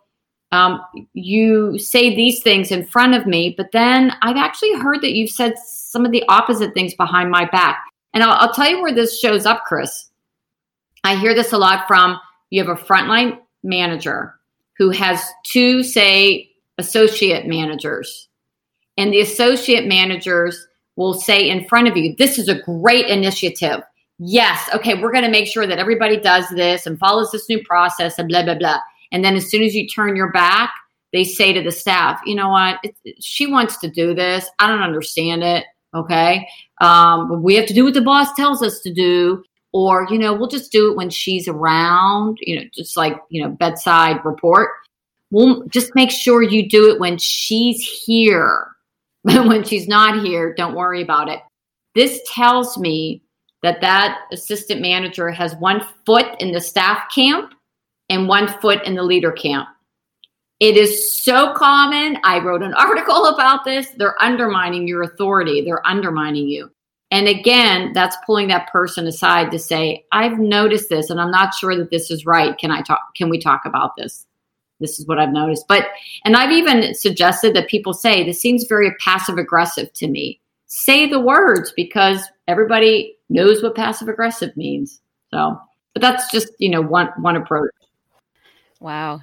um, 0.54 0.80
you 1.14 1.78
say 1.78 2.14
these 2.14 2.42
things 2.42 2.70
in 2.70 2.86
front 2.86 3.14
of 3.14 3.26
me, 3.26 3.54
but 3.56 3.72
then 3.72 4.12
I've 4.22 4.36
actually 4.36 4.74
heard 4.74 5.02
that 5.02 5.14
you've 5.14 5.30
said 5.30 5.58
some 5.58 6.06
of 6.06 6.12
the 6.12 6.24
opposite 6.28 6.72
things 6.74 6.94
behind 6.94 7.30
my 7.30 7.46
back. 7.46 7.84
And 8.12 8.22
I'll, 8.22 8.36
I'll 8.38 8.54
tell 8.54 8.70
you 8.70 8.80
where 8.80 8.94
this 8.94 9.18
shows 9.18 9.46
up, 9.46 9.64
Chris. 9.66 10.10
I 11.02 11.16
hear 11.16 11.34
this 11.34 11.52
a 11.52 11.58
lot 11.58 11.86
from 11.88 12.18
you 12.50 12.64
have 12.64 12.78
a 12.78 12.80
frontline 12.80 13.38
manager 13.64 14.34
who 14.78 14.90
has 14.90 15.20
two, 15.44 15.82
say, 15.82 16.50
associate 16.78 17.46
managers. 17.46 18.28
And 18.96 19.12
the 19.12 19.20
associate 19.20 19.86
managers 19.86 20.66
will 20.96 21.14
say 21.14 21.48
in 21.48 21.66
front 21.66 21.88
of 21.88 21.96
you, 21.96 22.14
This 22.16 22.38
is 22.38 22.48
a 22.48 22.60
great 22.62 23.06
initiative. 23.06 23.80
Yes, 24.20 24.70
okay, 24.72 24.94
we're 24.94 25.10
going 25.10 25.24
to 25.24 25.30
make 25.30 25.48
sure 25.48 25.66
that 25.66 25.80
everybody 25.80 26.16
does 26.16 26.48
this 26.50 26.86
and 26.86 26.98
follows 26.98 27.32
this 27.32 27.48
new 27.48 27.62
process 27.64 28.18
and 28.18 28.28
blah, 28.28 28.44
blah, 28.44 28.54
blah. 28.54 28.78
And 29.12 29.24
then 29.24 29.36
as 29.36 29.50
soon 29.50 29.62
as 29.62 29.74
you 29.74 29.86
turn 29.88 30.16
your 30.16 30.32
back, 30.32 30.72
they 31.12 31.24
say 31.24 31.52
to 31.52 31.62
the 31.62 31.72
staff, 31.72 32.20
You 32.24 32.34
know 32.34 32.48
what? 32.48 32.78
It, 32.82 32.96
she 33.20 33.46
wants 33.46 33.76
to 33.78 33.90
do 33.90 34.14
this. 34.14 34.48
I 34.58 34.68
don't 34.68 34.82
understand 34.82 35.42
it. 35.42 35.64
Okay. 35.94 36.48
Um, 36.80 37.42
we 37.42 37.54
have 37.54 37.66
to 37.66 37.74
do 37.74 37.84
what 37.84 37.94
the 37.94 38.00
boss 38.00 38.32
tells 38.34 38.62
us 38.62 38.80
to 38.80 38.92
do 38.92 39.44
or 39.74 40.06
you 40.08 40.18
know 40.18 40.32
we'll 40.32 40.48
just 40.48 40.72
do 40.72 40.90
it 40.90 40.96
when 40.96 41.10
she's 41.10 41.46
around 41.46 42.38
you 42.40 42.58
know 42.58 42.64
just 42.72 42.96
like 42.96 43.20
you 43.28 43.42
know 43.42 43.50
bedside 43.50 44.24
report 44.24 44.70
we'll 45.30 45.66
just 45.66 45.94
make 45.94 46.10
sure 46.10 46.42
you 46.42 46.66
do 46.66 46.90
it 46.90 46.98
when 46.98 47.18
she's 47.18 47.82
here 47.82 48.68
when 49.22 49.62
she's 49.62 49.86
not 49.86 50.24
here 50.24 50.54
don't 50.54 50.74
worry 50.74 51.02
about 51.02 51.28
it 51.28 51.40
this 51.94 52.20
tells 52.32 52.78
me 52.78 53.20
that 53.62 53.80
that 53.80 54.20
assistant 54.32 54.80
manager 54.80 55.30
has 55.30 55.54
one 55.56 55.84
foot 56.06 56.40
in 56.40 56.52
the 56.52 56.60
staff 56.60 57.02
camp 57.14 57.52
and 58.08 58.28
one 58.28 58.48
foot 58.60 58.82
in 58.84 58.94
the 58.94 59.02
leader 59.02 59.32
camp 59.32 59.68
it 60.60 60.76
is 60.76 61.14
so 61.14 61.52
common 61.54 62.18
i 62.24 62.38
wrote 62.38 62.62
an 62.62 62.74
article 62.78 63.26
about 63.26 63.64
this 63.64 63.88
they're 63.96 64.20
undermining 64.22 64.86
your 64.86 65.02
authority 65.02 65.62
they're 65.62 65.86
undermining 65.86 66.48
you 66.48 66.70
and 67.14 67.28
again, 67.28 67.92
that's 67.92 68.16
pulling 68.26 68.48
that 68.48 68.72
person 68.72 69.06
aside 69.06 69.52
to 69.52 69.58
say, 69.60 70.04
I've 70.10 70.40
noticed 70.40 70.88
this 70.88 71.10
and 71.10 71.20
I'm 71.20 71.30
not 71.30 71.54
sure 71.54 71.76
that 71.76 71.90
this 71.90 72.10
is 72.10 72.26
right. 72.26 72.58
Can 72.58 72.72
I 72.72 72.82
talk? 72.82 73.14
Can 73.14 73.28
we 73.28 73.38
talk 73.38 73.62
about 73.64 73.92
this? 73.96 74.26
This 74.80 74.98
is 74.98 75.06
what 75.06 75.20
I've 75.20 75.32
noticed. 75.32 75.66
But, 75.68 75.86
and 76.24 76.36
I've 76.36 76.50
even 76.50 76.92
suggested 76.92 77.54
that 77.54 77.68
people 77.68 77.92
say, 77.92 78.24
this 78.24 78.40
seems 78.40 78.66
very 78.68 78.96
passive 78.96 79.38
aggressive 79.38 79.92
to 79.92 80.08
me. 80.08 80.40
Say 80.66 81.08
the 81.08 81.20
words 81.20 81.72
because 81.76 82.26
everybody 82.48 83.16
knows 83.28 83.62
what 83.62 83.76
passive 83.76 84.08
aggressive 84.08 84.56
means. 84.56 85.00
So, 85.30 85.56
but 85.92 86.02
that's 86.02 86.28
just, 86.32 86.48
you 86.58 86.68
know, 86.68 86.80
one, 86.80 87.10
one 87.18 87.36
approach. 87.36 87.70
Wow. 88.84 89.22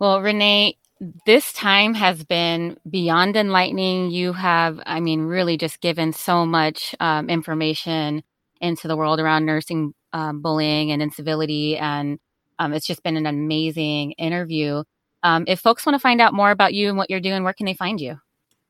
Well, 0.00 0.20
Renee, 0.20 0.76
this 1.24 1.52
time 1.52 1.94
has 1.94 2.24
been 2.24 2.76
beyond 2.90 3.36
enlightening. 3.36 4.10
You 4.10 4.32
have, 4.32 4.80
I 4.84 4.98
mean, 4.98 5.20
really 5.20 5.56
just 5.56 5.80
given 5.80 6.12
so 6.12 6.44
much 6.44 6.92
um, 6.98 7.30
information 7.30 8.24
into 8.60 8.88
the 8.88 8.96
world 8.96 9.20
around 9.20 9.46
nursing 9.46 9.94
um, 10.12 10.42
bullying 10.42 10.90
and 10.90 11.00
incivility. 11.00 11.78
And 11.78 12.18
um, 12.58 12.72
it's 12.72 12.88
just 12.88 13.04
been 13.04 13.16
an 13.16 13.26
amazing 13.26 14.10
interview. 14.12 14.82
Um, 15.22 15.44
if 15.46 15.60
folks 15.60 15.86
want 15.86 15.94
to 15.94 16.00
find 16.00 16.20
out 16.20 16.34
more 16.34 16.50
about 16.50 16.74
you 16.74 16.88
and 16.88 16.98
what 16.98 17.08
you're 17.08 17.20
doing, 17.20 17.44
where 17.44 17.52
can 17.52 17.66
they 17.66 17.74
find 17.74 18.00
you? 18.00 18.18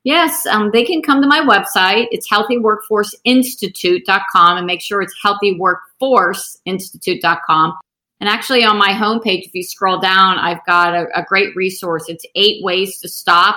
Yes, 0.05 0.45
um, 0.45 0.69
they 0.75 0.85
can 0.85 1.01
come 1.01 1.23
to 1.23 1.27
my 1.27 1.41
website. 1.41 2.09
It's 2.11 2.29
healthyworkforceinstitute.com 2.29 4.59
and 4.59 4.67
make 4.67 4.83
sure 4.83 5.01
it's 5.01 5.15
healthyworkforceinstitute.com. 5.25 7.79
And 8.21 8.29
actually, 8.29 8.65
on 8.65 8.79
my 8.79 8.91
homepage, 8.91 9.43
if 9.47 9.55
you 9.55 9.63
scroll 9.63 9.99
down, 9.99 10.39
I've 10.39 10.65
got 10.67 10.95
a, 10.95 11.07
a 11.15 11.23
great 11.23 11.55
resource. 11.55 12.05
It's 12.09 12.25
eight 12.35 12.65
ways 12.65 12.99
to 13.01 13.09
stop 13.09 13.57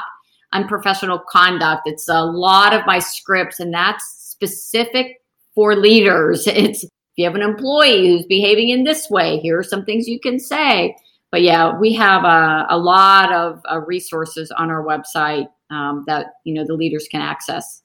unprofessional 0.51 1.19
conduct. 1.29 1.83
It's 1.85 2.09
a 2.09 2.23
lot 2.23 2.73
of 2.73 2.85
my 2.85 2.99
scripts, 2.99 3.59
and 3.59 3.73
that's 3.73 4.05
specific 4.19 5.21
for 5.55 5.75
leaders. 5.75 6.47
It's 6.47 6.83
if 6.83 7.23
you 7.23 7.25
have 7.25 7.35
an 7.35 7.41
employee 7.41 8.07
who's 8.07 8.25
behaving 8.25 8.69
in 8.69 8.85
this 8.85 9.09
way, 9.09 9.39
here 9.39 9.59
are 9.59 9.63
some 9.63 9.83
things 9.83 10.07
you 10.07 10.19
can 10.19 10.39
say. 10.39 10.95
But 11.31 11.41
yeah, 11.41 11.77
we 11.77 11.93
have 11.93 12.23
a, 12.23 12.65
a 12.69 12.77
lot 12.77 13.33
of 13.33 13.61
uh, 13.69 13.79
resources 13.79 14.51
on 14.51 14.69
our 14.69 14.85
website 14.85 15.47
um, 15.69 16.03
that 16.07 16.27
you 16.43 16.53
know 16.53 16.65
the 16.65 16.73
leaders 16.73 17.07
can 17.09 17.21
access. 17.21 17.83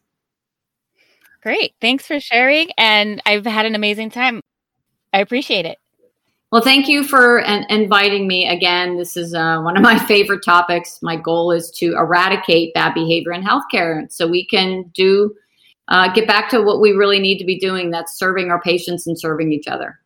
Great, 1.42 1.74
thanks 1.80 2.06
for 2.06 2.20
sharing, 2.20 2.70
and 2.78 3.20
I've 3.26 3.44
had 3.44 3.66
an 3.66 3.74
amazing 3.74 4.10
time. 4.10 4.40
I 5.12 5.20
appreciate 5.20 5.66
it. 5.66 5.78
Well, 6.54 6.62
thank 6.62 6.86
you 6.86 7.02
for 7.02 7.40
an- 7.40 7.66
inviting 7.68 8.28
me 8.28 8.46
again. 8.46 8.96
This 8.96 9.16
is 9.16 9.34
uh, 9.34 9.60
one 9.62 9.76
of 9.76 9.82
my 9.82 9.98
favorite 10.06 10.44
topics. 10.44 11.00
My 11.02 11.16
goal 11.16 11.50
is 11.50 11.68
to 11.78 11.96
eradicate 11.96 12.72
bad 12.74 12.94
behavior 12.94 13.32
in 13.32 13.42
healthcare 13.42 14.08
so 14.08 14.28
we 14.28 14.46
can 14.46 14.84
do 14.94 15.34
uh, 15.88 16.12
get 16.12 16.28
back 16.28 16.48
to 16.50 16.62
what 16.62 16.80
we 16.80 16.92
really 16.92 17.18
need 17.18 17.38
to 17.38 17.44
be 17.44 17.58
doing 17.58 17.90
that's 17.90 18.16
serving 18.16 18.52
our 18.52 18.60
patients 18.60 19.04
and 19.04 19.18
serving 19.18 19.52
each 19.52 19.66
other. 19.66 19.98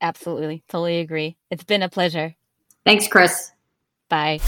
Absolutely. 0.00 0.62
Totally 0.68 1.00
agree. 1.00 1.36
It's 1.50 1.64
been 1.64 1.82
a 1.82 1.88
pleasure. 1.88 2.36
Thanks, 2.86 3.08
Chris. 3.08 3.50
Bye. 4.08 4.38